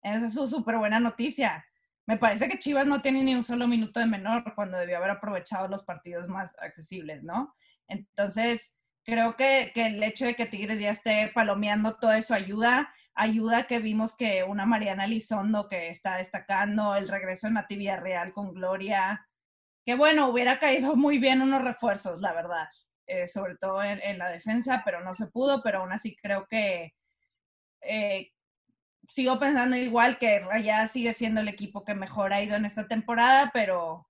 Esa 0.03 0.27
es 0.27 0.35
su 0.35 0.47
súper 0.47 0.77
buena 0.77 0.99
noticia. 0.99 1.65
Me 2.05 2.17
parece 2.17 2.47
que 2.47 2.59
Chivas 2.59 2.85
no 2.85 3.01
tiene 3.01 3.23
ni 3.23 3.33
un 3.33 3.43
solo 3.43 3.67
minuto 3.67 3.99
de 3.99 4.05
menor 4.05 4.53
cuando 4.53 4.77
debió 4.77 4.97
haber 4.97 5.09
aprovechado 5.09 5.67
los 5.67 5.83
partidos 5.83 6.27
más 6.27 6.53
accesibles, 6.59 7.23
¿no? 7.23 7.55
Entonces, 7.87 8.77
creo 9.03 9.35
que, 9.35 9.71
que 9.73 9.87
el 9.87 10.03
hecho 10.03 10.25
de 10.25 10.35
que 10.35 10.45
Tigres 10.45 10.79
ya 10.79 10.91
esté 10.91 11.31
palomeando 11.33 11.95
todo 11.95 12.13
eso 12.13 12.35
ayuda. 12.35 12.93
Ayuda 13.15 13.65
que 13.65 13.79
vimos 13.79 14.15
que 14.15 14.43
una 14.43 14.67
Mariana 14.67 15.07
Lizondo 15.07 15.69
que 15.69 15.89
está 15.89 16.17
destacando, 16.17 16.95
el 16.95 17.07
regreso 17.07 17.47
de 17.47 17.53
Natividad 17.53 18.01
Real 18.01 18.31
con 18.31 18.53
Gloria, 18.53 19.27
que 19.85 19.95
bueno, 19.95 20.29
hubiera 20.29 20.59
caído 20.59 20.95
muy 20.95 21.19
bien 21.19 21.41
unos 21.41 21.63
refuerzos, 21.63 22.21
la 22.21 22.33
verdad, 22.33 22.67
eh, 23.05 23.27
sobre 23.27 23.55
todo 23.55 23.83
en, 23.83 24.01
en, 24.01 24.17
la 24.17 24.29
defensa, 24.29 24.81
pero 24.83 25.01
no 25.01 25.13
se 25.13 25.27
pudo, 25.27 25.61
pero 25.61 25.79
aún 25.79 25.91
así 25.91 26.15
creo 26.15 26.47
que 26.47 26.93
eh, 27.81 28.31
sigo 29.07 29.39
pensando 29.39 29.75
igual 29.77 30.17
que 30.17 30.39
Raya 30.39 30.87
sigue 30.87 31.13
siendo 31.13 31.41
el 31.41 31.47
equipo 31.47 31.83
que 31.83 31.93
mejor 31.93 32.33
ha 32.33 32.41
ido 32.41 32.55
en 32.55 32.65
esta 32.65 32.87
temporada, 32.87 33.51
pero 33.53 34.07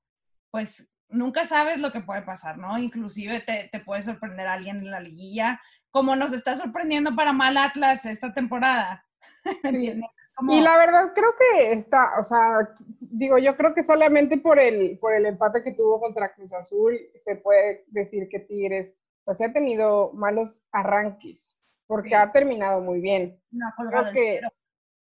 pues 0.50 0.92
nunca 1.10 1.46
sabes 1.46 1.80
lo 1.80 1.92
que 1.92 2.02
puede 2.02 2.22
pasar, 2.22 2.58
¿no? 2.58 2.78
Inclusive 2.78 3.42
te, 3.42 3.70
te 3.72 3.80
puede 3.80 4.04
sorprender 4.04 4.48
a 4.48 4.54
alguien 4.54 4.78
en 4.78 4.92
la 4.92 5.00
liguilla, 5.00 5.62
como 5.92 6.16
nos 6.16 6.32
está 6.34 6.56
sorprendiendo 6.56 7.16
para 7.16 7.34
mal 7.34 7.58
Atlas 7.58 8.06
esta 8.06 8.34
temporada. 8.34 9.06
Sí. 9.62 10.02
Como... 10.36 10.54
Y 10.54 10.62
la 10.62 10.78
verdad 10.78 11.14
creo 11.14 11.34
que 11.38 11.74
está, 11.74 12.20
o 12.20 12.24
sea, 12.24 12.70
digo, 13.00 13.38
yo 13.38 13.56
creo 13.56 13.74
que 13.74 13.84
solamente 13.84 14.38
por 14.38 14.60
el, 14.60 15.00
por 15.00 15.14
el 15.14 15.26
empate 15.26 15.64
que 15.64 15.72
tuvo 15.72 16.00
contra 16.00 16.34
Cruz 16.34 16.54
Azul 16.54 17.00
se 17.16 17.38
puede 17.38 17.86
decir 17.88 18.28
que 18.30 18.40
Tigres, 18.40 18.94
o 19.26 19.34
sea, 19.34 19.48
ha 19.48 19.54
tenido 19.54 20.12
malos 20.14 20.62
arranques, 20.72 21.62
porque 21.88 22.10
sí. 22.10 22.16
ha 22.16 22.32
terminado 22.32 22.82
muy 22.82 23.00
bien. 23.00 23.42
No 23.52 23.68
ha 23.68 23.76
colgado 23.76 24.12
creo 24.12 24.14
que, 24.14 24.34
el 24.34 24.40
cero. 24.40 24.50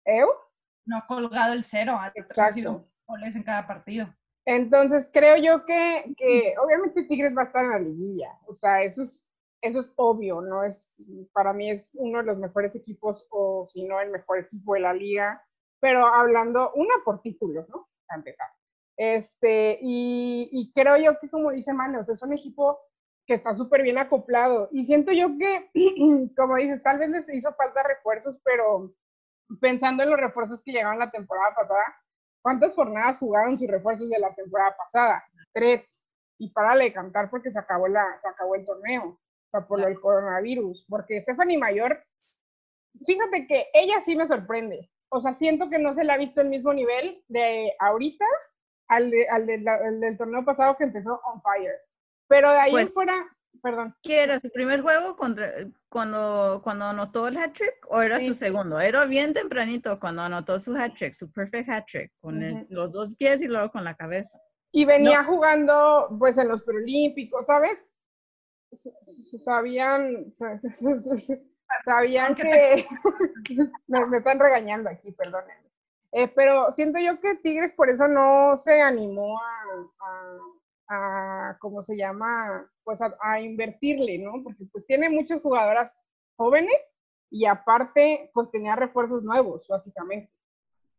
¿Eh? 0.05 0.25
No 0.87 0.97
ha 0.97 1.07
colgado 1.07 1.53
el 1.53 1.65
cero, 1.65 1.97
ha 1.99 2.11
recibido 2.11 2.89
goles 3.07 3.37
en 3.37 3.43
cada 3.45 3.67
partido. 3.67 4.13
Entonces 4.45 5.11
creo 5.13 5.37
yo 5.37 5.65
que, 5.65 6.13
que 6.17 6.55
obviamente 6.61 7.05
Tigres 7.05 7.37
va 7.37 7.43
a 7.43 7.45
estar 7.47 7.65
en 7.65 7.71
la 7.71 7.79
liguilla, 7.79 8.39
o 8.47 8.55
sea, 8.55 8.83
eso 8.83 9.03
es 9.03 9.30
eso 9.63 9.81
es 9.81 9.93
obvio, 9.97 10.41
¿no? 10.41 10.63
Es, 10.63 11.11
para 11.33 11.53
mí 11.53 11.71
es 11.71 11.95
uno 11.99 12.19
de 12.19 12.25
los 12.25 12.39
mejores 12.39 12.75
equipos, 12.75 13.27
o 13.31 13.67
si 13.67 13.85
no 13.85 14.01
el 14.01 14.11
mejor 14.11 14.39
equipo 14.39 14.75
de 14.75 14.81
la 14.81 14.93
liga, 14.93 15.45
pero 15.81 16.05
hablando, 16.07 16.73
una 16.75 16.95
por 17.05 17.21
títulos, 17.21 17.69
¿no? 17.69 17.89
A 18.09 18.17
empezar. 18.17 18.49
Este, 18.97 19.79
y, 19.81 20.49
y 20.53 20.73
creo 20.73 20.97
yo 20.99 21.19
que, 21.19 21.31
como 21.31 21.51
dice 21.51 21.73
Manos, 21.73 22.09
es 22.09 22.23
un 22.23 22.33
equipo 22.33 22.79
que 23.27 23.35
está 23.35 23.55
súper 23.55 23.83
bien 23.83 23.99
acoplado. 23.99 24.69
Y 24.73 24.85
siento 24.85 25.13
yo 25.13 25.29
que, 25.39 25.71
como 26.37 26.57
dices, 26.57 26.83
tal 26.83 26.99
vez 26.99 27.11
les 27.11 27.33
hizo 27.33 27.55
falta 27.55 27.83
refuerzos, 27.83 28.41
pero 28.45 28.95
pensando 29.61 30.03
en 30.03 30.11
los 30.11 30.21
refuerzos 30.21 30.63
que 30.63 30.73
llegaron 30.73 30.99
la 30.99 31.11
temporada 31.11 31.55
pasada, 31.55 31.85
¿cuántas 32.43 32.75
jornadas 32.75 33.19
jugaron 33.19 33.59
sus 33.59 33.69
refuerzos 33.69 34.09
de 34.09 34.19
la 34.19 34.35
temporada 34.35 34.77
pasada? 34.77 35.25
Tres. 35.53 36.03
Y 36.39 36.51
para 36.51 36.75
de 36.77 36.93
cantar 36.93 37.31
porque 37.31 37.51
se 37.51 37.59
acabó, 37.59 37.89
la, 37.89 38.03
se 38.23 38.29
acabó 38.29 38.55
el 38.55 38.65
torneo 38.65 39.19
o 39.53 39.59
sea, 39.59 39.67
por 39.67 39.85
del 39.85 40.01
coronavirus, 40.01 40.87
porque 40.89 41.23
Stephanie 41.23 41.59
Mayor, 41.59 42.05
fíjate 43.05 43.47
que 43.47 43.67
ella 43.75 44.01
sí 44.01 44.17
me 44.17 44.29
sorprende, 44.29 44.91
o 45.11 45.21
sea, 45.21 45.33
siento 45.33 45.69
que 45.69 45.79
no 45.79 45.93
se 45.93 46.05
le 46.05 46.13
ha 46.13 46.19
visto 46.19 46.41
el 46.41 46.49
mismo 46.49 46.73
nivel 46.73 47.25
de 47.29 47.75
ahorita 47.81 48.25
al, 48.89 49.11
de, 49.11 49.29
al, 49.29 49.47
de 49.47 49.59
la, 49.59 49.75
al 49.75 50.01
del 50.01 50.17
torneo 50.17 50.45
pasado 50.45 50.77
que 50.77 50.85
empezó 50.85 51.21
on 51.25 51.43
fire, 51.43 51.81
pero 52.29 52.53
de 52.53 52.59
ahí 52.61 52.71
pues, 52.71 52.93
fuera, 52.93 53.15
perdón. 53.61 53.93
¿Qué 54.03 54.23
era 54.23 54.39
su 54.39 54.51
primer 54.53 54.83
juego 54.83 55.17
contra, 55.17 55.53
cuando, 55.89 56.61
cuando 56.63 56.85
anotó 56.85 57.27
el 57.27 57.37
hat-trick 57.37 57.87
o 57.89 58.01
era 58.01 58.21
sí. 58.21 58.29
su 58.29 58.35
segundo? 58.35 58.79
Era 58.79 59.05
bien 59.05 59.35
tempranito 59.35 59.99
cuando 59.99 60.23
anotó 60.23 60.61
su 60.61 60.77
hat-trick, 60.77 61.13
su 61.13 61.33
perfect 61.33 61.69
hat-trick, 61.69 62.13
con 62.21 62.37
uh 62.37 62.41
-huh. 62.41 62.61
el, 62.61 62.67
los 62.71 62.93
dos 62.93 63.17
pies 63.17 63.41
y 63.43 63.49
luego 63.49 63.73
con 63.73 63.83
la 63.83 63.97
cabeza. 63.97 64.41
Y 64.73 64.85
venía 64.85 65.23
no. 65.23 65.29
jugando 65.29 66.17
pues 66.21 66.39
en 66.39 66.47
los 66.47 66.63
preolímpicos, 66.63 67.47
¿sabes? 67.47 67.90
Sabían, 68.73 70.33
sabían 71.85 72.35
que, 72.35 72.87
me, 73.89 74.07
me, 74.07 74.19
están 74.19 74.39
regañando 74.39 74.91
aquí, 74.91 75.13
perdónenme. 75.13 75.71
Eh, 76.13 76.29
pero 76.29 76.73
siento 76.73 76.99
yo 76.99 77.21
que 77.21 77.37
Tigres 77.37 77.73
por 77.73 77.89
eso 77.89 78.09
no 78.09 78.59
se 78.59 78.81
animó 78.81 79.39
a, 79.39 79.63
a, 80.89 81.51
a 81.51 81.59
¿cómo 81.61 81.83
se 81.83 81.97
llama? 81.97 82.69
Pues 82.83 83.01
a, 83.01 83.17
a, 83.21 83.41
invertirle, 83.41 84.19
¿no? 84.19 84.43
Porque 84.43 84.65
pues 84.73 84.85
tiene 84.87 85.09
muchas 85.09 85.41
jugadoras 85.41 86.03
jóvenes 86.37 86.99
y 87.31 87.47
aparte 87.47 88.31
pues 88.35 88.51
tenía 88.51 88.75
refuerzos 88.75 89.23
nuevos, 89.23 89.67
básicamente. 89.69 90.33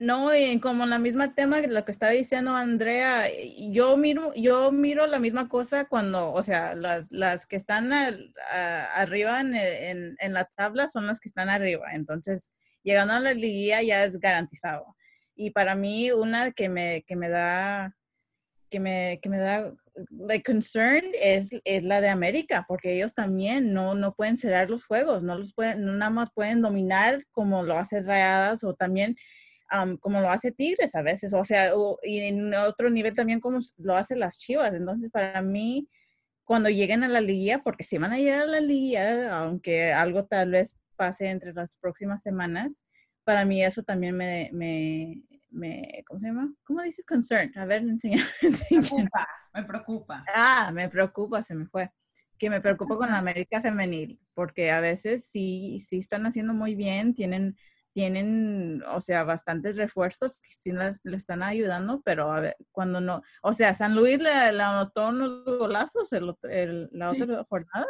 No, 0.01 0.35
y 0.35 0.59
como 0.59 0.87
la 0.87 0.97
misma 0.97 1.35
tema 1.35 1.61
que 1.61 1.67
lo 1.67 1.85
que 1.85 1.91
estaba 1.91 2.11
diciendo 2.11 2.55
Andrea, 2.55 3.27
yo 3.69 3.97
miro, 3.97 4.33
yo 4.33 4.71
miro 4.71 5.05
la 5.05 5.19
misma 5.19 5.47
cosa 5.47 5.85
cuando, 5.85 6.33
o 6.33 6.41
sea, 6.41 6.73
las, 6.73 7.11
las 7.11 7.45
que 7.45 7.55
están 7.55 7.93
arriba 7.93 9.41
en, 9.41 9.53
en, 9.53 10.15
en, 10.19 10.33
la 10.33 10.45
tabla 10.45 10.87
son 10.87 11.05
las 11.05 11.19
que 11.19 11.29
están 11.29 11.49
arriba. 11.49 11.89
Entonces, 11.93 12.51
llegando 12.81 13.13
a 13.13 13.19
la 13.19 13.35
liguilla 13.35 13.83
ya 13.83 14.03
es 14.03 14.17
garantizado. 14.17 14.95
Y 15.35 15.51
para 15.51 15.75
mí, 15.75 16.11
una 16.11 16.51
que 16.51 16.67
me, 16.67 17.03
que 17.03 17.15
me 17.15 17.29
da, 17.29 17.95
que 18.71 18.79
me, 18.79 19.19
que 19.21 19.29
me 19.29 19.37
da 19.37 19.71
like 20.09 20.51
concern 20.51 21.05
es, 21.21 21.51
es 21.63 21.83
la 21.83 22.01
de 22.01 22.09
América, 22.09 22.65
porque 22.67 22.95
ellos 22.95 23.13
también 23.13 23.71
no, 23.71 23.93
no 23.93 24.15
pueden 24.15 24.37
cerrar 24.37 24.67
los 24.67 24.87
juegos, 24.87 25.21
no 25.21 25.37
los 25.37 25.53
pueden, 25.53 25.85
no 25.85 25.93
nada 25.93 26.09
más 26.09 26.31
pueden 26.33 26.63
dominar 26.63 27.23
como 27.29 27.61
lo 27.61 27.77
hace 27.77 28.01
Rayadas 28.01 28.63
o 28.63 28.73
también 28.73 29.15
um, 29.71 29.97
como 29.97 30.21
lo 30.21 30.29
hace 30.29 30.51
Tigres 30.51 30.95
a 30.95 31.01
veces, 31.01 31.33
o 31.33 31.43
sea, 31.43 31.75
o- 31.75 31.99
y 32.03 32.19
en 32.19 32.53
otro 32.53 32.89
nivel 32.89 33.13
también 33.15 33.39
como 33.39 33.59
lo 33.77 33.95
hacen 33.95 34.19
las 34.19 34.37
Chivas. 34.37 34.73
Entonces, 34.73 35.09
para 35.11 35.41
mí, 35.41 35.87
cuando 36.43 36.69
lleguen 36.69 37.03
a 37.03 37.07
la 37.07 37.21
liguilla, 37.21 37.59
porque 37.63 37.83
si 37.83 37.97
van 37.97 38.11
a 38.13 38.17
llegar 38.17 38.41
a 38.41 38.45
la 38.47 38.59
liguilla, 38.61 39.37
aunque 39.39 39.93
algo 39.93 40.25
tal 40.25 40.51
vez 40.51 40.75
pase 40.95 41.29
entre 41.29 41.53
las 41.53 41.77
próximas 41.77 42.21
semanas, 42.21 42.83
para 43.23 43.45
mí 43.45 43.63
eso 43.63 43.83
también 43.83 44.15
me, 44.17 44.49
me, 44.53 45.21
me 45.49 46.03
¿cómo 46.07 46.19
se 46.19 46.27
llama? 46.27 46.53
¿Cómo 46.63 46.81
dices 46.81 47.05
concern? 47.05 47.51
A 47.57 47.65
ver, 47.65 47.81
enseña. 47.83 48.17
Me 48.41 48.47
enseña. 48.49 48.81
preocupa, 48.81 49.27
me 49.53 49.63
preocupa. 49.63 50.25
Ah, 50.33 50.71
me 50.73 50.89
preocupa, 50.89 51.41
se 51.43 51.55
me 51.55 51.65
fue. 51.67 51.89
Que 52.37 52.49
me 52.49 52.59
preocupa 52.61 52.97
con 52.97 53.11
la 53.11 53.19
América 53.19 53.61
femenil, 53.61 54.19
porque 54.33 54.71
a 54.71 54.79
veces 54.79 55.25
sí, 55.25 55.77
sí 55.79 55.99
están 55.99 56.25
haciendo 56.25 56.53
muy 56.53 56.73
bien, 56.75 57.13
tienen, 57.13 57.55
tienen, 57.93 58.83
o 58.87 59.01
sea, 59.01 59.23
bastantes 59.23 59.77
refuerzos 59.77 60.37
que 60.39 60.49
sí 60.49 60.71
le 61.03 61.15
están 61.17 61.43
ayudando, 61.43 62.01
pero 62.03 62.31
a 62.31 62.39
ver, 62.39 62.55
cuando 62.71 63.01
no, 63.01 63.21
o 63.41 63.53
sea, 63.53 63.73
San 63.73 63.95
Luis 63.95 64.19
le, 64.19 64.51
le 64.53 64.63
anotó 64.63 65.09
unos 65.09 65.43
golazos 65.45 66.11
el 66.13 66.35
el- 66.49 66.89
la 66.91 67.09
Sí. 67.09 67.21
otra 67.21 67.43
jornada. 67.49 67.87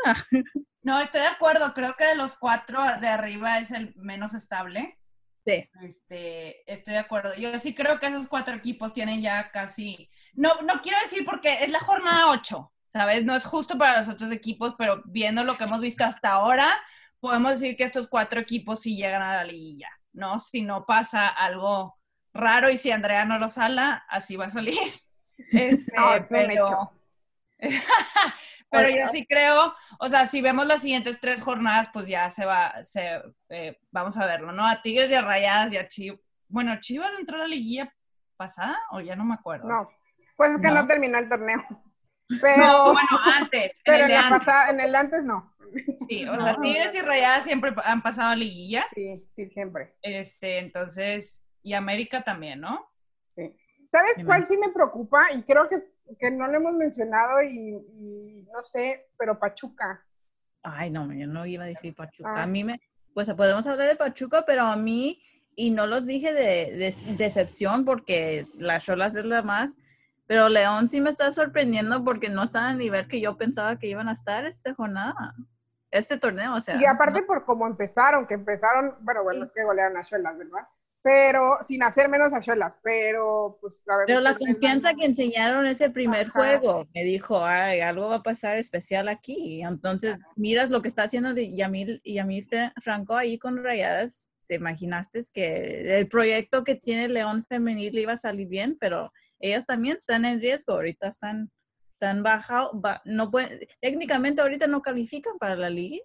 No, 0.84 1.00
estoy 1.00 1.22
de 1.22 1.28
acuerdo. 1.28 1.74
Creo 1.76 1.94
que 1.96 2.06
de 2.06 2.16
los 2.16 2.36
cuatro 2.36 2.80
de 3.00 3.08
arriba 3.08 3.60
es 3.60 3.70
el 3.70 3.94
menos 3.96 4.34
estable. 4.34 4.98
Sí. 5.46 5.70
Este, 5.84 6.72
estoy 6.72 6.94
de 6.94 7.00
acuerdo. 7.00 7.36
Yo 7.36 7.58
sí 7.60 7.76
creo 7.76 8.00
que 8.00 8.08
esos 8.08 8.28
cuatro 8.28 8.56
equipos 8.56 8.92
tienen 8.94 9.22
ya 9.22 9.52
casi. 9.52 10.10
No, 10.34 10.56
no 10.64 10.82
quiero 10.82 10.98
decir 11.04 11.24
porque 11.26 11.64
es 11.64 11.70
la 11.70 11.80
jornada 11.80 12.30
8, 12.32 12.72
¿sabes? 12.88 13.24
No 13.26 13.36
es 13.36 13.46
justo 13.46 13.78
para 13.78 14.00
los 14.00 14.10
otros 14.10 14.32
equipos, 14.32 14.74
pero 14.78 15.04
viendo 15.06 15.44
lo 15.44 15.56
que 15.58 15.66
hemos 15.66 15.82
visto 15.82 16.04
hasta 16.04 16.32
ahora, 16.32 16.68
podemos 17.22 17.54
decir 17.54 17.78
que 17.78 17.84
estos 17.86 18.10
cuatro 18.10 18.40
equipos 18.42 18.82
sí 18.82 18.98
llegan 18.98 19.22
a 19.22 19.36
la 19.38 19.44
liguilla, 19.46 19.90
¿no? 20.12 20.40
Si 20.40 20.62
no 20.64 20.86
pasa 20.86 21.30
algo 21.30 21.98
raro 22.34 22.70
y 22.70 22.78
si 22.78 22.92
Andrea 22.92 23.24
no 23.26 23.40
lo 23.40 23.48
sala, 23.50 24.04
así 24.10 24.36
va 24.36 24.46
a 24.48 24.50
salir. 24.50 24.78
Este, 25.52 25.92
No, 25.98 26.12
pero, 26.30 26.92
pero 28.70 28.90
yo 28.90 29.10
sí 29.12 29.26
creo, 29.26 29.74
o 30.00 30.08
sea, 30.08 30.28
si 30.28 30.40
vemos 30.40 30.68
las 30.68 30.82
siguientes 30.84 31.20
tres 31.20 31.42
jornadas, 31.42 31.90
pues 31.92 32.06
ya 32.06 32.30
se 32.30 32.46
va, 32.46 32.86
se, 32.86 33.20
eh, 33.50 33.80
vamos 33.90 34.18
a 34.18 34.28
verlo, 34.28 34.52
¿no? 34.52 34.68
A 34.68 34.84
Tigres 34.84 35.10
y 35.10 35.16
a 35.16 35.24
Rayadas 35.24 35.74
y 35.74 35.78
a 35.78 35.88
Chivas. 35.88 36.20
Bueno, 36.48 36.80
¿Chivas 36.80 37.12
entró 37.18 37.38
a 37.38 37.40
la 37.40 37.48
liguilla 37.48 37.92
pasada 38.38 38.78
o 38.92 39.00
ya 39.00 39.16
no 39.16 39.26
me 39.26 39.34
acuerdo? 39.34 39.68
No, 39.68 39.90
pues 40.38 40.52
es 40.52 40.62
que 40.62 40.68
no, 40.68 40.82
No. 40.82 40.88
terminó 40.88 41.18
el 41.18 41.28
torneo. 41.28 41.66
Pero, 42.42 42.66
No, 42.68 42.84
bueno, 42.94 43.08
antes. 43.36 43.72
en 43.72 43.82
pero 43.86 43.98
el 43.98 44.02
en, 44.04 44.08
de 44.10 44.14
la 44.14 44.28
antes, 44.28 44.40
pasada, 44.40 44.70
en 44.72 44.80
el 44.80 44.96
antes 44.96 45.24
no. 45.26 45.56
sí, 46.08 46.28
o 46.28 46.38
sea, 46.40 46.54
No. 46.54 46.62
Tigres 46.62 46.94
y 46.96 47.02
Rayadas 47.02 47.44
siempre 47.44 47.74
han 47.84 48.02
pasado 48.02 48.30
a 48.32 48.36
liguilla, 48.36 48.86
Sí, 48.94 49.26
sí, 49.30 49.50
siempre. 49.50 49.96
este, 50.02 50.60
entonces, 50.60 51.46
y 51.64 51.74
América 51.74 52.24
también, 52.24 52.60
¿no? 52.62 52.86
Sí. 53.28 53.56
¿Sabes 53.88 54.14
Sí, 54.16 54.24
cuál 54.24 54.40
man. 54.42 54.48
sí 54.48 54.58
me 54.58 54.70
preocupa? 54.70 55.28
Y 55.36 55.44
creo 55.44 55.68
que, 55.70 55.78
que 56.20 56.32
no 56.32 56.48
lo 56.48 56.58
hemos 56.58 56.76
mencionado 56.76 57.42
y, 57.44 57.76
y 57.76 58.48
no 58.54 58.64
sé, 58.66 59.08
pero 59.18 59.38
Pachuca. 59.40 60.06
Ay, 60.64 60.90
no, 60.92 61.12
yo 61.14 61.28
no 61.28 61.46
iba 61.46 61.64
a 61.64 61.68
decir 61.68 61.96
Pachuca. 61.96 62.30
Ah. 62.36 62.44
A 62.44 62.48
mí 62.48 62.64
me, 62.64 62.80
pues 63.14 63.30
podemos 63.34 63.66
hablar 63.68 63.88
de 63.90 63.96
Pachuca, 63.96 64.44
pero 64.46 64.64
a 64.64 64.76
mí, 64.76 65.22
y 65.56 65.72
no 65.72 65.88
los 65.88 66.06
dije 66.06 66.34
de, 66.34 66.72
de- 66.76 67.16
decepción 67.18 67.84
porque 67.84 68.46
las 68.56 68.86
Cholas 68.86 69.16
es 69.16 69.26
la 69.26 69.42
más, 69.42 69.76
pero 70.32 70.48
León 70.48 70.88
sí 70.88 71.02
me 71.02 71.10
está 71.10 71.30
sorprendiendo 71.34 72.06
porque 72.06 72.30
no 72.30 72.42
están 72.44 72.64
al 72.64 72.78
nivel 72.78 73.06
que 73.10 73.20
yo 73.20 73.36
pensaba 73.36 73.78
que 73.78 73.88
iban 73.88 74.08
a 74.08 74.14
estar 74.14 74.46
esta 74.46 74.74
jornada, 74.74 75.36
este 75.92 76.18
torneo, 76.18 76.56
o 76.56 76.62
sea. 76.62 76.80
Y 76.82 76.86
aparte 76.86 77.20
no- 77.20 77.28
por 77.28 77.44
cómo 77.44 77.68
empezaron, 77.68 78.26
que 78.26 78.36
empezaron, 78.36 78.96
bueno, 79.02 79.24
bueno, 79.24 79.44
es 79.44 79.52
que 79.52 79.66
golearon 79.66 79.98
a 79.98 80.06
Cholas, 80.06 80.38
¿verdad? 80.38 80.66
Pero, 81.04 81.58
sin 81.64 81.84
hacer 81.84 82.08
menos 82.08 82.34
a 82.34 82.40
Cholas, 82.40 82.78
pero 82.82 83.58
pues 83.60 83.82
sabemos 83.84 84.06
pero 84.08 84.22
la 84.22 84.38
confianza 84.38 84.94
que 84.94 85.04
enseñaron 85.04 85.66
ese 85.66 85.90
primer 85.90 86.28
Ajá. 86.28 86.40
juego 86.40 86.88
me 86.96 87.04
dijo, 87.04 87.44
ay, 87.46 87.82
algo 87.82 88.08
va 88.08 88.16
a 88.18 88.24
pasar 88.24 88.56
especial 88.58 89.10
aquí. 89.10 89.62
Entonces, 89.64 90.18
miras 90.38 90.70
lo 90.70 90.82
que 90.82 90.88
está 90.88 91.04
haciendo 91.04 91.34
Yamil, 91.36 92.02
Yamil 92.06 92.46
Fra- 92.48 92.74
Franco 92.82 93.18
ahí 93.18 93.38
con 93.38 93.62
Rayadas. 93.62 94.30
Te 94.48 94.56
imaginaste 94.56 95.22
que 95.34 95.98
el 96.00 96.08
proyecto 96.08 96.64
que 96.64 96.76
tiene 96.76 97.10
León 97.10 97.46
Femenil 97.50 97.98
iba 98.00 98.14
a 98.14 98.18
salir 98.18 98.48
bien, 98.48 98.78
pero 98.80 99.12
ellas 99.42 99.66
también 99.66 99.98
están 99.98 100.26
en 100.26 100.40
riesgo. 100.40 100.74
Ahorita 100.74 101.08
están, 101.08 101.52
están 101.94 102.24
bajados, 102.24 102.72
no 103.06 103.30
pueden, 103.32 103.60
técnicamente 103.82 104.42
ahorita 104.42 104.68
no 104.68 104.82
califican 104.82 105.38
para 105.38 105.56
la 105.56 105.70
liga. 105.70 106.04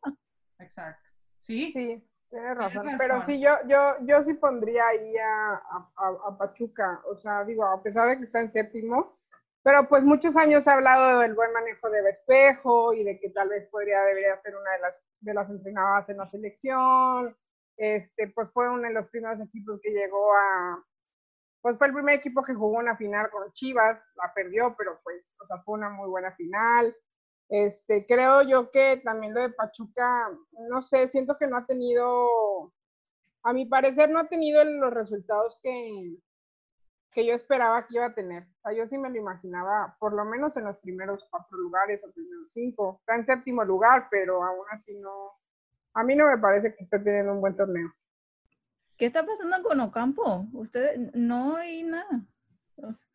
Exacto. 0.59 1.11
¿Sí? 1.41 1.71
Sí, 1.73 2.05
tienes 2.31 2.57
razón. 2.57 2.85
razón. 2.85 2.99
Pero 2.99 3.23
sí, 3.23 3.41
yo, 3.41 3.51
yo, 3.69 3.97
yo 4.03 4.23
sí 4.23 4.35
pondría 4.35 4.87
ahí 4.89 5.17
a, 5.17 5.51
a- 5.55 6.19
a- 6.29 6.39
Pachuca. 6.39 7.03
O 7.11 7.17
sea, 7.17 7.45
digo, 7.45 7.65
a 7.65 7.83
pesar 7.83 8.09
de 8.09 8.19
que 8.19 8.25
está 8.25 8.41
en 8.41 8.49
séptimo, 8.51 9.19
pero 9.63 9.89
pues 9.89 10.05
muchos 10.05 10.37
años 10.37 10.65
se 10.65 10.71
ha 10.71 10.75
hablado 10.75 11.21
del 11.21 11.35
buen 11.35 11.53
manejo 11.53 11.91
de 11.91 12.03
Vespejo 12.03 12.95
y 12.95 13.05
de 13.05 13.19
que 13.19 13.31
tal 13.31 13.49
vez 13.49 13.69
podría, 13.69 14.03
debería 14.03 14.37
ser 14.39 14.57
una 14.57 14.73
de 14.73 14.79
las, 14.81 14.99
de 15.21 15.35
las 15.35 15.51
entrenadas 15.51 16.09
en 16.09 16.19
la 16.19 16.27
selección. 16.27 17.37
Este, 17.77 18.29
pues 18.29 18.51
fue 18.53 18.71
uno 18.71 18.83
de 18.89 18.95
los 18.95 19.07
primeros 19.09 19.41
equipos 19.41 19.79
que 19.83 19.91
llegó 19.91 20.33
a, 20.35 20.85
pues 21.67 21.79
fue 21.79 21.89
el 21.89 21.95
primer 21.95 22.15
equipo 22.15 22.45
que 22.45 22.55
jugó 22.55 22.79
una 22.79 22.97
final 22.97 23.29
con 23.29 23.53
Chivas, 23.53 24.01
la 24.15 24.33
perdió, 24.33 24.77
pero 24.79 25.01
pues, 25.03 25.37
o 25.43 25.47
sea, 25.49 25.61
fue 25.65 25.75
una 25.75 25.91
muy 25.91 26.09
buena 26.09 26.31
final. 26.31 26.97
Este, 27.49 28.07
creo 28.07 28.43
yo 28.43 28.71
que 28.71 28.99
también 29.05 29.35
lo 29.35 29.43
de 29.43 29.51
Pachuca, 29.51 30.31
no 30.71 30.81
sé, 30.81 31.09
siento 31.09 31.37
que 31.37 31.49
no 31.49 31.57
ha 31.57 31.67
tenido, 31.67 32.73
a 33.43 33.53
mi 33.53 33.67
parecer 33.67 34.11
no 34.11 34.21
ha 34.21 34.29
tenido 34.29 34.63
los 34.63 34.95
resultados 34.95 35.59
que, 35.61 36.17
que 37.11 37.27
yo 37.27 37.35
esperaba 37.35 37.85
que 37.89 37.97
iba 37.97 38.07
a 38.07 38.15
tener. 38.15 38.45
O 38.45 38.63
sea, 38.63 38.73
yo 38.73 38.87
sí 38.87 38.97
me 38.97 39.11
lo 39.11 39.17
imaginaba, 39.17 39.97
por 39.99 40.13
lo 40.13 40.25
menos 40.25 40.57
en 40.57 40.67
los 40.67 40.77
primeros 40.77 41.27
cuatro 41.29 41.59
lugares 41.59 42.05
o 42.05 42.13
primeros 42.13 42.47
cinco. 42.51 43.01
Está 43.01 43.17
en 43.17 43.27
séptimo 43.27 43.65
lugar, 43.65 44.07
pero 44.09 44.41
aún 44.41 44.67
así 44.71 44.97
no, 45.01 45.33
a 45.95 46.05
mí 46.05 46.15
no 46.15 46.29
me 46.29 46.39
parece 46.39 46.77
que 46.77 46.85
esté 46.85 47.01
teniendo 47.01 47.33
un 47.33 47.41
buen 47.41 47.57
torneo. 47.57 47.93
¿Qué 48.97 49.05
está 49.07 49.25
pasando 49.27 49.63
con 49.63 49.81
Ocampo? 49.81 50.47
Ustedes 50.53 50.99
no 51.15 51.57
hay 51.57 51.83
nada. 51.83 52.27
O 52.77 52.93
sea, 52.93 53.09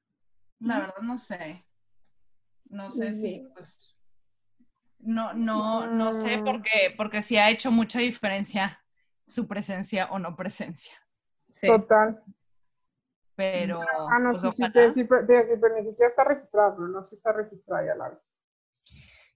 La 0.60 0.80
verdad 0.80 1.02
no 1.02 1.18
sé. 1.18 1.66
No 2.66 2.90
sé 2.92 3.14
si, 3.14 3.22
Sí. 3.22 3.50
pues, 3.54 3.96
no, 5.00 5.34
no, 5.34 5.88
no 5.88 6.14
sé 6.14 6.38
Mm. 6.38 6.46
porque, 6.46 6.94
porque 6.96 7.22
sí 7.22 7.38
ha 7.38 7.50
hecho 7.50 7.72
mucha 7.72 8.00
diferencia 8.00 8.84
su 9.28 9.48
presencia 9.48 10.08
o 10.12 10.20
no 10.20 10.36
presencia. 10.36 10.94
sí. 11.50 11.68
Total. 11.68 12.24
Pero, 13.36 13.82
Ah, 13.82 14.20
no, 14.20 14.30
pues, 14.32 14.42
sí, 14.42 14.52
sí, 14.52 14.64
ojalá. 14.64 14.74
te, 14.74 14.92
sí, 14.94 15.04
pero- 15.04 15.26
te- 15.26 15.46
sí, 15.48 15.54
pero 15.60 15.74
ni 15.76 15.90
siquiera 15.90 16.10
está 16.10 16.24
registrado, 16.24 16.76
pero 16.76 16.88
no, 16.90 17.04
sí 17.04 17.16
está 17.16 17.34
registrada 17.34 17.86
ya 17.86 17.96
la. 17.96 18.22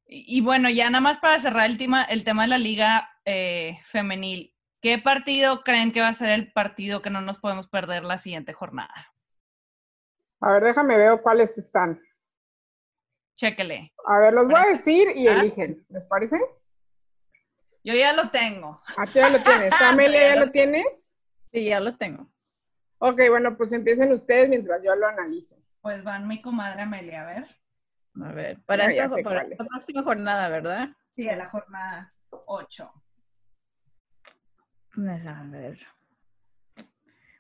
Y, 0.08 0.38
y 0.38 0.42
bueno, 0.42 0.70
ya 0.70 0.90
nada 0.90 1.02
más 1.02 1.18
para 1.18 1.40
cerrar 1.40 1.66
el 1.70 1.78
tema, 1.78 2.04
el 2.04 2.24
tema 2.24 2.44
de 2.44 2.48
la 2.50 2.58
liga 2.60 3.10
eh, 3.26 3.80
femenil, 3.86 4.55
¿qué 4.86 5.00
partido 5.00 5.64
creen 5.64 5.92
que 5.92 6.00
va 6.02 6.10
a 6.10 6.14
ser 6.14 6.30
el 6.30 6.52
partido 6.54 7.02
que 7.02 7.10
no 7.10 7.20
nos 7.20 7.40
podemos 7.40 7.68
perder 7.68 8.04
la 8.04 8.20
siguiente 8.20 8.54
jornada? 8.54 8.94
A 10.42 10.54
ver, 10.54 10.64
déjame 10.64 10.96
ver 10.96 11.24
cuáles 11.24 11.58
están. 11.58 12.00
Chéquele. 13.36 13.92
A 14.06 14.20
ver, 14.20 14.36
los 14.36 14.46
voy 14.46 14.60
a 14.62 14.74
decir 14.74 15.08
y 15.16 15.28
¿Ah? 15.28 15.40
eligen. 15.40 15.84
¿Les 15.90 16.06
parece? 16.06 16.38
Yo 17.84 17.96
ya 17.96 18.14
lo 18.14 18.30
tengo. 18.30 18.80
¿A 18.96 19.08
qué 19.08 19.22
ya 19.22 19.30
lo 19.30 19.40
tienes? 19.40 19.72
¿Tú, 19.72 19.76
Amelia, 19.86 20.36
Ya 20.36 20.40
lo 20.46 20.52
tienes? 20.52 21.18
Sí, 21.52 21.66
ya 21.66 21.80
lo 21.80 21.98
tengo. 21.98 22.28
Ok, 23.00 23.22
bueno, 23.30 23.58
pues 23.58 23.72
empiecen 23.72 24.12
ustedes 24.12 24.50
mientras 24.50 24.84
yo 24.84 24.96
lo 24.96 25.08
analice. 25.08 25.56
Pues 25.82 26.04
van 26.04 26.28
mi 26.28 26.44
comadre 26.44 26.84
Amelia, 26.84 27.24
a 27.24 27.26
ver. 27.26 27.48
A 28.24 28.32
ver, 28.34 28.62
para, 28.68 28.86
No, 28.86 28.92
esta, 28.92 29.24
para 29.24 29.42
es. 29.42 29.58
próxima 29.58 30.04
jornada, 30.04 30.48
¿verdad? 30.50 30.90
Sí, 31.16 31.24
de 31.24 31.36
la 31.38 31.50
jornada 31.50 32.14
8. 32.30 32.94
Pues, 34.96 35.28
A 35.28 35.44
ver. 35.44 35.78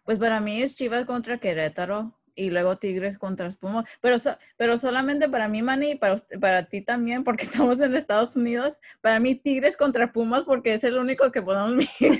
Pues 0.03 0.19
para 0.19 0.39
mí 0.39 0.61
es 0.61 0.75
Chivas 0.75 1.05
contra 1.05 1.39
Querétaro 1.39 2.13
y 2.35 2.49
luego 2.51 2.77
Tigres 2.77 3.17
contra 3.17 3.49
Pumas. 3.51 3.85
Pero, 4.01 4.19
so- 4.19 4.37
pero 4.57 4.77
solamente 4.77 5.27
para 5.29 5.47
mí, 5.47 5.61
Manny, 5.61 5.91
y 5.91 5.95
para, 5.95 6.13
usted- 6.15 6.39
para 6.39 6.65
ti 6.65 6.81
también, 6.81 7.23
porque 7.23 7.43
estamos 7.69 7.79
en 7.79 7.95
Estados 7.95 8.35
Unidos. 8.35 8.77
Para 9.01 9.19
mí, 9.19 9.35
Tigres 9.35 9.77
contra 9.77 10.11
Pumas, 10.11 10.43
porque 10.43 10.73
es 10.73 10.83
el 10.83 10.97
único 10.97 11.31
que 11.31 11.41
podemos 11.41 11.71
ver. 11.99 12.19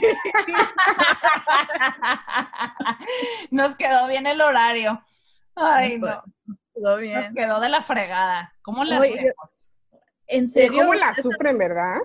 Nos 3.52 3.76
quedó 3.76 4.08
bien 4.08 4.26
el 4.28 4.42
horario. 4.42 5.04
Ay, 5.56 6.00
Nos 6.00 6.10
no. 6.10 6.24
Nos 6.76 7.00
bien. 7.00 7.34
quedó 7.34 7.60
de 7.60 7.70
la 7.70 7.82
fregada. 7.82 8.54
¿Cómo 8.62 8.84
le 8.84 8.98
Oye, 9.00 9.12
hacemos? 9.14 9.70
¿En 10.28 10.48
serio? 10.48 10.80
¿Cómo 10.82 10.94
la 10.96 11.14
sufren, 11.14 11.58
verdad? 11.58 12.00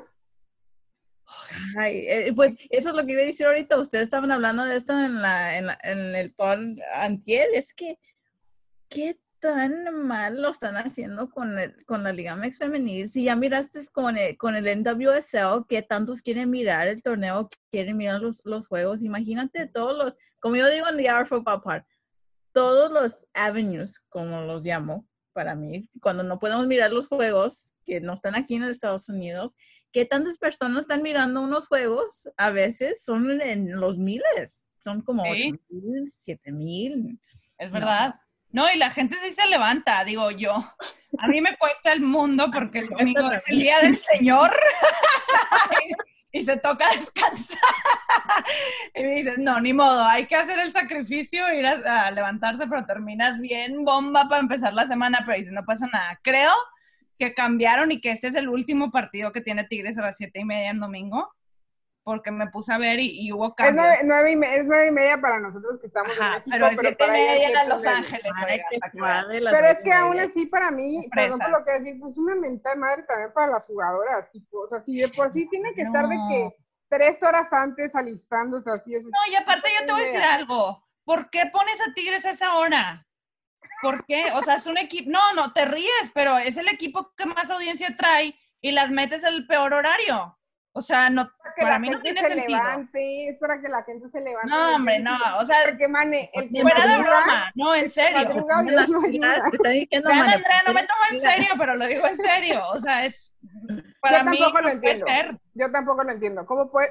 Ay, 1.78 2.04
eh, 2.08 2.32
pues 2.34 2.56
eso 2.70 2.90
es 2.90 2.94
lo 2.94 3.04
que 3.06 3.12
iba 3.12 3.22
a 3.22 3.26
decir 3.26 3.46
ahorita. 3.46 3.78
Ustedes 3.78 4.04
estaban 4.04 4.30
hablando 4.32 4.64
de 4.64 4.76
esto 4.76 4.92
en, 4.98 5.20
la, 5.22 5.56
en, 5.58 5.66
la- 5.66 5.78
en 5.82 6.14
el 6.14 6.32
pod 6.32 6.58
antier. 6.94 7.48
Es 7.54 7.72
que, 7.74 7.98
¿qué 8.88 9.18
tan 9.40 9.94
mal 10.06 10.40
lo 10.40 10.50
están 10.50 10.76
haciendo 10.76 11.30
con, 11.30 11.58
el, 11.58 11.84
con 11.86 12.04
la 12.04 12.12
Liga 12.12 12.36
MX 12.36 12.58
femenil. 12.58 13.08
Si 13.08 13.24
ya 13.24 13.34
miraste 13.36 13.80
con 13.92 14.16
el, 14.16 14.36
con 14.36 14.54
el 14.54 14.64
NWSL, 14.82 15.66
que 15.68 15.82
tantos 15.82 16.22
quieren 16.22 16.50
mirar 16.50 16.86
el 16.88 17.02
torneo, 17.02 17.48
quieren 17.72 17.96
mirar 17.96 18.20
los, 18.20 18.42
los 18.44 18.66
juegos, 18.68 19.02
imagínate 19.02 19.66
todos 19.66 19.96
los, 19.96 20.16
como 20.40 20.56
yo 20.56 20.68
digo 20.68 20.86
en 20.88 20.98
The 20.98 21.10
Hour 21.10 21.26
Football 21.26 21.62
Park, 21.62 21.86
todos 22.52 22.90
los 22.92 23.26
avenues, 23.32 24.00
como 24.08 24.42
los 24.42 24.64
llamo, 24.64 25.06
para 25.32 25.54
mí, 25.54 25.88
cuando 26.02 26.22
no 26.22 26.38
podemos 26.38 26.66
mirar 26.66 26.92
los 26.92 27.06
juegos 27.08 27.74
que 27.86 28.00
no 28.00 28.12
están 28.12 28.34
aquí 28.34 28.56
en 28.56 28.64
Estados 28.64 29.08
Unidos, 29.08 29.56
que 29.92 30.04
tantas 30.04 30.38
personas 30.38 30.80
están 30.80 31.02
mirando 31.02 31.40
unos 31.42 31.66
juegos, 31.68 32.28
a 32.36 32.50
veces 32.50 33.02
son 33.04 33.40
en 33.42 33.78
los 33.80 33.98
miles, 33.98 34.70
son 34.78 35.02
como 35.02 35.24
Sí. 35.24 35.52
8 35.54 35.64
mil, 35.70 36.08
7 36.08 36.52
mil. 36.52 37.20
Es 37.58 37.68
No. 37.72 37.78
verdad. 37.80 38.14
No, 38.52 38.66
y 38.72 38.76
la 38.78 38.90
gente 38.90 39.16
sí 39.22 39.30
se 39.30 39.46
levanta, 39.46 40.02
digo 40.04 40.30
yo. 40.32 40.54
A 41.18 41.28
mí 41.28 41.40
me 41.40 41.56
cuesta 41.56 41.92
el 41.92 42.00
mundo 42.00 42.46
porque 42.52 42.82
domingo 42.82 43.30
es 43.32 43.42
el 43.48 43.58
día 43.60 43.80
del 43.80 43.96
Señor 43.98 44.50
y, 45.80 45.92
y 46.40 46.44
se 46.44 46.56
toca 46.56 46.88
descansar. 46.90 47.58
Y 48.94 49.02
me 49.02 49.14
dices, 49.16 49.38
no, 49.38 49.60
ni 49.60 49.72
modo, 49.72 50.04
hay 50.04 50.26
que 50.26 50.36
hacer 50.36 50.58
el 50.58 50.72
sacrificio, 50.72 51.52
ir 51.52 51.66
a, 51.66 52.06
a 52.06 52.10
levantarse, 52.10 52.66
pero 52.66 52.84
terminas 52.86 53.38
bien 53.38 53.84
bomba 53.84 54.28
para 54.28 54.40
empezar 54.40 54.72
la 54.72 54.86
semana, 54.86 55.22
pero 55.24 55.38
dices, 55.38 55.52
no 55.52 55.64
pasa 55.64 55.86
nada. 55.92 56.18
Creo 56.22 56.52
que 57.20 57.34
cambiaron 57.34 57.92
y 57.92 58.00
que 58.00 58.10
este 58.10 58.28
es 58.28 58.34
el 58.34 58.48
último 58.48 58.90
partido 58.90 59.30
que 59.30 59.42
tiene 59.42 59.64
Tigres 59.64 59.98
a 59.98 60.02
las 60.02 60.16
siete 60.16 60.40
y 60.40 60.44
media 60.46 60.70
en 60.70 60.80
domingo, 60.80 61.30
porque 62.02 62.30
me 62.30 62.48
puse 62.48 62.72
a 62.72 62.78
ver 62.78 62.98
y, 62.98 63.20
y 63.20 63.30
hubo 63.32 63.48
Es 63.50 63.54
cambios. 63.56 63.76
nueve, 63.76 63.96
nueve 64.04 64.30
y 64.32 64.36
me- 64.36 64.54
es 64.56 64.64
nueve 64.64 64.86
y 64.88 64.90
media 64.90 65.20
para 65.20 65.38
nosotros 65.38 65.78
que 65.78 65.86
estamos 65.88 66.16
en 66.16 66.22
Ajá, 66.22 66.30
México, 66.36 66.50
pero 66.50 66.66
es 66.68 66.78
siete 66.78 67.04
y 67.04 67.06
es 67.06 67.12
media 67.12 67.46
en 67.60 67.66
y 67.66 67.68
Los. 67.68 67.86
Ángeles. 67.86 68.32
Las 69.42 69.54
Pero 69.54 69.66
es 69.68 69.80
que 69.80 69.92
aún 69.92 70.18
así 70.18 70.46
para 70.46 70.70
mí, 70.70 71.06
perdón 71.14 71.38
por 71.38 71.50
lo 71.50 71.56
Fresas. 71.58 71.66
que 71.66 71.82
decir, 71.84 72.00
pues 72.00 72.16
una 72.16 72.34
mental 72.36 72.78
madre 72.78 73.02
también 73.02 73.32
para 73.34 73.52
las 73.52 73.66
jugadoras, 73.66 74.30
tipo, 74.32 74.60
o 74.62 74.66
sea, 74.68 74.80
si 74.80 74.98
de 74.98 75.08
por 75.10 75.32
sí 75.32 75.46
tiene 75.50 75.74
que 75.74 75.82
estar 75.82 76.08
de 76.08 76.16
que 76.30 76.44
No. 76.44 76.54
tres 76.88 77.22
horas 77.22 77.52
antes 77.52 77.94
alistándose 77.94 78.70
así, 78.70 78.94
es 78.94 79.04
No, 79.04 79.10
y 79.30 79.36
aparte 79.36 79.68
yo 79.78 79.86
te 79.86 79.92
voy 79.92 80.00
a 80.02 80.04
decir 80.06 80.22
algo. 80.22 80.84
¿Por 81.04 81.28
qué 81.30 81.50
pones 81.52 81.78
a 81.80 81.92
Tigres 81.94 82.24
a 82.24 82.30
esa 82.30 82.54
hora? 82.56 83.06
¿Por 83.82 84.04
qué? 84.06 84.30
O 84.34 84.42
sea, 84.42 84.56
es 84.56 84.66
un 84.66 84.78
equipo. 84.78 85.10
No, 85.10 85.32
no, 85.34 85.52
te 85.52 85.64
ríes, 85.64 86.10
pero 86.14 86.38
es 86.38 86.56
el 86.56 86.68
equipo 86.68 87.12
que 87.16 87.26
más 87.26 87.50
audiencia 87.50 87.94
trae 87.96 88.34
y 88.60 88.72
las 88.72 88.90
metes 88.90 89.24
al 89.24 89.46
peor 89.46 89.72
horario. 89.74 90.36
O 90.72 90.80
sea, 90.82 91.10
no, 91.10 91.24
para 91.42 91.54
que 91.56 91.62
para 91.62 91.72
la 91.74 91.78
mí 91.80 91.90
no 91.90 92.00
tiene 92.00 92.20
se 92.20 92.28
sentido. 92.28 92.56
levante, 92.58 93.28
es 93.30 93.38
para 93.38 93.60
que 93.60 93.68
la 93.68 93.82
gente 93.82 94.08
se 94.08 94.20
levante. 94.20 94.48
No, 94.48 94.76
hombre, 94.76 95.00
no. 95.00 95.18
O 95.38 95.44
sea, 95.44 95.56
Porque, 95.68 95.88
mane, 95.88 96.30
el 96.32 96.48
que 96.48 96.60
fuera 96.62 96.86
de 96.86 96.98
broma, 97.02 97.50
no, 97.56 97.74
en 97.74 97.88
serio. 97.88 98.18
madruga, 98.18 98.62
Dios 98.62 98.88
ayuda. 99.04 99.34
te 99.50 99.56
está 99.56 99.68
diciendo, 99.70 100.08
Vean, 100.08 100.20
Mane, 100.20 100.34
Andrea, 100.34 100.62
no 100.68 100.72
me 100.74 100.82
tomo 100.84 101.00
en 101.10 101.20
serio, 101.20 101.48
pero 101.58 101.74
lo 101.74 101.86
digo 101.88 102.06
en 102.06 102.16
serio. 102.16 102.62
O 102.68 102.78
sea, 102.78 103.04
es. 103.04 103.34
Para 104.00 104.18
Yo 104.18 104.30
mí 104.30 104.38
tampoco 104.38 104.62
no 104.62 104.68
lo 104.68 104.80
puede 104.80 104.92
entiendo. 104.92 105.06
ser. 105.06 105.40
Yo 105.54 105.72
tampoco 105.72 106.04
lo 106.04 106.12
entiendo. 106.12 106.46
¿Cómo 106.46 106.70
puede, 106.70 106.88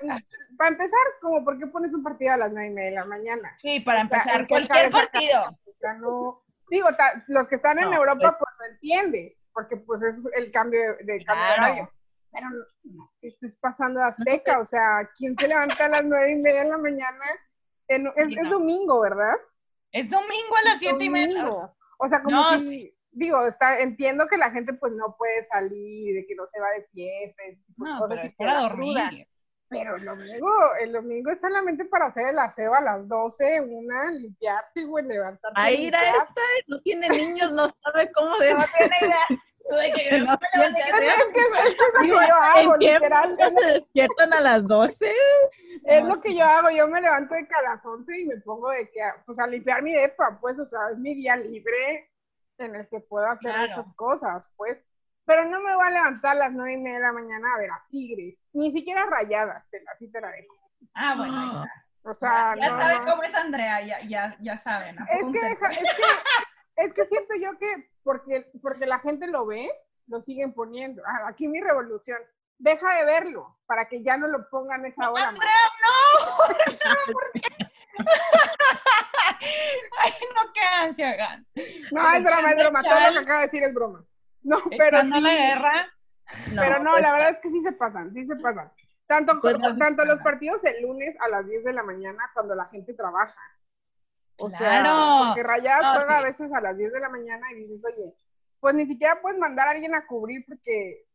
para 0.57 0.71
empezar, 0.71 0.99
como 1.21 1.45
por 1.45 1.57
qué 1.57 1.67
pones 1.67 1.93
un 1.93 2.03
partido 2.03 2.33
a 2.33 2.37
las 2.37 2.51
nueve 2.51 2.67
y 2.67 2.71
media 2.73 2.89
de 2.89 2.95
la 2.97 3.05
mañana? 3.05 3.53
Sí, 3.55 3.79
para 3.79 4.01
O 4.01 4.07
sea, 4.07 4.17
empezar, 4.17 4.41
¿en 4.41 4.47
qué 4.47 4.53
cualquier 4.55 4.91
partido. 4.91 5.41
O 5.69 5.73
sea, 5.73 5.93
no. 5.93 6.43
Digo, 6.69 6.87
ta- 6.97 7.23
los 7.27 7.47
que 7.47 7.55
están 7.55 7.79
en 7.79 7.85
No, 7.89 7.95
Europa, 7.97 8.37
pues 8.37 8.49
lo 8.59 8.65
entiendes, 8.73 9.47
porque 9.53 9.77
pues 9.77 10.01
es 10.03 10.25
el 10.37 10.51
cambio 10.51 10.79
de, 10.79 11.03
de 11.03 11.25
cambio 11.25 11.45
de 11.47 11.53
horario. 11.53 11.93
Pero 12.31 12.49
no, 12.51 12.65
no 12.83 13.11
te 13.19 13.27
estés 13.27 13.55
pasando 13.55 13.99
de 13.99 14.05
Azteca, 14.07 14.59
o 14.59 14.65
sea, 14.65 15.09
¿quién 15.17 15.35
se 15.37 15.47
levanta 15.47 15.85
a 15.85 15.89
las 15.89 16.05
nueve 16.05 16.31
y 16.31 16.35
media 16.35 16.63
de 16.63 16.69
la 16.69 16.77
mañana? 16.77 17.25
En- 17.87 18.07
es, 18.15 18.27
Sí, 18.27 18.35
es 18.37 18.43
no. 18.43 18.49
domingo, 18.51 18.99
¿verdad? 19.01 19.35
Es 19.91 20.11
domingo 20.11 20.55
a 20.57 20.63
las 20.63 20.77
siete 20.79 21.05
y 21.05 21.09
media. 21.09 21.49
O 21.97 22.07
sea, 22.07 22.21
como 22.21 22.39
No, 22.39 22.59
si, 22.59 22.95
digo, 23.11 23.45
está, 23.47 23.79
entiendo 23.79 24.27
que 24.27 24.37
la 24.37 24.51
gente 24.51 24.73
pues 24.73 24.93
no 24.93 25.15
puede 25.17 25.43
salir, 25.45 26.13
de 26.15 26.25
que 26.27 26.35
no 26.35 26.45
se 26.45 26.59
va 26.61 26.69
de 26.69 26.87
fiesta, 26.93 27.43
No, 27.77 27.97
pero 28.07 28.21
es 28.21 28.35
para 28.35 28.61
dormir. 28.61 29.27
Pero 29.69 29.95
el 29.95 30.05
domingo, 30.05 30.49
el 30.81 30.91
domingo 30.93 31.31
es 31.31 31.39
solamente 31.39 31.85
para 31.85 32.07
hacer 32.07 32.29
el 32.29 32.39
aseo 32.39 32.73
a 32.73 32.81
las 32.81 33.07
12, 33.07 33.61
una, 33.61 34.11
limpiarse, 34.11 34.83
güey, 34.85 35.05
levantarse. 35.05 35.53
Ahí 35.55 35.87
era 35.87 36.01
esta, 36.09 36.41
no 36.67 36.81
tiene 36.81 37.07
niños, 37.09 37.51
no 37.51 37.67
sabe 37.83 38.11
cómo 38.13 38.37
de 38.39 38.53
No 38.53 38.65
tiene 38.77 38.95
idea. 39.01 39.25
De 39.69 39.91
que 39.91 40.19
No. 40.19 40.33
Es 40.33 40.39
que 41.31 41.39
es, 41.41 41.77
lo 41.77 42.01
que 42.01 42.07
yo 42.07 42.19
hago, 42.19 42.73
¿En 42.73 42.79
qué 42.79 42.93
literal. 42.95 43.37
se 43.55 43.67
despiertan 43.67 44.33
a 44.33 44.41
las 44.41 44.65
12? 44.67 45.11
es 45.85 46.03
lo 46.05 46.19
que 46.19 46.33
yo 46.35 46.43
hago. 46.43 46.71
Yo 46.71 46.87
me 46.87 46.99
levanto 46.99 47.35
de 47.35 47.47
cada 47.47 47.75
las 47.75 47.85
11 47.85 48.19
y 48.19 48.25
me 48.25 48.37
pongo 48.37 48.71
de 48.71 48.89
que, 48.89 48.99
pues, 49.27 49.37
a 49.37 49.45
limpiar 49.45 49.83
mi 49.83 49.93
depa, 49.93 50.39
pues, 50.41 50.57
o 50.57 50.65
sea, 50.65 50.79
es 50.91 50.97
mi 50.97 51.13
día 51.13 51.35
libre 51.37 52.11
en 52.57 52.75
el 52.77 52.89
que 52.89 52.99
puedo 53.01 53.27
hacer 53.27 53.51
Claro. 53.53 53.71
esas 53.73 53.93
cosas, 53.93 54.51
pues. 54.57 54.83
Pero 55.29 55.45
no 55.45 55.61
me 55.61 55.75
voy 55.75 55.85
a 55.85 55.91
levantar 55.91 56.31
a 56.35 56.39
las 56.39 56.51
9 56.53 56.71
y 56.71 56.77
media 56.77 56.97
de 56.97 57.03
la 57.03 57.13
mañana 57.13 57.53
a 57.53 57.59
ver 57.59 57.69
a 57.69 57.85
Tigres, 57.91 58.47
ni 58.53 58.71
siquiera 58.71 59.05
rayadas, 59.05 59.63
te, 59.69 59.79
así 59.93 60.11
te 60.11 60.19
la 60.19 60.31
dejo. 60.31 60.55
Ah, 60.95 61.13
bueno, 61.15 61.39
ahí 61.39 61.47
está. 61.49 61.85
O 62.01 62.13
sea, 62.15 62.55
ya 62.57 62.69
no, 62.69 62.81
saben 62.81 63.05
no. 63.05 63.11
cómo 63.11 63.21
es 63.23 63.35
Andrea, 63.35 63.79
ya, 63.81 63.99
ya, 64.07 64.35
ya 64.39 64.57
saben. 64.57 64.95
Es 65.07 65.23
que, 65.23 65.39
deja- 65.47 65.71
es 65.71 65.95
que, 65.95 66.83
es 66.83 66.93
que 66.93 67.05
siento 67.05 67.35
yo 67.35 67.59
que 67.59 67.91
porque, 68.01 68.49
porque 68.59 68.87
la 68.87 68.97
gente 68.97 69.27
lo 69.27 69.45
ve, 69.45 69.69
lo 70.07 70.19
siguen 70.19 70.51
poniendo. 70.55 71.03
Ah, 71.05 71.27
Aquí 71.27 71.47
mi 71.47 71.61
revolución. 71.61 72.17
Deja 72.57 72.91
de 72.95 73.05
verlo 73.05 73.59
para 73.67 73.87
que 73.87 74.01
ya 74.01 74.17
no 74.17 74.25
lo 74.27 74.49
pongan 74.49 74.83
esa 74.83 75.11
hora. 75.11 75.27
Andrea, 75.27 75.51
no. 75.83 77.99
Ay, 79.99 80.11
no, 80.35 80.53
qué 80.53 80.61
ansia, 80.61 81.15
Gan. 81.15 81.45
No, 81.91 82.11
es 82.13 82.23
broma, 82.23 82.51
es 82.51 82.57
broma. 82.57 82.83
Todo 82.83 82.99
lo 82.99 83.11
que 83.11 83.19
acaba 83.19 83.39
de 83.41 83.45
decir 83.45 83.63
es 83.63 83.73
broma. 83.73 84.03
No, 84.43 84.57
pero 84.77 85.01
sí, 85.01 85.09
la 85.09 85.19
guerra. 85.33 85.87
pero 86.55 86.79
no, 86.83 86.91
pues, 86.91 87.01
la 87.03 87.11
verdad 87.11 87.29
es 87.31 87.37
que 87.39 87.49
sí 87.49 87.61
se 87.63 87.71
pasan, 87.73 88.13
sí 88.13 88.25
se 88.25 88.35
pasan. 88.37 88.71
Tanto, 89.07 89.39
Pues 89.41 89.57
no 89.59 89.75
tanto 89.77 90.05
los 90.05 90.19
partidos 90.19 90.63
el 90.65 90.83
lunes 90.83 91.15
a 91.19 91.27
las 91.29 91.47
10 91.47 91.63
de 91.63 91.73
la 91.73 91.83
mañana 91.83 92.19
cuando 92.33 92.53
la 92.55 92.65
gente 92.65 92.93
trabaja. 92.93 93.35
O 94.37 94.47
Claro. 94.49 94.95
sea, 94.95 95.23
porque 95.27 95.43
Rayadas 95.43 95.81
No, 95.91 95.93
juega 95.95 96.17
a 96.17 96.21
veces 96.21 96.53
a 96.53 96.61
las 96.61 96.77
10 96.77 96.93
de 96.93 96.99
la 96.99 97.09
mañana 97.09 97.51
y 97.51 97.55
dices, 97.55 97.83
oye, 97.85 98.13
pues 98.59 98.75
ni 98.75 98.85
siquiera 98.85 99.19
puedes 99.21 99.39
mandar 99.39 99.67
a 99.67 99.71
alguien 99.71 99.95
a 99.95 100.05
cubrir 100.05 100.45
porque, 100.47 101.05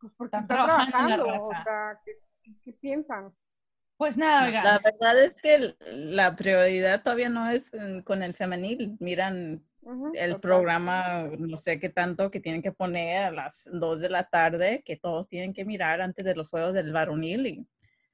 pues 0.00 0.12
porque 0.16 0.36
Están 0.36 0.42
está 0.42 0.54
trabajando 0.54 1.08
la 1.08 1.22
trabajando. 1.22 1.46
O 1.48 1.62
sea, 1.62 2.00
¿qué, 2.04 2.12
qué- 2.42 2.54
qué 2.64 2.72
piensan? 2.72 3.32
Pues 3.96 4.18
nada, 4.18 4.42
La 4.42 4.46
oigan. 4.48 4.82
verdad 4.82 5.22
es 5.24 5.36
que 5.36 5.74
la 5.80 6.36
prioridad 6.36 7.02
todavía 7.02 7.30
no 7.30 7.48
es 7.48 7.70
con 8.04 8.22
el 8.22 8.34
femenil. 8.34 8.96
Miran 9.00 9.64
El 10.14 10.32
total. 10.32 10.40
programa, 10.40 11.24
no 11.38 11.56
sé 11.56 11.78
qué 11.78 11.88
tanto, 11.88 12.30
que 12.30 12.40
tienen 12.40 12.62
que 12.62 12.72
poner 12.72 13.24
a 13.24 13.30
las 13.30 13.68
2 13.72 14.00
de 14.00 14.08
la 14.08 14.24
tarde, 14.24 14.82
que 14.84 14.96
todos 14.96 15.28
tienen 15.28 15.52
que 15.54 15.64
mirar 15.64 16.00
antes 16.00 16.24
de 16.24 16.34
los 16.34 16.50
juegos 16.50 16.74
del 16.74 16.92
varonil 16.92 17.46
y 17.46 17.66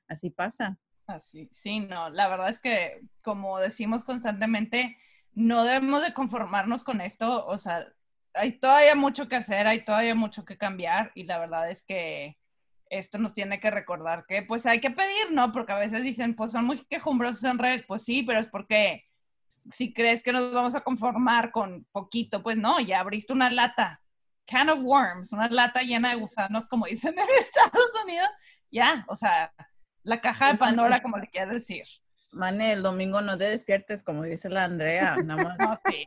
así 0.07 0.29
pasa. 0.29 0.79
Así, 1.07 1.49
sí, 1.51 1.81
no, 1.81 2.11
la 2.11 2.29
verdad 2.29 2.51
es 2.51 2.59
que 2.59 3.01
como 3.23 3.59
decimos 3.59 4.05
constantemente, 4.05 4.99
no 5.35 5.65
debemos 5.65 6.03
de 6.03 6.13
conformarnos 6.13 6.85
con 6.85 7.01
esto, 7.01 7.47
o 7.47 7.57
sea, 7.57 7.87
hay 8.35 8.53
todavía 8.53 8.95
mucho 8.95 9.29
que 9.29 9.37
hacer, 9.37 9.67
hay 9.67 9.85
todavía 9.85 10.15
mucho 10.15 10.45
que 10.45 10.59
cambiar 10.59 11.11
y 11.15 11.25
la 11.25 11.39
verdad 11.39 11.71
es 11.71 11.83
que 11.83 12.39
esto 12.91 13.17
nos 13.17 13.33
tiene 13.33 13.61
que 13.61 13.71
recordar 13.71 14.27
que 14.27 14.43
pues 14.43 14.67
hay 14.67 14.81
que 14.81 14.91
pedir, 14.91 15.33
¿no? 15.33 15.53
Porque 15.53 15.73
a 15.73 15.79
veces 15.79 16.03
dicen, 16.03 16.35
pues 16.37 16.53
son 16.53 16.67
muy 16.67 16.79
quejumbrosos 16.85 17.45
en 17.45 17.59
redes, 17.59 17.85
pues 17.87 18.05
sí, 18.05 18.23
pero 18.23 18.41
es 18.41 18.49
porque 18.49 19.05
si 19.71 19.93
crees 19.95 20.23
que 20.23 20.33
nos 20.33 20.53
vamos 20.53 20.75
a 20.75 20.81
conformar 20.83 21.51
con 21.53 21.85
poquito, 21.93 22.43
pues 22.43 22.57
no, 22.57 22.81
ya 22.81 23.01
abriste 23.01 23.33
una 23.33 23.51
lata, 23.51 24.01
can 24.47 24.69
of 24.71 24.81
worms, 24.83 25.33
una 25.33 25.49
lata 25.49 25.81
llena 25.83 26.11
de 26.11 26.17
gusanos, 26.17 26.67
como 26.67 26.87
dicen 26.91 27.19
en 27.19 27.27
Estados 27.39 27.91
Unidos, 28.05 28.29
ya, 28.71 29.05
o 29.09 29.17
sea, 29.17 29.53
la 30.03 30.21
caja 30.21 30.49
de 30.53 30.59
Pandora, 30.59 31.03
como 31.03 31.19
le 31.19 31.29
quieras 31.29 31.51
decir. 31.51 31.85
Mane, 32.33 32.73
el 32.73 32.83
domingo 32.83 33.21
no 33.21 33.37
te 33.37 33.45
despiertes, 33.45 34.03
como 34.03 34.23
dice 34.23 34.49
la 34.49 34.65
Andrea. 34.65 35.17
Nada 35.23 35.45
más. 35.45 35.81
No, 35.85 35.91
sí. 35.91 36.07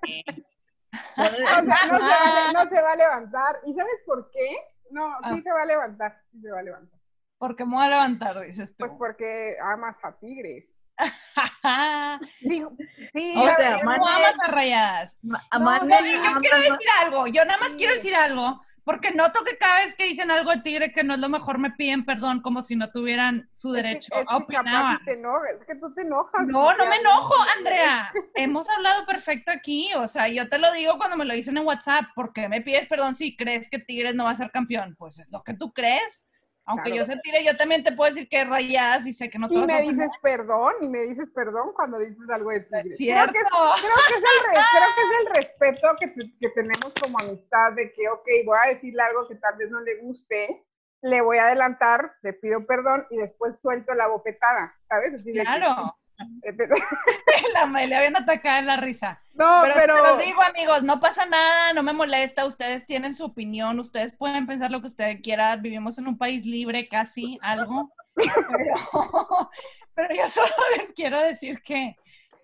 O 1.18 1.24
sea, 1.24 1.62
no 1.62 1.98
se, 1.98 2.04
va, 2.04 2.48
a- 2.48 2.52
no 2.54 2.66
se 2.70 2.82
va 2.82 2.92
a 2.92 2.96
levantar. 2.96 3.56
¿Y 3.66 3.74
sabes 3.74 4.02
por 4.06 4.30
qué? 4.32 4.48
No, 4.92 5.10
sí 5.20 5.30
Ah. 5.32 5.40
se 5.44 5.52
va 5.52 5.62
a 5.62 5.66
levantar, 5.66 6.22
sí 6.32 6.42
se 6.42 6.52
va 6.52 6.60
a 6.60 6.64
levantar. 6.64 7.00
¿Por 7.38 7.56
qué 7.56 7.66
me 7.66 7.76
voy 7.76 7.86
a 7.86 7.90
levantar, 7.90 8.40
dices 8.42 8.70
tú? 8.72 8.76
Pues 8.80 8.94
porque 8.98 9.56
amas 9.62 9.98
a 10.04 10.18
Tigres. 10.18 10.75
Digo, 12.42 12.72
sí, 13.12 13.34
O 13.38 13.46
sea, 13.56 13.72
la- 13.72 13.78
¿Cómo 13.80 13.90
Mane- 14.06 14.26
amas 14.26 14.40
a 14.40 14.48
rayadas? 14.48 15.18
Ma- 15.24 15.44
No, 15.54 15.60
no, 15.60 16.00
yo 16.06 16.20
ama 16.24 16.40
quiero 16.40 16.58
decir 16.58 16.88
algo, 17.04 17.28
yo 17.28 17.46
nada 17.46 17.60
más 17.60 17.72
Sí. 17.72 17.78
quiero 17.78 17.94
decir 17.94 18.16
algo, 18.16 18.62
porque 18.84 19.12
noto 19.12 19.44
que 19.44 19.58
cada 19.58 19.80
vez 19.80 19.96
que 19.96 20.06
dicen 20.06 20.30
algo 20.30 20.52
de 20.52 20.62
Tigre 20.62 20.94
que 20.94 21.04
no 21.04 21.16
es 21.16 21.20
lo 21.20 21.28
mejor 21.28 21.58
me 21.58 21.72
piden 21.72 22.06
perdón 22.06 22.42
como 22.42 22.62
si 22.62 22.76
no 22.76 22.92
tuvieran 22.92 23.50
su 23.52 23.74
es 23.76 23.82
que- 23.82 23.88
derecho 23.88 24.10
es 24.14 24.20
que, 24.20 24.20
a 24.22 24.26
capaz 24.26 24.44
opinar. 24.44 25.00
si 25.00 25.06
te 25.06 25.14
enojas, 25.14 25.50
es 25.60 25.66
que 25.66 25.76
tú 25.76 25.94
te 25.96 26.02
enojas. 26.04 26.48
No, 26.48 26.76
no 26.78 26.86
me 26.86 26.96
enojo, 26.98 27.34
Andrea. 27.58 28.12
Hemos 28.36 28.70
hablado 28.70 29.06
perfecto 29.08 29.52
aquí. 29.52 29.92
O 29.96 30.08
sea, 30.08 30.28
yo 30.28 30.48
te 30.50 30.60
lo 30.60 30.72
digo 30.74 30.98
cuando 30.98 31.18
me 31.18 31.26
lo 31.26 31.34
dicen 31.34 31.58
en 31.58 31.66
WhatsApp. 31.66 32.06
¿Por 32.14 32.32
qué 32.32 32.48
me 32.48 32.62
pides 32.62 32.86
perdón 32.88 33.16
si 33.16 33.36
crees 33.36 33.70
que 33.70 33.80
Tigres 33.80 34.14
no 34.14 34.26
va 34.26 34.32
a 34.32 34.36
ser 34.36 34.52
campeón? 34.52 34.96
Pues 35.00 35.18
es 35.20 35.30
lo 35.32 35.44
que 35.44 35.56
tú 35.56 35.74
crees. 35.74 36.28
Aunque 36.68 36.90
Claro. 36.90 36.96
yo 37.02 37.06
se 37.06 37.18
tire, 37.18 37.44
yo 37.44 37.56
también 37.58 37.84
te 37.84 37.92
puedo 37.92 38.12
decir 38.12 38.28
que 38.28 38.44
rayadas 38.44 39.06
y 39.06 39.14
sé 39.14 39.30
que 39.30 39.38
no 39.38 39.48
te 39.48 39.56
Y 39.56 39.60
vas 39.60 39.68
me 39.68 39.82
dices 39.82 40.12
perdón, 40.22 40.74
y 40.82 40.88
me 40.88 41.00
dices 41.04 41.28
perdón 41.34 41.74
cuando 41.74 42.00
dices 42.00 42.28
algo 42.32 42.50
de 42.50 42.62
tigre. 42.62 42.82
Creo 42.84 42.98
¿Cierto? 42.98 43.34
que, 43.34 43.40
es, 43.40 43.46
creo, 43.46 43.96
que 44.08 44.14
es 44.14 44.24
el 44.34 44.44
re- 44.50 44.66
creo 44.72 44.90
que 44.96 45.02
es 45.02 45.20
el 45.20 45.36
respeto 45.36 45.88
que, 46.00 46.08
te- 46.08 46.38
que 46.40 46.50
tenemos 46.50 46.94
como 47.02 47.20
amistad 47.20 47.74
de 47.74 47.94
que, 47.94 48.10
ok, 48.10 48.28
voy 48.46 48.58
a 48.64 48.74
decirle 48.74 49.02
algo 49.04 49.28
que 49.28 49.36
tal 49.36 49.56
vez 49.58 49.70
no 49.70 49.80
le 49.82 50.02
guste, 50.02 50.66
le 51.02 51.22
voy 51.22 51.38
a 51.38 51.46
adelantar, 51.48 52.14
le 52.24 52.34
pido 52.34 52.66
perdón 52.66 53.06
y 53.12 53.18
después 53.18 53.60
suelto 53.62 53.94
la 53.94 54.08
bofetada, 54.08 54.76
¿sabes? 54.90 55.14
Así 55.14 55.34
Claro. 55.34 55.96
Este, 56.42 56.68
La 57.54 57.64
Amelia 57.64 58.02
bien 58.02 58.18
atacada 58.18 58.60
en 58.60 58.68
la 58.68 58.78
risa. 58.78 59.22
no, 59.34 59.62
pero, 59.64 59.76
pero, 59.76 60.04
los 60.04 60.20
digo, 60.20 60.42
amigos, 60.42 60.84
no 60.84 61.00
pasa 61.00 61.26
nada, 61.26 61.74
no 61.74 61.84
me 61.84 61.94
molesta. 61.94 62.46
Ustedes 62.46 62.86
tienen 62.86 63.14
su 63.14 63.26
opinión, 63.26 63.80
ustedes 63.80 64.14
pueden 64.14 64.48
pensar 64.48 64.72
lo 64.72 64.82
que 64.82 64.88
ustedes 64.88 65.22
quieran. 65.22 65.62
Vivimos 65.62 65.98
en 65.98 66.08
un 66.08 66.18
país 66.18 66.46
libre, 66.46 66.88
casi, 66.88 67.38
algo. 67.42 67.92
Pero, 68.16 68.32
pero 69.96 70.16
yo 70.16 70.28
solo 70.28 70.48
les 70.78 70.94
quiero 70.94 71.20
decir 71.20 71.62
que, 71.62 71.96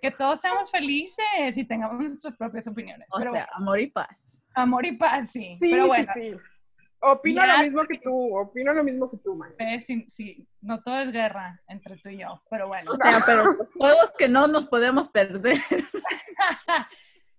que 0.01 0.11
todos 0.11 0.41
seamos 0.41 0.71
felices 0.71 1.55
y 1.55 1.63
tengamos 1.63 2.03
nuestras 2.03 2.35
propias 2.35 2.67
opiniones. 2.67 3.07
O 3.13 3.19
pero 3.19 3.33
sea, 3.33 3.49
amor 3.53 3.79
y 3.79 3.87
paz. 3.87 4.43
amor 4.55 4.85
y 4.85 4.93
paz, 4.93 5.31
sí. 5.31 5.55
sí, 5.55 5.71
pero 5.71 5.83
sí, 5.83 5.87
bueno, 5.87 6.13
sí. 6.13 6.31
Opino 7.03 7.43
Ya- 7.45 7.57
lo 7.57 7.63
mismo 7.63 7.81
que 7.87 7.97
tú, 7.97 8.37
opino 8.37 8.73
lo 8.73 8.83
mismo 8.83 9.09
que 9.09 9.17
tú, 9.17 9.35
man. 9.35 9.53
sí, 9.83 10.05
sí, 10.07 10.47
no 10.61 10.81
todo 10.83 10.99
es 10.99 11.11
guerra 11.11 11.59
entre 11.67 11.97
tú 11.97 12.09
y 12.09 12.17
yo, 12.19 12.41
pero 12.49 12.67
bueno. 12.67 12.91
O 12.91 12.95
sea, 12.95 13.23
pero 13.25 13.43
juegos 13.77 14.11
que 14.17 14.29
no 14.29 14.47
nos 14.47 14.65
podemos 14.67 15.09
perder. 15.09 15.57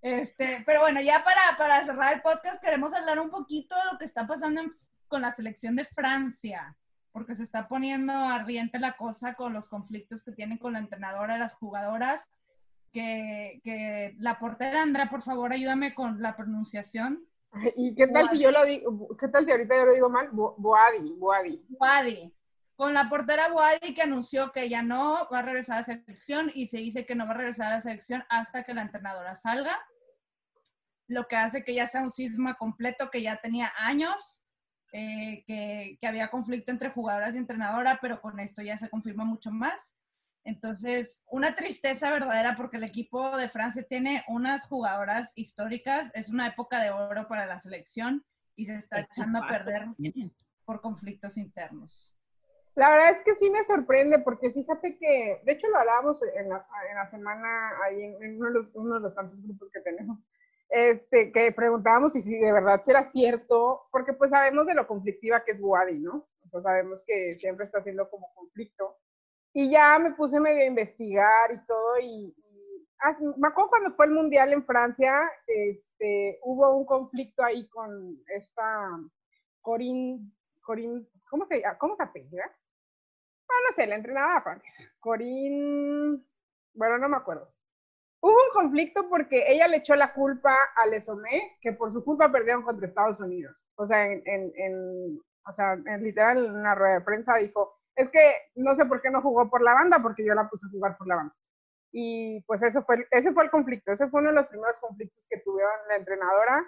Este, 0.00 0.64
pero 0.66 0.80
bueno, 0.80 1.00
ya 1.00 1.22
para, 1.22 1.40
para 1.56 1.84
cerrar 1.84 2.14
el 2.14 2.22
podcast, 2.22 2.60
queremos 2.60 2.92
hablar 2.92 3.20
un 3.20 3.30
poquito 3.30 3.76
de 3.76 3.92
lo 3.92 3.98
que 3.98 4.04
está 4.04 4.26
pasando 4.26 4.60
en- 4.60 4.72
con 5.06 5.22
la 5.22 5.30
selección 5.30 5.76
de 5.76 5.84
Francia, 5.84 6.76
porque 7.12 7.36
se 7.36 7.44
está 7.44 7.68
poniendo 7.68 8.12
ardiente 8.12 8.80
la 8.80 8.96
cosa 8.96 9.34
con 9.34 9.52
los 9.52 9.68
conflictos 9.68 10.24
que 10.24 10.32
tienen 10.32 10.58
con 10.58 10.72
la 10.72 10.80
entrenadora 10.80 11.36
y 11.36 11.38
las 11.38 11.54
jugadoras. 11.54 12.28
Que, 12.92 13.60
que 13.64 14.14
la 14.18 14.38
portera, 14.38 14.82
Andrea, 14.82 15.08
por 15.08 15.22
favor, 15.22 15.52
ayúdame 15.52 15.94
con 15.94 16.20
la 16.20 16.36
pronunciación. 16.36 17.24
¿Y 17.76 17.94
qué 17.94 18.06
tal 18.06 18.28
si 18.30 18.40
yo 18.42 18.50
lo 18.50 18.64
digo, 18.64 19.16
qué 19.16 19.28
tal 19.28 19.44
si 19.44 19.50
ahorita 19.50 19.76
yo 19.76 19.86
lo 19.86 19.94
digo 19.94 20.10
mal? 20.10 20.28
Bo- 20.32 20.54
Boadi, 20.58 21.12
Boadi. 21.18 21.64
Wadi. 21.70 22.32
Con 22.74 22.94
la 22.94 23.08
portera 23.08 23.52
Wadi 23.52 23.94
que 23.94 24.02
anunció 24.02 24.50
que 24.50 24.68
ya 24.68 24.82
no 24.82 25.28
va 25.32 25.40
a 25.40 25.42
regresar 25.42 25.76
a 25.76 25.80
la 25.80 25.84
selección 25.84 26.50
y 26.54 26.66
se 26.66 26.78
dice 26.78 27.04
que 27.06 27.14
no 27.14 27.26
va 27.26 27.32
a 27.32 27.36
regresar 27.36 27.68
a 27.68 27.74
la 27.76 27.80
selección 27.80 28.24
hasta 28.28 28.64
que 28.64 28.74
la 28.74 28.82
entrenadora 28.82 29.36
salga. 29.36 29.78
Lo 31.08 31.26
que 31.28 31.36
hace 31.36 31.62
que 31.62 31.74
ya 31.74 31.86
sea 31.86 32.02
un 32.02 32.10
cisma 32.10 32.54
completo 32.54 33.10
que 33.10 33.22
ya 33.22 33.36
tenía 33.36 33.72
años, 33.76 34.42
eh, 34.92 35.44
que, 35.46 35.98
que 36.00 36.06
había 36.06 36.30
conflicto 36.30 36.72
entre 36.72 36.90
jugadoras 36.90 37.34
y 37.34 37.38
entrenadora, 37.38 37.98
pero 38.00 38.20
con 38.20 38.40
esto 38.40 38.62
ya 38.62 38.78
se 38.78 38.88
confirma 38.88 39.24
mucho 39.24 39.50
más. 39.50 39.94
Entonces, 40.44 41.24
una 41.30 41.54
tristeza 41.54 42.10
verdadera 42.10 42.56
porque 42.56 42.76
el 42.76 42.84
equipo 42.84 43.36
de 43.36 43.48
Francia 43.48 43.84
tiene 43.88 44.24
unas 44.28 44.66
jugadoras 44.66 45.32
históricas, 45.36 46.10
es 46.14 46.30
una 46.30 46.48
época 46.48 46.82
de 46.82 46.90
oro 46.90 47.28
para 47.28 47.46
la 47.46 47.60
selección 47.60 48.24
y 48.56 48.66
se 48.66 48.76
está 48.76 49.00
echando 49.00 49.38
a 49.42 49.48
perder 49.48 49.86
por 50.64 50.80
conflictos 50.80 51.36
internos. 51.36 52.16
La 52.74 52.90
verdad 52.90 53.10
es 53.16 53.22
que 53.22 53.34
sí 53.34 53.50
me 53.50 53.64
sorprende 53.64 54.18
porque 54.20 54.50
fíjate 54.50 54.96
que, 54.96 55.42
de 55.44 55.52
hecho 55.52 55.68
lo 55.68 55.76
hablábamos 55.76 56.22
en 56.22 56.48
la, 56.48 56.66
en 56.88 56.96
la 56.96 57.10
semana 57.10 57.70
ahí 57.84 58.02
en, 58.02 58.22
en 58.22 58.36
uno, 58.38 58.46
de 58.46 58.54
los, 58.54 58.66
uno 58.74 58.94
de 58.94 59.00
los 59.00 59.14
tantos 59.14 59.42
grupos 59.42 59.70
que 59.70 59.80
tenemos, 59.80 60.18
este, 60.70 61.30
que 61.32 61.52
preguntábamos 61.52 62.14
si, 62.14 62.22
si 62.22 62.38
de 62.38 62.50
verdad 62.50 62.82
era 62.86 63.04
cierto, 63.04 63.82
porque 63.92 64.14
pues 64.14 64.30
sabemos 64.30 64.66
de 64.66 64.74
lo 64.74 64.86
conflictiva 64.86 65.44
que 65.44 65.52
es 65.52 65.60
Buadi, 65.60 65.98
¿no? 65.98 66.26
O 66.46 66.48
sea, 66.48 66.62
sabemos 66.62 67.04
que 67.06 67.36
siempre 67.38 67.66
está 67.66 67.80
haciendo 67.80 68.08
como 68.08 68.32
conflicto. 68.34 68.96
Y 69.54 69.70
ya 69.70 69.98
me 69.98 70.12
puse 70.12 70.40
medio 70.40 70.62
a 70.62 70.66
investigar 70.66 71.52
y 71.52 71.66
todo 71.66 71.98
y, 72.00 72.34
y 72.36 72.86
ah, 73.02 73.16
me 73.36 73.48
acuerdo 73.48 73.70
cuando 73.70 73.94
fue 73.94 74.06
el 74.06 74.12
Mundial 74.12 74.52
en 74.52 74.64
Francia, 74.64 75.30
este, 75.46 76.38
hubo 76.42 76.76
un 76.76 76.86
conflicto 76.86 77.44
ahí 77.44 77.68
con 77.68 78.18
esta 78.28 78.88
Corinne, 79.60 80.20
Corinne, 80.62 81.06
¿cómo 81.28 81.44
se, 81.44 81.62
cómo 81.78 81.96
se 81.96 82.02
apellida? 82.02 82.44
Ah, 83.48 83.60
no 83.68 83.74
sé, 83.74 83.86
la 83.86 83.96
entrenadora 83.96 84.42
francesa. 84.42 84.84
Corinne, 84.98 86.22
bueno, 86.74 86.98
no 86.98 87.08
me 87.08 87.16
acuerdo. 87.16 87.52
Hubo 88.20 88.32
un 88.34 88.50
conflicto 88.52 89.08
porque 89.08 89.44
ella 89.48 89.68
le 89.68 89.78
echó 89.78 89.96
la 89.96 90.14
culpa 90.14 90.54
a 90.76 90.86
Lesomé, 90.86 91.58
que 91.60 91.72
por 91.72 91.92
su 91.92 92.04
culpa 92.04 92.30
perdieron 92.30 92.62
contra 92.62 92.86
Estados 92.86 93.20
Unidos. 93.20 93.54
O 93.74 93.86
sea, 93.86 94.06
en, 94.06 94.22
en, 94.26 94.52
en 94.54 95.20
o 95.46 95.52
sea, 95.52 95.72
en 95.72 96.02
literal 96.02 96.44
en 96.44 96.54
una 96.54 96.74
rueda 96.74 96.94
de 96.94 97.00
prensa 97.04 97.36
dijo, 97.36 97.81
es 97.96 98.08
que 98.08 98.20
no 98.54 98.74
sé 98.74 98.86
por 98.86 99.02
qué 99.02 99.10
no 99.10 99.22
jugó 99.22 99.48
por 99.50 99.62
la 99.62 99.74
banda, 99.74 100.00
porque 100.02 100.24
yo 100.24 100.34
la 100.34 100.48
puse 100.48 100.66
a 100.66 100.70
jugar 100.70 100.96
por 100.96 101.06
la 101.06 101.16
banda. 101.16 101.34
Y 101.92 102.40
pues 102.42 102.62
eso 102.62 102.82
fue, 102.84 103.06
ese 103.10 103.32
fue 103.32 103.44
el 103.44 103.50
conflicto, 103.50 103.92
ese 103.92 104.08
fue 104.08 104.20
uno 104.20 104.30
de 104.30 104.36
los 104.36 104.46
primeros 104.46 104.78
conflictos 104.78 105.26
que 105.28 105.40
tuvieron 105.40 105.74
la 105.88 105.96
entrenadora 105.96 106.64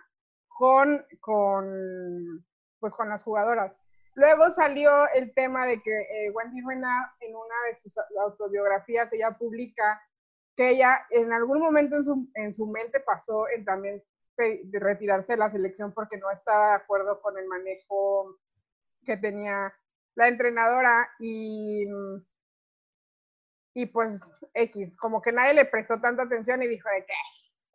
con, 0.48 1.04
con, 1.20 2.44
pues 2.78 2.94
con 2.94 3.08
las 3.08 3.22
jugadoras. 3.22 3.72
Luego 4.14 4.50
salió 4.50 4.90
el 5.14 5.32
tema 5.34 5.66
de 5.66 5.82
que 5.82 5.90
eh, 5.90 6.30
Wendy 6.30 6.60
Renard 6.64 7.10
en 7.20 7.34
una 7.34 7.54
de 7.68 7.76
sus 7.76 7.94
autobiografías 8.20 9.12
ella 9.12 9.36
publica 9.36 10.00
que 10.54 10.70
ella 10.70 11.04
en 11.10 11.32
algún 11.32 11.58
momento 11.58 11.96
en 11.96 12.04
su, 12.04 12.30
en 12.34 12.54
su 12.54 12.66
mente 12.66 13.00
pasó 13.00 13.48
en 13.48 13.64
también 13.64 14.04
de 14.36 14.80
retirarse 14.80 15.32
de 15.32 15.38
la 15.38 15.50
selección 15.50 15.92
porque 15.92 16.18
no 16.18 16.30
estaba 16.30 16.68
de 16.68 16.74
acuerdo 16.74 17.20
con 17.20 17.38
el 17.38 17.46
manejo 17.46 18.38
que 19.04 19.16
tenía 19.16 19.72
la 20.16 20.28
entrenadora 20.28 21.08
y, 21.18 21.84
y 23.74 23.86
pues 23.86 24.24
X, 24.54 24.96
como 24.96 25.20
que 25.20 25.32
nadie 25.32 25.54
le 25.54 25.64
prestó 25.64 26.00
tanta 26.00 26.22
atención 26.22 26.62
y 26.62 26.68
dijo 26.68 26.88
de 26.90 27.04
que, 27.04 27.14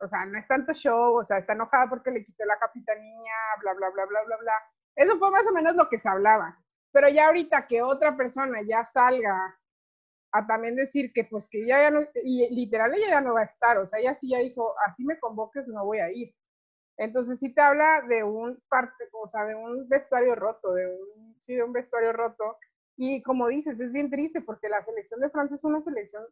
o 0.02 0.08
sea, 0.08 0.26
no 0.26 0.40
es 0.40 0.48
tanto 0.48 0.74
show, 0.74 1.18
o 1.18 1.24
sea, 1.24 1.40
está 1.40 1.54
enojada 1.54 1.90
porque 1.90 2.12
le 2.12 2.24
quitó 2.24 2.46
la 2.46 2.58
capitanía, 2.58 3.34
bla, 3.62 3.74
bla, 3.74 3.90
bla, 3.90 4.06
bla, 4.06 4.24
bla, 4.26 4.38
bla. 4.38 4.54
Eso 4.96 5.18
fue 5.20 5.32
más 5.32 5.46
o 5.48 5.54
menos 5.54 5.76
lo 5.76 5.90
que 5.90 6.00
se 6.00 6.10
hablaba. 6.10 6.58
Pero 6.92 7.10
ya 7.10 7.28
ahorita 7.28 7.68
que 7.68 7.82
otra 7.82 8.16
persona 8.18 8.62
ya 8.68 8.84
salga 8.86 9.60
a 10.32 10.48
también 10.48 10.76
decir 10.76 11.12
que 11.14 11.26
pues 11.26 11.48
que 11.48 11.64
ella 11.64 11.82
ya 11.84 11.92
no, 11.92 12.02
y 12.24 12.48
literal 12.54 12.94
ella 12.94 13.10
ya 13.10 13.22
no 13.22 13.34
va 13.34 13.42
a 13.42 13.46
estar, 13.46 13.78
o 13.78 13.88
sea, 13.88 14.00
ella 14.00 14.18
sí 14.20 14.30
ya 14.30 14.40
dijo, 14.40 14.76
así 14.88 15.04
me 15.06 15.20
convoques, 15.20 15.68
no 15.68 15.86
voy 15.86 16.00
a 16.00 16.12
ir. 16.12 16.34
Entonces 17.00 17.40
sí 17.40 17.54
te 17.54 17.62
habla 17.62 18.04
de 18.10 18.24
un 18.26 18.62
parte, 18.68 19.06
o 19.14 19.28
sea, 19.28 19.46
de 19.46 19.56
un 19.56 19.88
vestuario 19.88 20.36
roto, 20.36 20.74
de 20.74 20.86
un, 20.88 21.36
sí, 21.40 21.56
de 21.56 21.64
un 21.64 21.72
vestuario 21.72 22.12
roto. 22.12 22.58
Y 22.98 23.24
como 23.24 23.48
dices, 23.48 23.80
es 23.80 23.94
bien 23.94 24.12
triste 24.12 24.42
porque 24.42 24.68
la 24.68 24.84
selección 24.84 25.22
de 25.22 25.30
Francia 25.30 25.56
es 25.56 25.64
una 25.64 25.82
selección, 25.82 26.26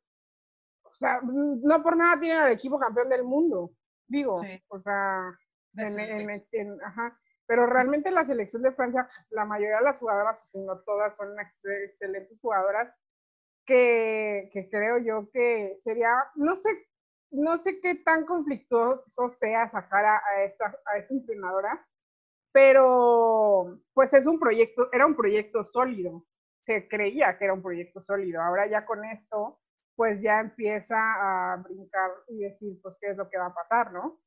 o 0.84 0.93
sea, 0.93 1.22
no 1.24 1.82
por 1.84 1.95
nada 1.95 2.20
tienen 2.20 2.39
al 2.41 2.51
equipo 2.51 2.78
campeón 2.78 3.07
del 3.07 3.24
mundo, 3.24 3.72
digo, 4.07 4.43
Sí. 4.43 4.61
o 4.68 4.80
sea, 4.82 5.32
en, 5.78 6.30
en- 6.51 6.84
ajá. 6.84 7.18
Pero 7.45 7.65
realmente 7.65 8.11
la 8.11 8.26
selección 8.26 8.61
de 8.61 8.74
Francia, 8.74 9.07
la 9.30 9.45
mayoría 9.45 9.78
de 9.78 9.84
las 9.84 9.99
jugadoras, 9.99 10.49
si 10.51 10.59
no 10.59 10.80
todas, 10.82 11.15
son 11.15 11.39
ex- 11.39 11.63
excelentes 11.65 12.41
jugadoras 12.41 12.93
que, 13.65 14.49
que 14.51 14.70
creo 14.70 14.97
yo 14.97 15.30
que 15.32 15.78
sería, 15.80 16.11
no 16.36 16.55
sé, 16.57 16.70
no 17.32 17.58
sé 17.58 17.80
qué 17.80 17.96
tan 17.96 18.26
conflictuoso 18.26 19.30
sea 19.30 19.70
sacar 19.70 20.06
a, 20.06 20.44
esta, 20.44 20.80
a 20.86 20.98
esta 20.98 21.14
entrenadora, 21.14 21.88
pero 22.52 23.80
pues 23.94 24.14
es 24.14 24.26
un 24.26 24.40
proyecto, 24.40 24.90
era 24.92 25.06
un 25.06 25.16
proyecto 25.16 25.64
sólido, 25.66 26.26
se 26.62 26.88
creía 26.88 27.38
que 27.38 27.46
era 27.46 27.54
un 27.54 27.62
proyecto 27.62 28.02
sólido, 28.02 28.42
ahora 28.42 28.68
ya 28.68 28.86
con 28.86 29.06
esto, 29.06 29.60
pues 29.96 30.22
ya 30.22 30.40
empieza 30.40 30.96
a 30.98 31.58
brincar 31.58 32.12
y 32.28 32.40
decir, 32.40 32.80
pues 32.82 32.96
qué 33.02 33.08
es 33.08 33.18
lo 33.18 33.30
que 33.30 33.38
va 33.38 33.48
a 33.48 33.54
pasar, 33.54 33.92
¿no? 33.92 34.20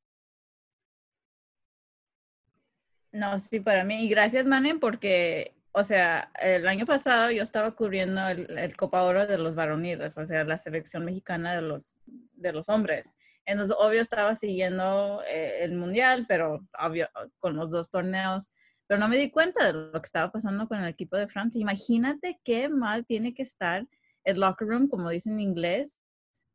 No, 3.13 3.39
sí, 3.39 3.61
para 3.61 3.85
mí. 3.85 4.05
Y 4.05 4.09
gracias, 4.09 4.47
Manen, 4.47 4.79
porque, 4.81 5.55
o 5.73 5.85
sea, 5.85 6.31
el 6.41 6.67
año 6.67 6.85
pasado 6.85 7.31
yo 7.31 7.43
estaba 7.43 7.71
cubriendo 7.73 8.27
el, 8.29 8.77
Copa 8.77 9.03
Oro 9.03 9.27
de 9.27 9.39
los 9.39 9.55
varoniles, 9.55 10.17
o 10.17 10.27
sea, 10.27 10.45
la 10.45 10.57
selección 10.57 11.05
mexicana 11.05 11.55
de 11.55 11.63
los, 11.63 11.97
de 12.07 12.53
los 12.53 12.69
hombres. 12.69 13.17
Entonces, 13.47 13.77
obvio, 13.79 14.01
estaba 14.01 14.35
siguiendo 14.35 15.23
eh, 15.29 15.59
el 15.63 15.75
mundial, 15.75 16.27
pero 16.29 16.67
obvio, 16.79 17.09
con 17.39 17.57
los 17.57 17.71
dos 17.71 17.91
torneos. 17.91 18.51
Pero 18.87 18.99
no 18.99 19.09
me 19.09 19.17
di 19.17 19.31
cuenta 19.31 19.67
de 19.67 19.73
lo 19.73 19.93
que 19.93 20.07
estaba 20.07 20.33
pasando 20.33 20.67
con 20.67 20.79
el 20.81 20.89
equipo 20.89 21.17
de 21.17 21.29
Francia. 21.29 21.61
Imagínate 21.61 22.41
qué 22.45 22.69
mal 22.69 23.07
tiene 23.07 23.35
que 23.35 23.43
estar 23.43 23.87
el 24.25 24.41
locker 24.41 24.69
room, 24.69 24.89
como 24.89 25.11
dicen 25.11 25.35
en 25.35 25.41
inglés, 25.41 25.99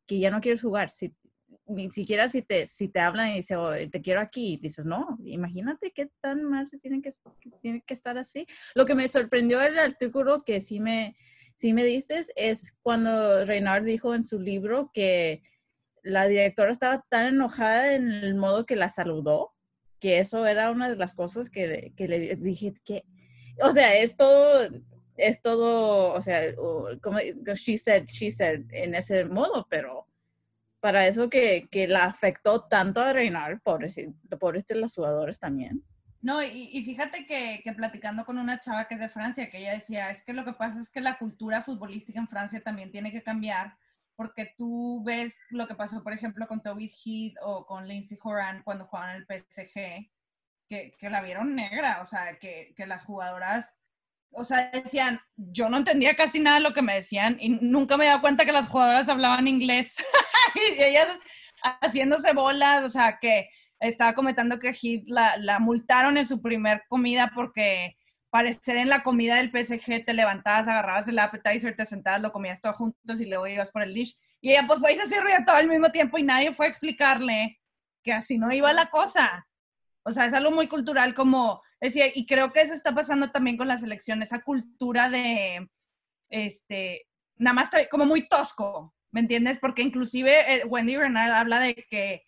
que 0.06 0.18
ya 0.18 0.30
no 0.30 0.40
quieres 0.40 0.62
jugar. 0.62 0.90
Ni 1.66 1.90
siquiera 1.90 2.28
si 2.28 2.42
te, 2.42 2.66
si 2.66 2.88
te 2.88 3.00
hablan 3.00 3.30
y 3.32 3.36
dicen, 3.36 3.58
"Oh, 3.58 3.72
te 3.90 4.00
quiero 4.00 4.20
aquí, 4.20 4.58
dices, 4.62 4.84
no, 4.84 5.18
imagínate 5.24 5.90
qué 5.90 6.10
tan 6.20 6.44
mal 6.44 6.66
se 6.66 6.78
tiene 6.78 7.02
que, 7.02 7.12
que 7.84 7.94
estar 7.94 8.18
así. 8.18 8.46
Lo 8.74 8.86
que 8.86 8.94
me 8.94 9.08
sorprendió 9.08 9.60
el 9.60 9.78
artículo 9.78 10.40
que 10.40 10.60
sí 10.60 10.80
me, 10.80 11.16
sí 11.56 11.72
me 11.72 11.84
dices 11.84 12.30
es 12.36 12.76
cuando 12.82 13.44
Reynard 13.44 13.84
dijo 13.84 14.14
en 14.14 14.24
su 14.24 14.38
libro 14.38 14.90
que 14.92 15.42
la 16.02 16.28
directora 16.28 16.70
estaba 16.70 17.04
tan 17.08 17.34
enojada 17.34 17.94
en 17.94 18.12
el 18.12 18.36
modo 18.36 18.64
que 18.64 18.76
la 18.76 18.88
saludó, 18.88 19.52
que 19.98 20.20
eso 20.20 20.46
era 20.46 20.70
una 20.70 20.88
de 20.88 20.96
las 20.96 21.14
cosas 21.14 21.50
que, 21.50 21.92
que 21.96 22.06
le 22.06 22.36
dije 22.36 22.74
que, 22.84 23.02
o 23.60 23.72
sea, 23.72 23.96
es 23.96 24.16
todo, 24.16 24.68
es 25.16 25.42
todo, 25.42 26.12
o 26.12 26.22
sea, 26.22 26.54
como 27.02 27.18
she 27.54 27.76
said, 27.76 28.04
she 28.06 28.30
said 28.30 28.66
en 28.70 28.94
ese 28.94 29.24
modo, 29.24 29.66
pero 29.68 30.06
para 30.86 31.04
eso 31.08 31.28
que, 31.28 31.66
que 31.68 31.88
la 31.88 32.04
afectó 32.04 32.62
tanto 32.62 33.00
a 33.00 33.12
reinar, 33.12 33.60
pobres, 33.60 34.00
pobres 34.38 34.64
los 34.70 34.94
jugadores 34.94 35.40
también. 35.40 35.82
No, 36.22 36.40
y, 36.44 36.70
y 36.72 36.84
fíjate 36.84 37.26
que, 37.26 37.60
que, 37.64 37.72
platicando 37.72 38.24
con 38.24 38.38
una 38.38 38.60
chava 38.60 38.86
que 38.86 38.94
es 38.94 39.00
de 39.00 39.08
Francia, 39.08 39.50
que 39.50 39.58
ella 39.58 39.72
decía, 39.72 40.10
es 40.10 40.24
que 40.24 40.32
lo 40.32 40.44
que 40.44 40.52
pasa 40.52 40.78
es 40.78 40.88
que 40.88 41.00
la 41.00 41.18
cultura 41.18 41.64
futbolística 41.64 42.20
en 42.20 42.28
Francia 42.28 42.62
también 42.62 42.92
tiene 42.92 43.10
que 43.10 43.24
cambiar, 43.24 43.76
porque 44.14 44.54
tú 44.56 45.02
ves 45.04 45.40
lo 45.50 45.66
que 45.66 45.74
pasó, 45.74 46.04
por 46.04 46.12
ejemplo, 46.12 46.46
con 46.46 46.62
Toby 46.62 46.86
Heath 46.86 47.34
o 47.42 47.66
con 47.66 47.88
Lindsay 47.88 48.16
Horan 48.22 48.62
cuando 48.62 48.86
jugaban 48.86 49.16
el 49.16 49.26
PSG, 49.26 50.08
que, 50.68 50.94
que 50.96 51.10
la 51.10 51.20
vieron 51.20 51.56
negra, 51.56 52.00
o 52.00 52.06
sea, 52.06 52.38
que, 52.38 52.74
que 52.76 52.86
las 52.86 53.02
jugadoras 53.02 53.76
o 54.30 54.44
sea, 54.44 54.70
decían, 54.70 55.20
yo 55.36 55.68
no 55.68 55.78
entendía 55.78 56.14
casi 56.14 56.40
nada 56.40 56.58
de 56.58 56.62
lo 56.62 56.74
que 56.74 56.82
me 56.82 56.94
decían 56.94 57.38
y 57.40 57.48
nunca 57.48 57.96
me 57.96 58.06
daba 58.06 58.20
cuenta 58.20 58.44
que 58.44 58.52
las 58.52 58.68
jugadoras 58.68 59.08
hablaban 59.08 59.48
inglés 59.48 59.96
y 60.78 60.82
ellas 60.82 61.08
haciéndose 61.80 62.32
bolas, 62.32 62.84
o 62.84 62.90
sea, 62.90 63.18
que 63.20 63.48
estaba 63.80 64.14
comentando 64.14 64.58
que 64.58 64.74
la, 65.06 65.36
la, 65.36 65.58
multaron 65.58 66.16
en 66.16 66.26
su 66.26 66.40
primer 66.40 66.82
comida 66.88 67.32
porque 67.34 67.96
parecer 68.30 68.76
en 68.76 68.88
la 68.88 69.02
comida 69.02 69.36
del 69.36 69.50
PSG 69.50 70.04
te 70.04 70.14
levantabas, 70.14 70.68
agarrabas 70.68 71.08
el 71.08 71.18
appetizer, 71.18 71.76
te 71.76 71.86
sentabas, 71.86 72.22
lo 72.22 72.32
comías 72.32 72.60
todo 72.60 72.72
juntos 72.72 73.20
y 73.20 73.26
luego 73.26 73.46
ibas 73.46 73.70
por 73.70 73.82
el 73.82 73.94
dish. 73.94 74.18
Y 74.40 74.50
ella 74.50 74.66
pues 74.66 74.80
fue 74.80 74.92
y 74.92 74.96
se 74.96 75.06
sirvió 75.06 75.36
todo 75.44 75.56
al 75.56 75.68
mismo 75.68 75.90
tiempo 75.90 76.18
y 76.18 76.22
nadie 76.22 76.52
fue 76.52 76.66
a 76.66 76.68
explicarle 76.68 77.60
que 78.02 78.12
así 78.12 78.38
no 78.38 78.52
iba 78.52 78.72
la 78.72 78.90
cosa. 78.90 79.46
O 80.02 80.10
sea, 80.10 80.26
es 80.26 80.34
algo 80.34 80.50
muy 80.50 80.68
cultural 80.68 81.14
como 81.14 81.62
decía, 81.80 82.06
y 82.14 82.26
creo 82.26 82.52
que 82.52 82.60
eso 82.60 82.74
está 82.74 82.94
pasando 82.94 83.30
también 83.30 83.56
con 83.56 83.68
la 83.68 83.78
selección, 83.78 84.22
esa 84.22 84.40
cultura 84.40 85.08
de, 85.08 85.68
este, 86.28 87.06
nada 87.36 87.54
más 87.54 87.70
como 87.90 88.06
muy 88.06 88.28
tosco, 88.28 88.94
¿me 89.10 89.20
entiendes? 89.20 89.58
Porque 89.58 89.82
inclusive 89.82 90.54
eh, 90.54 90.64
Wendy 90.64 90.96
Bernard 90.96 91.30
habla 91.30 91.60
de 91.60 91.74
que 91.74 92.26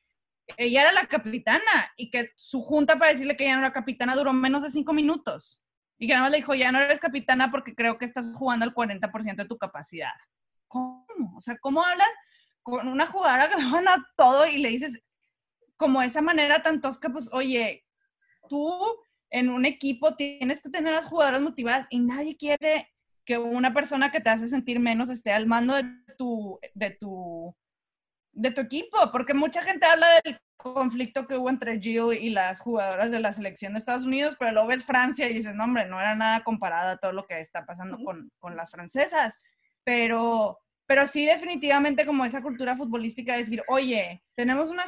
ella 0.57 0.83
era 0.83 0.93
la 0.93 1.07
capitana 1.07 1.93
y 1.97 2.11
que 2.11 2.31
su 2.37 2.62
junta 2.62 2.99
para 2.99 3.12
decirle 3.12 3.37
que 3.37 3.45
ella 3.45 3.57
no 3.57 3.61
era 3.61 3.72
capitana 3.72 4.16
duró 4.16 4.33
menos 4.33 4.62
de 4.62 4.70
cinco 4.70 4.93
minutos. 4.93 5.62
Y 5.99 6.07
que 6.07 6.12
nada 6.12 6.24
más 6.24 6.31
le 6.31 6.39
dijo, 6.39 6.55
ya 6.55 6.72
no 6.72 6.81
eres 6.81 7.01
capitana 7.01 7.51
porque 7.51 7.74
creo 7.74 7.99
que 7.99 8.05
estás 8.05 8.26
jugando 8.35 8.64
al 8.64 8.74
40% 8.74 9.37
de 9.37 9.45
tu 9.45 9.59
capacidad. 9.59 10.12
¿Cómo? 10.68 11.37
O 11.37 11.41
sea, 11.41 11.59
¿cómo 11.59 11.85
hablas 11.85 12.09
con 12.62 12.87
una 12.89 13.07
jugadora 13.07 13.49
que 13.49 13.57
lo 13.62 13.70
gana 13.70 14.07
todo 14.16 14.47
y 14.47 14.59
le 14.59 14.70
dices 14.70 15.03
como 15.76 16.03
esa 16.03 16.20
manera 16.20 16.62
tan 16.62 16.81
tosca, 16.81 17.09
pues, 17.09 17.31
oye, 17.33 17.87
tú 18.49 18.79
en 19.31 19.49
un 19.49 19.64
equipo 19.64 20.16
tienes 20.16 20.61
que 20.61 20.70
tener 20.70 20.93
a 20.93 20.97
las 20.97 21.07
jugadoras 21.07 21.41
motivadas 21.41 21.87
y 21.91 22.01
nadie 22.01 22.37
quiere 22.37 22.89
que 23.29 23.37
una 23.37 23.74
persona 23.74 24.11
que 24.11 24.20
te 24.20 24.31
hace 24.31 24.49
sentir 24.49 24.81
menos 24.81 25.11
esté 25.11 25.33
al 25.33 25.47
mando 25.47 25.74
de 25.74 25.85
tu, 26.16 26.59
de 26.72 26.93
tu, 26.93 27.55
de 28.33 28.51
tu 28.53 28.62
equipo, 28.62 29.12
porque 29.12 29.35
mucha 29.35 29.61
gente 29.62 29.85
habla 29.85 30.07
del 30.24 30.41
conflicto 30.57 31.26
que 31.26 31.37
hubo 31.37 31.51
entre 31.51 31.79
Jill 31.79 32.14
y 32.18 32.31
las 32.31 32.59
jugadoras 32.59 33.11
de 33.11 33.20
la 33.20 33.35
selección 33.35 33.74
de 33.74 33.81
Estados 33.81 34.07
Unidos, 34.07 34.35
pero 34.39 34.53
luego 34.53 34.68
ves 34.68 34.83
Francia 34.83 35.29
y 35.29 35.35
dices, 35.35 35.55
no, 35.55 35.64
hombre, 35.64 35.85
no 35.85 36.01
era 36.01 36.14
nada 36.14 36.43
comparado 36.43 36.93
a 36.93 36.97
todo 36.97 37.12
lo 37.12 37.26
que 37.26 37.39
está 37.39 37.66
pasando 37.66 37.99
con, 38.03 38.33
con 38.39 38.57
las 38.57 38.70
francesas, 38.70 39.43
pero, 39.85 40.59
pero 40.87 41.07
sí 41.07 41.26
definitivamente 41.26 42.07
como 42.07 42.24
esa 42.24 42.41
cultura 42.41 42.76
futbolística 42.76 43.33
de 43.33 43.41
decir, 43.41 43.62
oye, 43.68 44.24
tenemos 44.37 44.70
una 44.70 44.87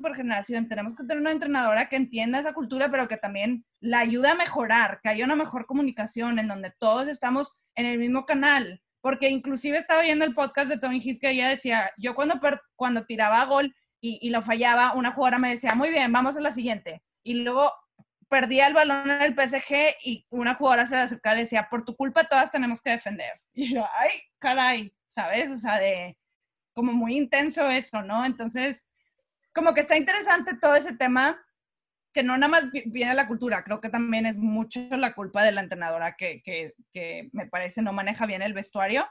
por 0.00 0.14
generación. 0.14 0.68
Tenemos 0.68 0.94
que 0.96 1.04
tener 1.04 1.20
una 1.20 1.32
entrenadora 1.32 1.88
que 1.88 1.96
entienda 1.96 2.40
esa 2.40 2.54
cultura, 2.54 2.90
pero 2.90 3.08
que 3.08 3.16
también 3.16 3.64
la 3.80 4.00
ayude 4.00 4.28
a 4.28 4.34
mejorar, 4.34 5.00
que 5.02 5.08
haya 5.08 5.24
una 5.24 5.36
mejor 5.36 5.66
comunicación 5.66 6.38
en 6.38 6.48
donde 6.48 6.72
todos 6.78 7.08
estamos 7.08 7.56
en 7.74 7.86
el 7.86 7.98
mismo 7.98 8.26
canal. 8.26 8.82
Porque 9.00 9.28
inclusive 9.28 9.78
estaba 9.78 10.02
viendo 10.02 10.24
el 10.24 10.34
podcast 10.34 10.68
de 10.68 10.78
Tony 10.78 11.00
Heath 11.00 11.20
que 11.20 11.30
ella 11.30 11.48
decía, 11.48 11.90
yo 11.98 12.14
cuando, 12.14 12.40
cuando 12.74 13.04
tiraba 13.04 13.44
gol 13.44 13.74
y, 14.00 14.18
y, 14.22 14.30
lo 14.30 14.42
fallaba, 14.42 14.94
una 14.94 15.12
jugadora 15.12 15.38
me 15.38 15.50
decía, 15.50 15.74
muy 15.74 15.90
bien, 15.90 16.12
vamos 16.12 16.36
a 16.36 16.40
la 16.40 16.52
siguiente. 16.52 17.02
Y 17.22 17.34
luego 17.34 17.72
perdía 18.28 18.66
el 18.66 18.74
balón 18.74 19.10
en 19.10 19.22
el 19.22 19.34
PSG 19.34 19.94
y 20.04 20.26
una 20.30 20.54
jugadora 20.54 20.86
se 20.86 20.96
le 20.96 21.02
acercaba 21.02 21.36
y 21.36 21.40
decía, 21.40 21.68
por 21.70 21.84
tu 21.84 21.94
culpa 21.94 22.24
todas 22.24 22.50
tenemos 22.50 22.80
que 22.80 22.90
defender. 22.90 23.32
Y 23.54 23.74
yo, 23.74 23.86
ay, 23.96 24.10
caray, 24.38 24.92
¿sabes? 25.08 25.50
O 25.50 25.56
sea, 25.56 25.78
de 25.78 26.18
como 26.74 26.92
muy 26.92 27.16
intenso 27.16 27.70
eso, 27.70 28.02
¿no? 28.02 28.26
Entonces, 28.26 28.88
como 29.54 29.72
que 29.72 29.80
está 29.80 29.96
interesante 29.96 30.56
todo 30.60 30.74
ese 30.74 30.96
tema, 30.96 31.40
que 32.12 32.22
no 32.22 32.36
nada 32.36 32.48
más 32.48 32.64
viene 32.86 33.14
la 33.14 33.26
cultura, 33.26 33.64
creo 33.64 33.80
que 33.80 33.88
también 33.88 34.26
es 34.26 34.36
mucho 34.36 34.80
la 34.90 35.14
culpa 35.14 35.42
de 35.42 35.52
la 35.52 35.60
entrenadora 35.60 36.14
que, 36.16 36.42
que, 36.42 36.74
que 36.92 37.28
me 37.32 37.46
parece 37.46 37.82
no 37.82 37.92
maneja 37.92 38.26
bien 38.26 38.42
el 38.42 38.52
vestuario, 38.52 39.06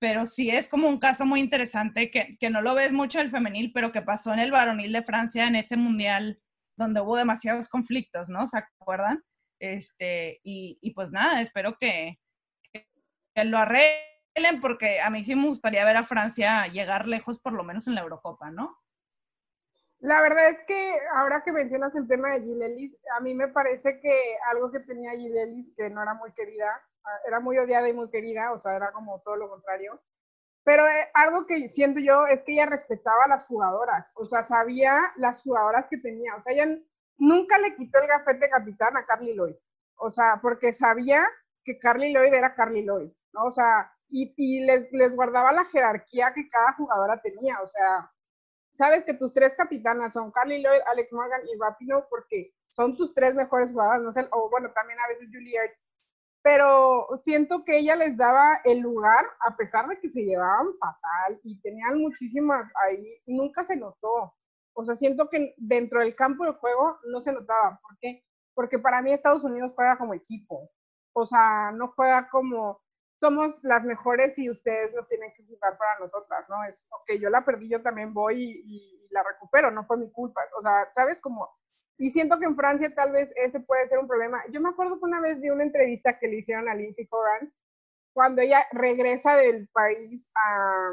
pero 0.00 0.26
sí 0.26 0.50
es 0.50 0.68
como 0.68 0.88
un 0.88 0.98
caso 0.98 1.24
muy 1.24 1.38
interesante 1.38 2.10
que, 2.10 2.36
que 2.38 2.50
no 2.50 2.60
lo 2.62 2.74
ves 2.74 2.92
mucho 2.92 3.20
el 3.20 3.30
femenil, 3.30 3.72
pero 3.72 3.92
que 3.92 4.02
pasó 4.02 4.32
en 4.32 4.40
el 4.40 4.50
varonil 4.50 4.92
de 4.92 5.02
Francia 5.02 5.46
en 5.46 5.54
ese 5.54 5.76
mundial 5.76 6.40
donde 6.76 7.00
hubo 7.00 7.16
demasiados 7.16 7.68
conflictos, 7.68 8.28
¿no? 8.28 8.46
¿Se 8.48 8.58
acuerdan? 8.58 9.22
Este, 9.60 10.40
y, 10.42 10.78
y 10.80 10.90
pues 10.92 11.12
nada, 11.12 11.40
espero 11.40 11.76
que, 11.78 12.18
que 12.72 13.44
lo 13.44 13.58
arreglen 13.58 14.60
porque 14.60 15.00
a 15.00 15.10
mí 15.10 15.22
sí 15.22 15.36
me 15.36 15.46
gustaría 15.46 15.84
ver 15.84 15.96
a 15.96 16.04
Francia 16.04 16.66
llegar 16.66 17.06
lejos 17.06 17.38
por 17.38 17.52
lo 17.52 17.62
menos 17.62 17.86
en 17.86 17.94
la 17.94 18.00
Eurocopa, 18.00 18.50
¿no? 18.50 18.81
La 20.02 20.20
verdad 20.20 20.48
es 20.50 20.60
que 20.66 20.98
ahora 21.14 21.44
que 21.44 21.52
mencionas 21.52 21.94
el 21.94 22.08
tema 22.08 22.32
de 22.32 22.42
Gilelis, 22.42 22.92
a 23.16 23.20
mí 23.20 23.34
me 23.34 23.46
parece 23.48 24.00
que 24.00 24.36
algo 24.50 24.72
que 24.72 24.80
tenía 24.80 25.12
Gilelis 25.12 25.72
que 25.76 25.90
no 25.90 26.02
era 26.02 26.14
muy 26.14 26.32
querida, 26.32 26.82
ah, 27.04 27.18
era 27.28 27.38
muy 27.38 27.56
odiada 27.56 27.88
y 27.88 27.92
muy 27.92 28.10
querida, 28.10 28.52
o 28.52 28.58
sea, 28.58 28.74
era 28.74 28.90
como 28.90 29.20
todo 29.20 29.36
lo 29.36 29.48
contrario. 29.48 30.02
Pero 30.64 30.84
eh, 30.88 31.10
algo 31.14 31.46
que 31.46 31.68
siento 31.68 32.00
yo 32.00 32.26
es 32.26 32.42
que 32.44 32.54
ella 32.54 32.66
respetaba 32.66 33.24
a 33.26 33.28
las 33.28 33.46
jugadoras, 33.46 34.12
o 34.16 34.26
sea, 34.26 34.44
sabía 34.44 35.12
las 35.16 35.42
jugadoras 35.42 35.86
que 35.88 35.98
tenía, 35.98 36.36
o 36.36 36.42
sea, 36.42 36.52
ella 36.52 36.78
nunca 37.18 37.58
le 37.58 37.76
quitó 37.76 38.00
el 38.00 38.08
gafete 38.08 38.48
capitán 38.48 38.96
a 38.96 39.06
Carly 39.06 39.34
Lloyd, 39.34 39.56
o 39.96 40.10
sea, 40.10 40.40
porque 40.42 40.72
sabía 40.72 41.28
que 41.64 41.78
Carly 41.78 42.12
Lloyd 42.12 42.34
era 42.34 42.56
Carly 42.56 42.82
Lloyd, 42.84 43.12
¿no? 43.34 43.44
O 43.44 43.50
sea, 43.52 43.92
y, 44.08 44.34
y 44.36 44.64
les, 44.66 44.90
les 44.92 45.14
guardaba 45.16 45.52
la 45.52 45.64
jerarquía 45.66 46.32
que 46.34 46.48
cada 46.48 46.72
jugadora 46.74 47.20
tenía, 47.22 47.60
o 47.62 47.68
sea, 47.68 48.11
sabes 48.72 49.04
que 49.04 49.14
tus 49.14 49.32
tres 49.32 49.54
capitanas 49.56 50.12
son 50.12 50.30
Carly 50.30 50.62
Lloyd, 50.62 50.80
Alex 50.86 51.12
Morgan 51.12 51.42
y 51.46 51.58
Rapino 51.58 52.06
porque 52.08 52.54
son 52.68 52.96
tus 52.96 53.14
tres 53.14 53.34
mejores 53.34 53.70
jugadoras, 53.70 54.02
no 54.02 54.12
sé, 54.12 54.26
o 54.32 54.48
bueno, 54.50 54.70
también 54.74 54.98
a 55.00 55.08
veces 55.08 55.28
Julie 55.32 55.56
Ertz, 55.56 55.90
pero 56.42 57.06
siento 57.16 57.64
que 57.64 57.78
ella 57.78 57.94
les 57.96 58.16
daba 58.16 58.60
el 58.64 58.80
lugar, 58.80 59.24
a 59.46 59.56
pesar 59.56 59.86
de 59.88 60.00
que 60.00 60.10
se 60.10 60.24
llevaban 60.24 60.76
fatal 60.78 61.40
y 61.44 61.60
tenían 61.60 61.98
muchísimas 61.98 62.70
ahí, 62.84 63.22
nunca 63.26 63.64
se 63.64 63.76
notó. 63.76 64.34
O 64.74 64.84
sea, 64.84 64.96
siento 64.96 65.28
que 65.30 65.54
dentro 65.56 66.00
del 66.00 66.16
campo 66.16 66.44
de 66.44 66.52
juego 66.54 66.98
no 67.04 67.20
se 67.20 67.32
notaba. 67.32 67.78
¿Por 67.82 67.96
qué? 68.00 68.24
Porque 68.54 68.78
para 68.78 69.02
mí 69.02 69.12
Estados 69.12 69.44
Unidos 69.44 69.72
juega 69.76 69.96
como 69.98 70.14
equipo. 70.14 70.70
O 71.12 71.26
sea, 71.26 71.72
no 71.72 71.92
juega 71.94 72.28
como, 72.30 72.80
somos 73.22 73.62
las 73.62 73.84
mejores 73.84 74.36
y 74.36 74.50
ustedes 74.50 74.92
nos 74.94 75.06
tienen 75.06 75.32
que 75.36 75.44
jugar 75.44 75.78
para 75.78 76.00
nosotras, 76.00 76.44
¿no? 76.48 76.64
Es, 76.64 76.88
ok, 76.90 77.20
yo 77.20 77.30
la 77.30 77.44
perdí, 77.44 77.68
yo 77.68 77.80
también 77.80 78.12
voy 78.12 78.60
y, 78.64 79.08
la 79.12 79.22
recupero, 79.22 79.70
no 79.70 79.86
fue 79.86 79.96
mi 79.96 80.10
culpa. 80.10 80.40
O 80.58 80.62
sea, 80.62 80.88
¿sabes 80.92 81.20
cómo? 81.20 81.48
Y 81.98 82.10
siento 82.10 82.40
que 82.40 82.46
en 82.46 82.56
Francia 82.56 82.92
tal 82.92 83.12
vez 83.12 83.30
ese 83.36 83.60
puede 83.60 83.88
ser 83.88 84.00
un 84.00 84.08
problema. 84.08 84.42
Yo 84.50 84.60
me 84.60 84.70
acuerdo 84.70 84.98
que 84.98 85.04
una 85.04 85.20
vez 85.20 85.40
vi 85.40 85.50
una 85.50 85.62
entrevista 85.62 86.18
que 86.18 86.26
le 86.26 86.38
hicieron 86.38 86.68
a 86.68 86.74
Lindsay 86.74 87.06
Horan 87.10 87.54
cuando 88.12 88.42
ella 88.42 88.66
regresa 88.72 89.36
del 89.36 89.68
país 89.68 90.32
a, 90.34 90.90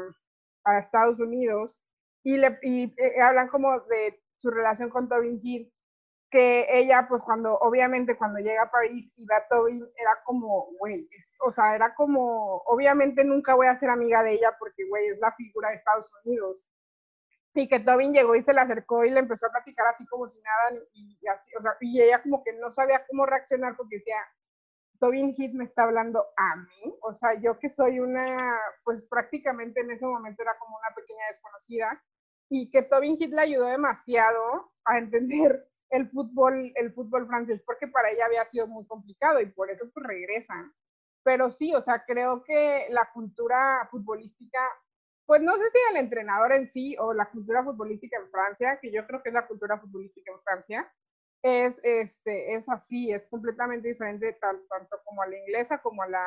a 0.66 0.78
Estados 0.78 1.18
Unidos 1.18 1.82
y, 2.22 2.36
le, 2.36 2.60
eh, 2.62 3.20
hablan 3.20 3.48
como 3.48 3.80
de 3.80 4.22
su 4.36 4.50
relación 4.50 4.88
con 4.88 5.08
Tobin 5.08 5.40
Heath 5.42 5.72
que 6.30 6.66
ella, 6.70 7.06
pues 7.08 7.22
cuando, 7.22 7.58
obviamente 7.58 8.16
cuando 8.16 8.38
llega 8.38 8.62
a 8.62 8.70
París 8.70 9.12
y 9.16 9.26
ve 9.26 9.34
a 9.34 9.48
Tobin, 9.48 9.84
era 9.96 10.22
como, 10.24 10.68
güey, 10.78 11.08
o 11.40 11.50
sea, 11.50 11.74
era 11.74 11.94
como, 11.94 12.58
obviamente 12.66 13.24
nunca 13.24 13.54
voy 13.54 13.66
a 13.66 13.76
ser 13.76 13.90
amiga 13.90 14.22
de 14.22 14.32
ella 14.34 14.56
porque, 14.58 14.88
güey, 14.88 15.08
es 15.08 15.18
la 15.18 15.32
figura 15.34 15.70
de 15.70 15.76
Estados 15.76 16.12
Unidos. 16.24 16.68
Y 17.54 17.68
que 17.68 17.80
Tobin 17.80 18.12
llegó 18.12 18.36
y 18.36 18.42
se 18.42 18.54
le 18.54 18.60
acercó 18.60 19.04
y 19.04 19.10
le 19.10 19.20
empezó 19.20 19.46
a 19.46 19.50
platicar 19.50 19.88
así 19.88 20.06
como 20.06 20.26
si 20.28 20.40
nada, 20.40 20.80
y, 20.92 21.18
y 21.20 21.26
así, 21.26 21.50
o 21.58 21.62
sea, 21.62 21.72
y 21.80 22.00
ella 22.00 22.22
como 22.22 22.44
que 22.44 22.52
no 22.52 22.70
sabía 22.70 23.04
cómo 23.08 23.26
reaccionar 23.26 23.76
porque 23.76 23.96
decía, 23.96 24.16
Tobin 25.00 25.34
Heath 25.36 25.54
me 25.54 25.64
está 25.64 25.84
hablando 25.84 26.26
a 26.36 26.56
mí, 26.56 26.98
o 27.02 27.14
sea, 27.14 27.34
yo 27.40 27.58
que 27.58 27.70
soy 27.70 27.98
una, 27.98 28.56
pues 28.84 29.06
prácticamente 29.06 29.80
en 29.80 29.90
ese 29.90 30.06
momento 30.06 30.42
era 30.42 30.58
como 30.58 30.76
una 30.76 30.94
pequeña 30.94 31.26
desconocida, 31.28 32.04
y 32.50 32.68
que 32.70 32.82
Tobin 32.82 33.16
Heath 33.18 33.32
le 33.32 33.40
ayudó 33.40 33.66
demasiado 33.66 34.72
a 34.84 34.98
entender 34.98 35.69
el 35.90 36.08
fútbol, 36.10 36.72
el 36.76 36.92
fútbol 36.92 37.26
francés, 37.26 37.62
porque 37.64 37.88
para 37.88 38.10
ella 38.10 38.26
había 38.26 38.44
sido 38.44 38.66
muy 38.66 38.86
complicado 38.86 39.40
y 39.40 39.46
por 39.46 39.70
eso 39.70 39.90
pues 39.92 40.06
regresan. 40.06 40.72
Pero 41.22 41.50
sí, 41.50 41.74
o 41.74 41.80
sea, 41.80 42.04
creo 42.06 42.42
que 42.44 42.86
la 42.90 43.10
cultura 43.12 43.86
futbolística, 43.90 44.60
pues 45.26 45.42
no 45.42 45.52
sé 45.56 45.64
si 45.70 45.78
el 45.90 45.96
entrenador 45.98 46.52
en 46.52 46.66
sí 46.66 46.96
o 46.98 47.12
la 47.12 47.30
cultura 47.30 47.62
futbolística 47.62 48.18
en 48.18 48.30
Francia, 48.30 48.78
que 48.80 48.90
yo 48.92 49.06
creo 49.06 49.22
que 49.22 49.28
es 49.28 49.34
la 49.34 49.46
cultura 49.46 49.78
futbolística 49.78 50.32
en 50.32 50.40
Francia, 50.42 50.92
es, 51.42 51.80
este, 51.84 52.54
es 52.54 52.68
así, 52.68 53.12
es 53.12 53.26
completamente 53.26 53.88
diferente 53.88 54.38
tanto 54.40 55.00
como 55.04 55.22
a 55.22 55.26
la 55.26 55.38
inglesa 55.38 55.80
como 55.82 56.02
a 56.02 56.08
la 56.08 56.26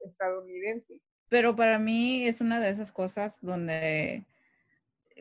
estadounidense. 0.00 1.00
Pero 1.28 1.54
para 1.54 1.78
mí 1.78 2.26
es 2.26 2.40
una 2.40 2.60
de 2.60 2.70
esas 2.70 2.90
cosas 2.90 3.38
donde, 3.42 4.26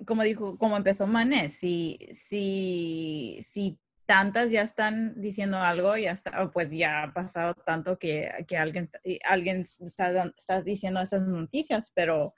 como 0.05 0.23
dijo, 0.23 0.57
como 0.57 0.77
empezó 0.77 1.07
Mané, 1.07 1.49
si, 1.49 1.97
si, 2.13 3.39
si 3.41 3.79
tantas 4.05 4.51
ya 4.51 4.61
están 4.61 5.19
diciendo 5.19 5.57
algo, 5.57 5.95
ya 5.97 6.11
está, 6.11 6.49
pues 6.51 6.71
ya 6.71 7.03
ha 7.03 7.13
pasado 7.13 7.53
tanto 7.53 7.99
que, 7.99 8.31
que 8.47 8.57
alguien, 8.57 8.89
alguien 9.25 9.65
está, 9.79 10.61
diciendo 10.63 11.01
esas 11.01 11.21
noticias, 11.21 11.91
pero 11.93 12.33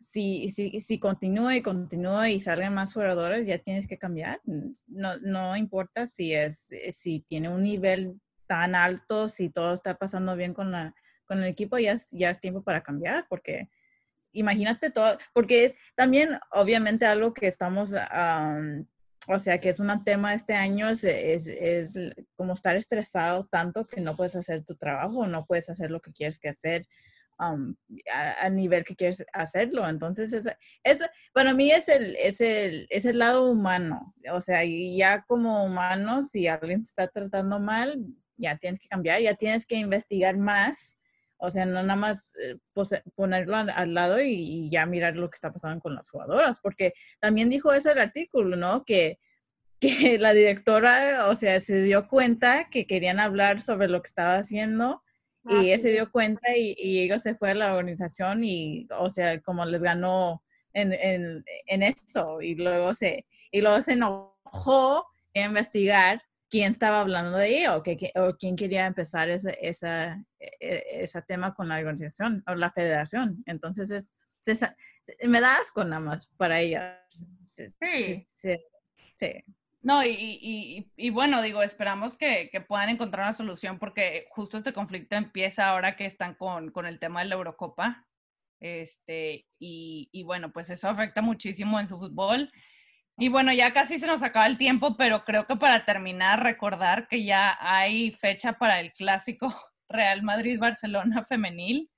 si, 0.00 0.50
si, 0.50 0.80
si 0.80 0.98
continúa 0.98 1.56
y 1.56 1.62
continúa 1.62 2.30
y 2.30 2.40
salgan 2.40 2.74
más 2.74 2.92
jugadores, 2.92 3.46
ya 3.46 3.58
tienes 3.58 3.86
que 3.86 3.98
cambiar. 3.98 4.40
No, 4.88 5.18
no 5.18 5.56
importa 5.56 6.06
si, 6.06 6.34
es, 6.34 6.68
si 6.90 7.20
tiene 7.20 7.48
un 7.48 7.62
nivel 7.62 8.20
tan 8.48 8.74
alto, 8.74 9.28
si 9.28 9.50
todo 9.50 9.72
está 9.72 9.94
pasando 9.94 10.34
bien 10.34 10.52
con, 10.52 10.72
la, 10.72 10.94
con 11.24 11.38
el 11.38 11.48
equipo, 11.48 11.78
ya 11.78 11.94
ya 12.10 12.30
es 12.30 12.40
tiempo 12.40 12.62
para 12.62 12.82
cambiar, 12.82 13.26
porque 13.28 13.70
imagínate 14.32 14.90
todo, 14.90 15.18
porque 15.32 15.64
es 15.66 15.74
también 15.94 16.38
obviamente 16.50 17.06
algo 17.06 17.34
que 17.34 17.46
estamos, 17.46 17.92
o 17.92 19.38
sea, 19.38 19.60
que 19.60 19.68
es 19.68 19.78
un 19.80 20.04
tema 20.04 20.34
este 20.34 20.54
año, 20.54 20.88
es, 20.88 21.04
es, 21.04 21.94
como 22.36 22.54
estar 22.54 22.76
estresado 22.76 23.46
tanto 23.46 23.86
que 23.86 24.00
no 24.00 24.16
puedes 24.16 24.36
hacer 24.36 24.64
tu 24.64 24.76
trabajo, 24.76 25.26
no 25.26 25.44
puedes 25.44 25.68
hacer 25.70 25.90
lo 25.90 26.00
que 26.00 26.12
quieres 26.12 26.38
que 26.38 26.48
hacer 26.48 26.86
a, 27.38 28.48
nivel 28.50 28.84
que 28.84 28.96
quieres 28.96 29.24
hacerlo. 29.32 29.88
Entonces, 29.88 30.32
es, 30.32 30.48
es, 30.84 31.00
para 31.32 31.54
mí 31.54 31.70
es 31.70 31.88
el, 31.88 32.16
es, 32.16 32.40
el, 32.40 32.86
es 32.90 33.04
el 33.04 33.18
lado 33.18 33.50
humano. 33.50 34.14
O 34.32 34.40
sea, 34.40 34.62
ya 34.64 35.24
como 35.26 35.64
humano, 35.64 36.22
si 36.22 36.46
alguien 36.46 36.84
se 36.84 36.90
está 36.90 37.08
tratando 37.08 37.58
mal, 37.58 37.98
ya 38.36 38.56
tienes 38.56 38.80
que 38.80 38.88
cambiar, 38.88 39.20
ya 39.20 39.34
tienes 39.34 39.66
que 39.66 39.76
investigar 39.76 40.36
más. 40.36 40.96
O 41.44 41.50
sea, 41.50 41.66
no 41.66 41.82
nada 41.82 41.96
más 41.96 42.36
eh, 42.40 42.56
ponerlo 43.16 43.56
al, 43.56 43.94
lado 43.94 44.20
y, 44.20 44.70
ya 44.70 44.86
mirar 44.86 45.16
lo 45.16 45.28
que 45.28 45.34
está 45.34 45.52
pasando 45.52 45.80
con 45.80 45.96
las 45.96 46.08
jugadoras, 46.08 46.60
porque 46.60 46.92
también 47.18 47.50
dijo 47.50 47.72
eso 47.72 47.90
el 47.90 47.98
artículo, 47.98 48.54
¿no? 48.54 48.84
Que, 48.84 49.18
que 49.80 50.18
la 50.20 50.34
directora, 50.34 51.28
o 51.28 51.34
sea, 51.34 51.58
se 51.58 51.82
dio 51.82 52.06
cuenta 52.06 52.68
que 52.70 52.86
querían 52.86 53.18
hablar 53.18 53.60
sobre 53.60 53.88
lo 53.88 54.00
que 54.00 54.06
estaba 54.06 54.36
haciendo 54.36 55.02
y 55.48 55.54
ah, 55.54 55.60
ella 55.62 55.78
se 55.78 55.90
dio 55.90 56.12
cuenta 56.12 56.56
y, 56.56 56.76
y, 56.78 57.00
ellos 57.00 57.22
se 57.22 57.34
fue 57.34 57.50
a 57.50 57.54
la 57.54 57.74
organización 57.74 58.44
y, 58.44 58.86
o 58.96 59.10
sea, 59.10 59.40
como 59.40 59.64
les 59.64 59.82
ganó 59.82 60.44
en, 60.72 60.92
en, 60.92 61.44
en 61.66 61.82
eso. 61.82 62.40
Y 62.40 62.54
luego 62.54 62.94
se, 62.94 63.26
y 63.50 63.62
luego 63.62 63.82
se 63.82 63.94
enojó 63.94 65.08
a 65.34 65.40
investigar 65.40 66.22
quién 66.52 66.70
estaba 66.70 67.00
hablando 67.00 67.38
de 67.38 67.60
ella 67.60 67.74
o, 67.74 67.82
que, 67.82 68.12
o 68.14 68.36
quién 68.36 68.56
quería 68.56 68.84
empezar 68.84 69.30
ese, 69.30 69.56
esa, 69.62 70.22
e, 70.38 70.50
e, 70.60 71.02
ese 71.02 71.22
tema 71.22 71.54
con 71.54 71.66
la 71.66 71.78
organización 71.78 72.44
o 72.46 72.54
la 72.54 72.70
federación. 72.70 73.42
Entonces, 73.46 73.90
es, 73.90 74.12
me 75.26 75.40
da 75.40 75.56
asco 75.56 75.82
nada 75.82 76.00
más 76.00 76.26
para 76.36 76.60
ella. 76.60 77.02
sí. 77.42 78.28
sí. 78.32 79.44
No, 79.80 80.04
y, 80.04 80.86
y, 80.94 81.10
bueno, 81.10 81.40
digo, 81.42 81.62
esperamos 81.62 82.18
que, 82.18 82.50
que, 82.52 82.60
puedan 82.60 82.90
encontrar 82.90 83.24
una 83.24 83.32
solución 83.32 83.78
porque 83.78 84.26
justo 84.28 84.58
este 84.58 84.74
conflicto 84.74 85.16
empieza 85.16 85.68
ahora 85.68 85.96
que 85.96 86.04
están 86.04 86.34
con, 86.34 86.70
con 86.70 86.84
el 86.84 86.98
tema 86.98 87.22
de 87.22 87.28
la 87.28 87.34
Eurocopa. 87.36 88.06
Este, 88.60 89.46
y, 89.58 90.08
y, 90.12 90.22
bueno, 90.22 90.52
pues 90.52 90.68
eso 90.68 90.88
afecta 90.88 91.22
muchísimo 91.22 91.80
en 91.80 91.88
su 91.88 91.98
fútbol. 91.98 92.52
Y 93.18 93.28
bueno, 93.28 93.52
ya 93.52 93.72
casi 93.72 93.98
se 93.98 94.06
nos 94.06 94.22
acaba 94.22 94.46
el 94.46 94.58
tiempo, 94.58 94.96
pero 94.96 95.24
creo 95.24 95.46
que 95.46 95.56
para 95.56 95.84
terminar, 95.84 96.42
recordar 96.42 97.08
que 97.08 97.24
ya 97.24 97.56
hay 97.60 98.12
fecha 98.12 98.54
para 98.54 98.80
el 98.80 98.92
clásico 98.92 99.48
Real 99.88 100.22
Madrid-Barcelona 100.22 101.22
femenil, 101.22 101.90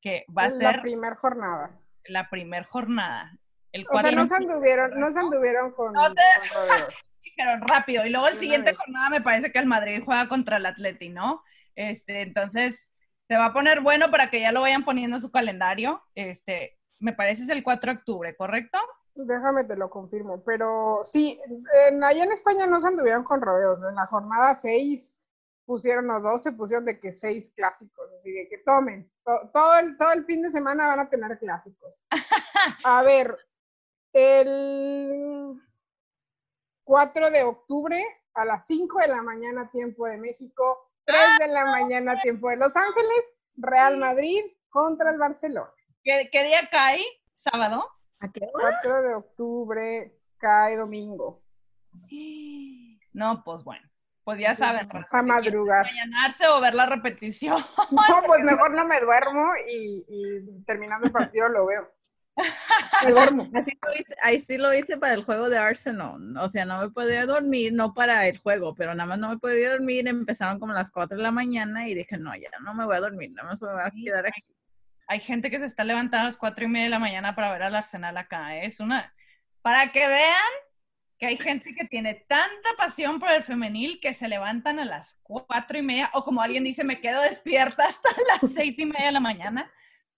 que 0.00 0.24
va 0.36 0.44
a 0.44 0.50
ser... 0.50 0.76
La 0.76 0.82
primera 0.82 1.16
jornada. 1.16 1.80
La 2.04 2.30
primera 2.30 2.64
jornada. 2.64 3.32
El 3.72 3.86
o 3.88 4.00
sea, 4.00 4.10
no 4.12 4.26
se 4.26 4.34
anduvieron, 4.34 4.98
no 4.98 5.12
se 5.12 5.18
anduvieron 5.20 5.72
con, 5.72 5.92
no 5.92 6.08
dijeron 7.22 7.60
rápido. 7.68 8.04
Y 8.04 8.10
luego 8.10 8.26
el 8.26 8.36
siguiente 8.36 8.74
jornada 8.74 9.10
me 9.10 9.20
parece 9.20 9.52
que 9.52 9.58
el 9.58 9.66
Madrid 9.66 10.02
juega 10.04 10.28
contra 10.28 10.56
el 10.56 10.66
Atleti, 10.66 11.10
¿no? 11.10 11.44
Este, 11.76 12.22
entonces, 12.22 12.90
se 13.28 13.36
va 13.36 13.46
a 13.46 13.52
poner 13.52 13.80
bueno 13.80 14.10
para 14.10 14.28
que 14.28 14.40
ya 14.40 14.50
lo 14.50 14.62
vayan 14.62 14.84
poniendo 14.84 15.18
en 15.18 15.22
su 15.22 15.30
calendario. 15.30 16.02
Este, 16.16 16.78
me 16.98 17.12
parece 17.12 17.44
es 17.44 17.48
el 17.50 17.62
4 17.62 17.92
de 17.92 17.98
octubre, 17.98 18.36
¿correcto? 18.36 18.80
Déjame 19.14 19.64
te 19.64 19.76
lo 19.76 19.90
confirmo, 19.90 20.42
pero 20.44 21.00
sí, 21.04 21.38
en, 21.88 22.02
allá 22.02 22.24
en 22.24 22.32
España 22.32 22.66
no 22.66 22.80
se 22.80 22.88
anduvieron 22.88 23.24
con 23.24 23.40
rodeos. 23.40 23.78
En 23.88 23.94
la 23.94 24.06
jornada 24.06 24.58
6 24.58 25.16
pusieron 25.64 26.10
o 26.10 26.20
12, 26.20 26.52
pusieron 26.52 26.84
de 26.84 26.98
que 26.98 27.12
6 27.12 27.52
clásicos, 27.54 28.08
así 28.18 28.32
de 28.32 28.48
que 28.48 28.58
tomen. 28.58 29.10
todo, 29.24 29.78
el, 29.78 29.96
todo 29.96 30.12
el 30.12 30.24
fin 30.24 30.42
de 30.42 30.50
semana 30.50 30.88
van 30.88 31.00
a 31.00 31.08
tener 31.08 31.38
clásicos. 31.38 32.04
A 32.84 33.02
ver, 33.02 33.36
el 34.12 35.60
4 36.84 37.30
de 37.30 37.42
octubre 37.42 38.04
a 38.34 38.44
las 38.44 38.66
5 38.66 38.98
de 39.00 39.08
la 39.08 39.22
mañana, 39.22 39.70
tiempo 39.70 40.06
de 40.06 40.18
México, 40.18 40.90
3 41.04 41.20
de 41.40 41.48
la 41.48 41.66
mañana, 41.66 42.20
tiempo 42.20 42.48
de 42.48 42.56
Los 42.56 42.74
Ángeles, 42.74 43.24
Real 43.56 43.96
Madrid 43.98 44.42
contra 44.68 45.10
el 45.10 45.18
Barcelona. 45.18 45.72
¿Qué, 46.02 46.28
día 46.32 46.68
cae? 46.70 47.00
¿Sábado? 47.34 47.84
¿A 48.20 48.28
qué 48.28 48.40
4 48.52 49.02
de 49.02 49.14
octubre 49.14 50.14
cae 50.38 50.76
domingo. 50.76 51.42
No, 53.12 53.42
pues 53.44 53.64
bueno. 53.64 53.90
Pues 54.22 54.38
ya 54.38 54.54
saben. 54.54 54.88
A 55.10 55.22
madrugar. 55.22 55.84
Mañanarse 55.84 56.46
o 56.46 56.60
ver 56.60 56.74
la 56.74 56.86
repetición. 56.86 57.58
No, 57.90 58.22
pues 58.24 58.44
mejor 58.44 58.72
no 58.72 58.86
me 58.86 59.00
duermo 59.00 59.50
y, 59.68 60.04
y 60.08 60.62
terminando 60.64 61.06
el 61.06 61.12
partido 61.12 61.48
lo 61.48 61.66
veo. 61.66 61.90
Así 63.54 63.78
lo 63.82 63.92
hice, 63.92 64.14
ahí 64.22 64.38
sí 64.38 64.56
lo 64.56 64.72
hice 64.72 64.96
para 64.96 65.14
el 65.14 65.24
juego 65.24 65.48
de 65.48 65.58
Arsenal. 65.58 66.36
O 66.38 66.48
sea, 66.48 66.64
no 66.64 66.80
me 66.80 66.90
podía 66.90 67.26
dormir, 67.26 67.72
no 67.72 67.92
para 67.92 68.26
el 68.28 68.38
juego, 68.38 68.74
pero 68.74 68.94
nada 68.94 69.08
más 69.08 69.18
no 69.18 69.30
me 69.30 69.38
podía 69.38 69.70
dormir. 69.70 70.06
Empezaron 70.06 70.60
como 70.60 70.72
a 70.72 70.76
las 70.76 70.90
4 70.90 71.16
de 71.16 71.22
la 71.22 71.32
mañana 71.32 71.88
y 71.88 71.94
dije, 71.94 72.16
no, 72.16 72.34
ya 72.36 72.48
no 72.62 72.74
me 72.74 72.84
voy 72.84 72.96
a 72.96 73.00
dormir, 73.00 73.32
nada 73.32 73.48
más 73.48 73.60
me 73.60 73.72
voy 73.72 73.82
a 73.82 73.90
quedar 73.90 74.26
aquí. 74.26 74.54
Hay 75.10 75.18
gente 75.18 75.50
que 75.50 75.58
se 75.58 75.66
está 75.66 75.82
levantando 75.82 76.22
a 76.22 76.26
las 76.26 76.36
4 76.36 76.64
y 76.64 76.68
media 76.68 76.84
de 76.84 76.90
la 76.90 77.00
mañana 77.00 77.34
para 77.34 77.50
ver 77.50 77.64
al 77.64 77.74
Arsenal 77.74 78.16
acá. 78.16 78.56
¿eh? 78.56 78.66
Es 78.66 78.78
una. 78.78 79.12
Para 79.60 79.90
que 79.90 80.06
vean 80.06 80.52
que 81.18 81.26
hay 81.26 81.36
gente 81.36 81.74
que 81.74 81.84
tiene 81.84 82.14
tanta 82.28 82.70
pasión 82.78 83.18
por 83.18 83.32
el 83.32 83.42
femenil 83.42 83.98
que 84.00 84.14
se 84.14 84.28
levantan 84.28 84.78
a 84.78 84.84
las 84.84 85.18
4 85.24 85.78
y 85.78 85.82
media, 85.82 86.10
o 86.14 86.22
como 86.22 86.40
alguien 86.40 86.62
dice, 86.62 86.84
me 86.84 87.00
quedo 87.00 87.20
despierta 87.22 87.86
hasta 87.88 88.08
las 88.40 88.52
6 88.52 88.78
y 88.78 88.86
media 88.86 89.06
de 89.06 89.12
la 89.12 89.20
mañana. 89.20 89.68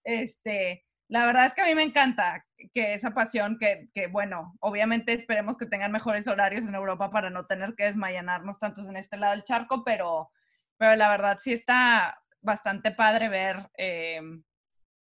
Este 0.03 0.85
la 1.07 1.25
verdad 1.25 1.45
es 1.45 1.53
que 1.53 1.61
a 1.61 1.65
mí 1.65 1.75
me 1.75 1.83
encanta 1.83 2.45
que 2.71 2.93
esa 2.93 3.13
pasión, 3.13 3.57
que, 3.59 3.89
que, 3.93 4.07
bueno, 4.07 4.55
obviamente 4.59 5.13
esperemos 5.13 5.57
que 5.57 5.65
tengan 5.65 5.91
mejores 5.91 6.27
horarios 6.27 6.65
en 6.65 6.75
Europa 6.75 7.11
para 7.11 7.29
no 7.29 7.45
tener 7.45 7.75
que 7.75 7.83
desmayanarnos 7.83 8.59
tantos 8.59 8.87
en 8.87 8.97
este 8.97 9.17
lado 9.17 9.33
del 9.33 9.43
charco, 9.43 9.83
pero, 9.83 10.31
pero 10.77 10.95
la 10.95 11.09
verdad 11.09 11.37
sí 11.39 11.53
está 11.53 12.19
bastante 12.41 12.91
padre 12.91 13.29
ver 13.29 13.69
eh, 13.77 14.21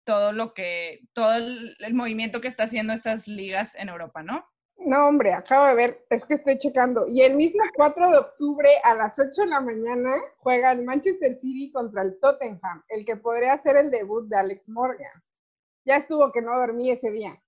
todo 0.03 0.31
lo 0.31 0.53
que, 0.53 1.01
todo 1.13 1.33
el, 1.33 1.93
movimiento 1.93 2.41
que 2.41 2.47
está 2.47 2.63
haciendo 2.63 2.93
estas 2.93 3.27
ligas 3.27 3.75
en 3.75 3.89
Europa, 3.89 4.23
¿no? 4.23 4.45
No, 4.77 5.07
hombre, 5.07 5.33
acabo 5.33 5.67
de 5.67 5.75
ver, 5.75 6.05
es 6.09 6.25
que 6.25 6.33
estoy 6.33 6.57
checando. 6.57 7.07
Y 7.07 7.21
el 7.21 7.35
mismo 7.35 7.61
4 7.75 8.09
de 8.09 8.17
octubre 8.17 8.69
a 8.83 8.95
las 8.95 9.19
8 9.19 9.41
de 9.41 9.47
la 9.47 9.61
mañana 9.61 10.11
juega 10.37 10.71
el 10.71 10.83
Manchester 10.83 11.35
City 11.35 11.71
contra 11.71 12.01
el 12.01 12.19
Tottenham, 12.19 12.83
el 12.89 13.05
que 13.05 13.15
podría 13.15 13.57
ser 13.59 13.77
el 13.77 13.91
debut 13.91 14.27
de 14.27 14.37
Alex 14.37 14.67
Morgan 14.67 15.21
ya 15.85 15.97
estuvo 15.97 16.31
que 16.31 16.41
no 16.41 16.57
dormí 16.57 16.91
ese 16.91 17.11
día. 17.11 17.41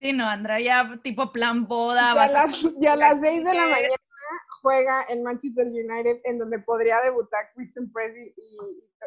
Sí, 0.00 0.12
no, 0.12 0.28
Andrea, 0.28 0.60
ya 0.60 1.00
tipo 1.02 1.32
plan 1.32 1.66
boda. 1.66 2.14
Ya, 2.14 2.28
las, 2.28 2.62
ya 2.78 2.92
a 2.92 2.96
las 2.96 3.20
seis 3.20 3.44
de 3.44 3.54
la 3.54 3.66
mañana 3.66 3.96
juega 4.62 5.04
en 5.08 5.22
Manchester 5.22 5.66
United, 5.66 6.20
en 6.24 6.38
donde 6.38 6.58
podría 6.60 7.00
debutar 7.02 7.50
Kristen 7.54 7.90
Press 7.92 8.14
y, 8.16 8.34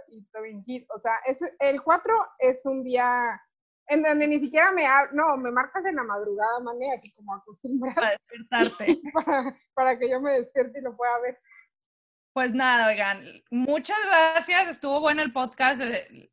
y, 0.10 0.22
Tobin 0.32 0.64
Heath. 0.68 0.88
O 0.94 0.98
sea, 0.98 1.14
es, 1.26 1.40
el 1.60 1.82
4 1.82 2.14
es 2.40 2.66
un 2.66 2.84
día 2.84 3.42
en 3.88 4.04
donde 4.04 4.28
ni 4.28 4.40
siquiera 4.40 4.72
me 4.72 4.86
no, 5.14 5.38
me 5.38 5.52
marcas 5.52 5.84
en 5.86 5.96
la 5.96 6.04
madrugada, 6.04 6.60
mané, 6.60 6.92
así 6.94 7.12
como 7.14 7.36
acostumbrada. 7.36 7.96
Para 7.96 8.12
despertarte. 8.12 9.02
para, 9.14 9.58
para 9.74 10.00
que 10.00 10.10
yo 10.10 10.22
me 10.22 10.32
despierte 10.32 10.80
y 10.80 10.82
lo 10.82 10.96
pueda 10.96 11.20
ver. 11.22 11.40
Pues 12.34 12.54
nada, 12.54 12.88
oigan, 12.88 13.24
muchas 13.50 13.98
gracias. 14.06 14.70
Estuvo 14.70 15.02
bueno 15.02 15.24
el 15.24 15.34
podcast. 15.34 15.82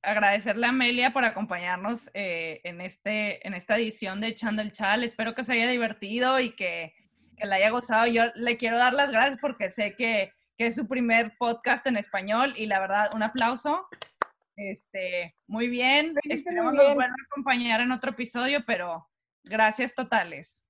agradecerle 0.02 0.66
a 0.66 0.68
Amelia 0.68 1.12
por 1.12 1.24
acompañarnos 1.24 2.10
eh, 2.12 2.60
en, 2.64 2.82
este, 2.82 3.44
en 3.46 3.54
esta 3.54 3.76
edición 3.76 4.20
de 4.20 4.28
Echando 4.28 4.60
el 4.60 4.72
Chal. 4.72 5.02
Espero 5.02 5.34
que 5.34 5.42
se 5.42 5.54
haya 5.54 5.68
divertido 5.68 6.38
y 6.38 6.50
que, 6.50 6.94
que 7.36 7.46
la 7.46 7.56
haya 7.56 7.70
gozado. 7.70 8.06
Yo 8.06 8.24
le 8.34 8.56
quiero 8.56 8.78
dar 8.78 8.94
las 8.94 9.10
gracias 9.10 9.38
porque 9.40 9.70
sé 9.70 9.94
que, 9.96 10.32
que, 10.56 10.66
es 10.66 10.74
su 10.74 10.88
primer 10.88 11.36
podcast 11.38 11.86
en 11.86 11.96
español 11.96 12.54
y 12.56 12.66
la 12.66 12.80
verdad, 12.80 13.10
un 13.14 13.22
aplauso. 13.22 13.86
Este, 14.56 15.34
muy 15.46 15.68
bien. 15.68 16.14
Esperemos 16.24 16.72
nos 16.72 16.94
vuelva 16.94 17.12
a 17.12 17.26
acompañar 17.30 17.80
en 17.80 17.92
otro 17.92 18.10
episodio, 18.10 18.64
pero 18.66 19.06
gracias 19.44 19.94
totales. 19.94 20.66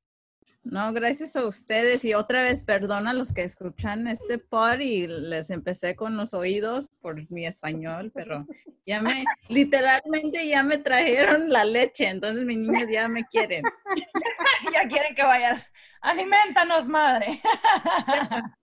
No, 0.69 0.93
gracias 0.93 1.37
a 1.37 1.47
ustedes 1.47 2.05
y 2.05 2.15
otra 2.15 2.43
vez 2.43 2.65
perdona 2.65 3.11
a 3.11 3.15
los 3.15 3.33
que 3.33 3.45
escuchan 3.45 4.09
este 4.09 4.39
pod 4.39 4.81
y 4.81 5.07
les 5.07 5.51
empecé 5.51 5.95
con 5.95 6.17
los 6.17 6.35
oídos 6.35 6.91
por 7.01 7.31
mi 7.31 7.47
español, 7.47 8.11
pero 8.13 8.45
ya 8.85 9.01
me, 9.01 9.25
literalmente 9.49 10.45
ya 10.49 10.65
me 10.65 10.79
trajeron 10.79 11.51
la 11.51 11.65
leche, 11.65 12.09
entonces 12.09 12.45
mis 12.45 12.59
niños 12.59 12.87
ya 12.91 13.07
me 13.07 13.25
quieren. 13.27 13.63
ya 14.73 14.89
quieren 14.89 15.15
que 15.15 15.23
vayas. 15.23 15.71
Alimentanos, 16.07 16.89
madre. 16.89 17.41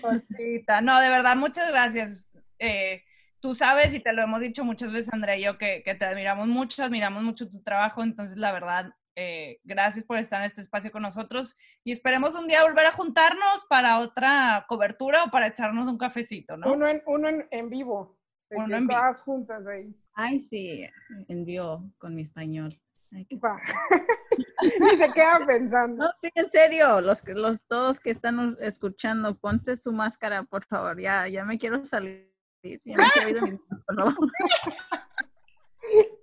Cosita. 0.00 0.80
No, 0.80 1.00
de 1.00 1.08
verdad, 1.08 1.34
muchas 1.34 1.68
gracias. 1.70 2.28
Eh, 2.60 3.02
tú 3.40 3.52
sabes 3.54 3.92
y 3.94 4.00
te 4.00 4.12
lo 4.12 4.22
hemos 4.22 4.40
dicho 4.40 4.64
muchas 4.64 4.92
veces, 4.92 5.12
Andrea 5.12 5.36
y 5.36 5.42
yo, 5.42 5.58
que, 5.58 5.82
que 5.84 5.96
te 5.96 6.04
admiramos 6.04 6.46
mucho, 6.46 6.84
admiramos 6.84 7.24
mucho 7.24 7.50
tu 7.50 7.60
trabajo, 7.62 8.04
entonces 8.04 8.36
la 8.36 8.52
verdad, 8.52 8.94
eh, 9.16 9.58
gracias 9.64 10.04
por 10.04 10.18
estar 10.18 10.40
en 10.40 10.46
este 10.46 10.60
espacio 10.60 10.92
con 10.92 11.02
nosotros 11.02 11.56
y 11.82 11.90
esperemos 11.90 12.36
un 12.36 12.46
día 12.46 12.62
volver 12.62 12.86
a 12.86 12.92
juntarnos 12.92 13.64
para 13.68 13.98
otra 13.98 14.64
cobertura 14.68 15.24
o 15.24 15.30
para 15.30 15.48
echarnos 15.48 15.86
un 15.86 15.98
cafecito, 15.98 16.56
¿no? 16.56 16.72
Uno 16.72 16.86
en, 16.86 17.02
uno 17.06 17.28
en, 17.50 17.70
vivo. 17.70 18.16
Uno 18.50 18.76
en 18.76 18.86
todas 18.86 19.20
juntas 19.20 19.66
ahí. 19.66 19.92
Ay, 20.12 20.38
sí, 20.38 20.86
en 21.26 21.44
vivo 21.44 21.90
con 21.98 22.14
mi 22.14 22.22
español. 22.22 22.80
Ay, 23.14 23.24
qué... 23.26 23.36
y 23.36 23.38
se 24.98 25.12
queda 25.12 25.46
pensando. 25.46 26.04
No, 26.04 26.10
sí, 26.20 26.30
en 26.34 26.50
serio, 26.50 27.00
los, 27.00 27.22
los 27.28 27.62
todos 27.62 28.00
que 28.00 28.10
están 28.10 28.56
escuchando, 28.60 29.38
ponte 29.38 29.76
su 29.76 29.92
máscara, 29.92 30.42
por 30.42 30.64
favor. 30.64 31.00
Ya, 31.00 31.28
ya 31.28 31.44
me 31.44 31.56
quiero 31.58 31.86
salir. 31.86 32.34
Ya 32.62 32.96
me 32.96 33.04
quiero 33.12 33.46
ir 33.46 33.60
por 33.86 33.94
favor. 33.94 34.16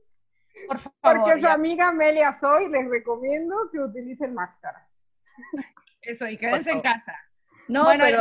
Porque 1.02 1.40
su 1.40 1.48
amiga 1.48 1.90
Amelia 1.90 2.34
Soy 2.34 2.70
les 2.70 2.90
recomiendo 2.90 3.56
que 3.72 3.80
utilicen 3.80 4.34
máscara. 4.34 4.90
Eso, 6.02 6.28
y 6.28 6.38
quédense 6.38 6.72
en 6.72 6.82
casa. 6.82 7.16
No, 7.68 7.88
pero 7.98 8.20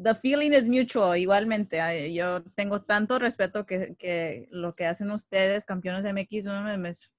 the 0.00 0.14
feeling 0.14 0.52
is 0.52 0.68
mutual, 0.68 1.16
igualmente. 1.16 2.12
Yo 2.12 2.42
tengo 2.54 2.82
tanto 2.82 3.18
respeto 3.18 3.66
que, 3.66 4.48
lo 4.50 4.74
que 4.74 4.86
hacen 4.86 5.10
ustedes, 5.10 5.64
campeones 5.64 6.04
de 6.04 6.12
MX, 6.12 6.46
una 6.46 6.70
de 6.70 6.78
mis, 6.78 7.12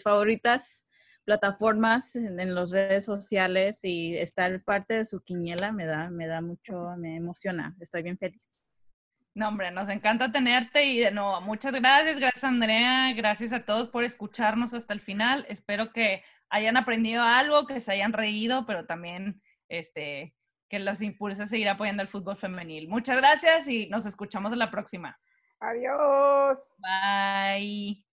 favoritas 0.00 0.86
plataformas 1.24 2.16
en, 2.16 2.40
en 2.40 2.54
las 2.54 2.70
redes 2.70 3.04
sociales 3.04 3.80
y 3.82 4.16
estar 4.16 4.62
parte 4.64 4.94
de 4.94 5.04
su 5.04 5.20
quiniela 5.20 5.72
me 5.72 5.86
da, 5.86 6.10
me 6.10 6.26
da 6.26 6.40
mucho, 6.40 6.96
me 6.96 7.16
emociona. 7.16 7.76
Estoy 7.80 8.02
bien 8.02 8.18
feliz. 8.18 8.52
No, 9.34 9.48
hombre, 9.48 9.70
nos 9.70 9.88
encanta 9.88 10.30
tenerte 10.30 10.84
y 10.84 10.98
de 10.98 11.10
nuevo, 11.10 11.40
muchas 11.40 11.72
gracias, 11.72 12.18
gracias 12.18 12.44
Andrea, 12.44 13.14
gracias 13.14 13.52
a 13.54 13.64
todos 13.64 13.88
por 13.88 14.04
escucharnos 14.04 14.74
hasta 14.74 14.92
el 14.92 15.00
final. 15.00 15.46
Espero 15.48 15.90
que 15.90 16.22
hayan 16.50 16.76
aprendido 16.76 17.22
algo, 17.22 17.66
que 17.66 17.80
se 17.80 17.92
hayan 17.92 18.12
reído, 18.12 18.66
pero 18.66 18.84
también 18.84 19.40
este, 19.68 20.36
que 20.68 20.78
los 20.78 21.00
impulse 21.00 21.44
a 21.44 21.46
seguir 21.46 21.70
apoyando 21.70 22.02
el 22.02 22.08
fútbol 22.08 22.36
femenil. 22.36 22.88
Muchas 22.88 23.16
gracias 23.16 23.68
y 23.68 23.88
nos 23.88 24.04
escuchamos 24.04 24.52
en 24.52 24.58
la 24.58 24.70
próxima. 24.70 25.18
Adiós. 25.60 26.74
Bye. 26.78 28.11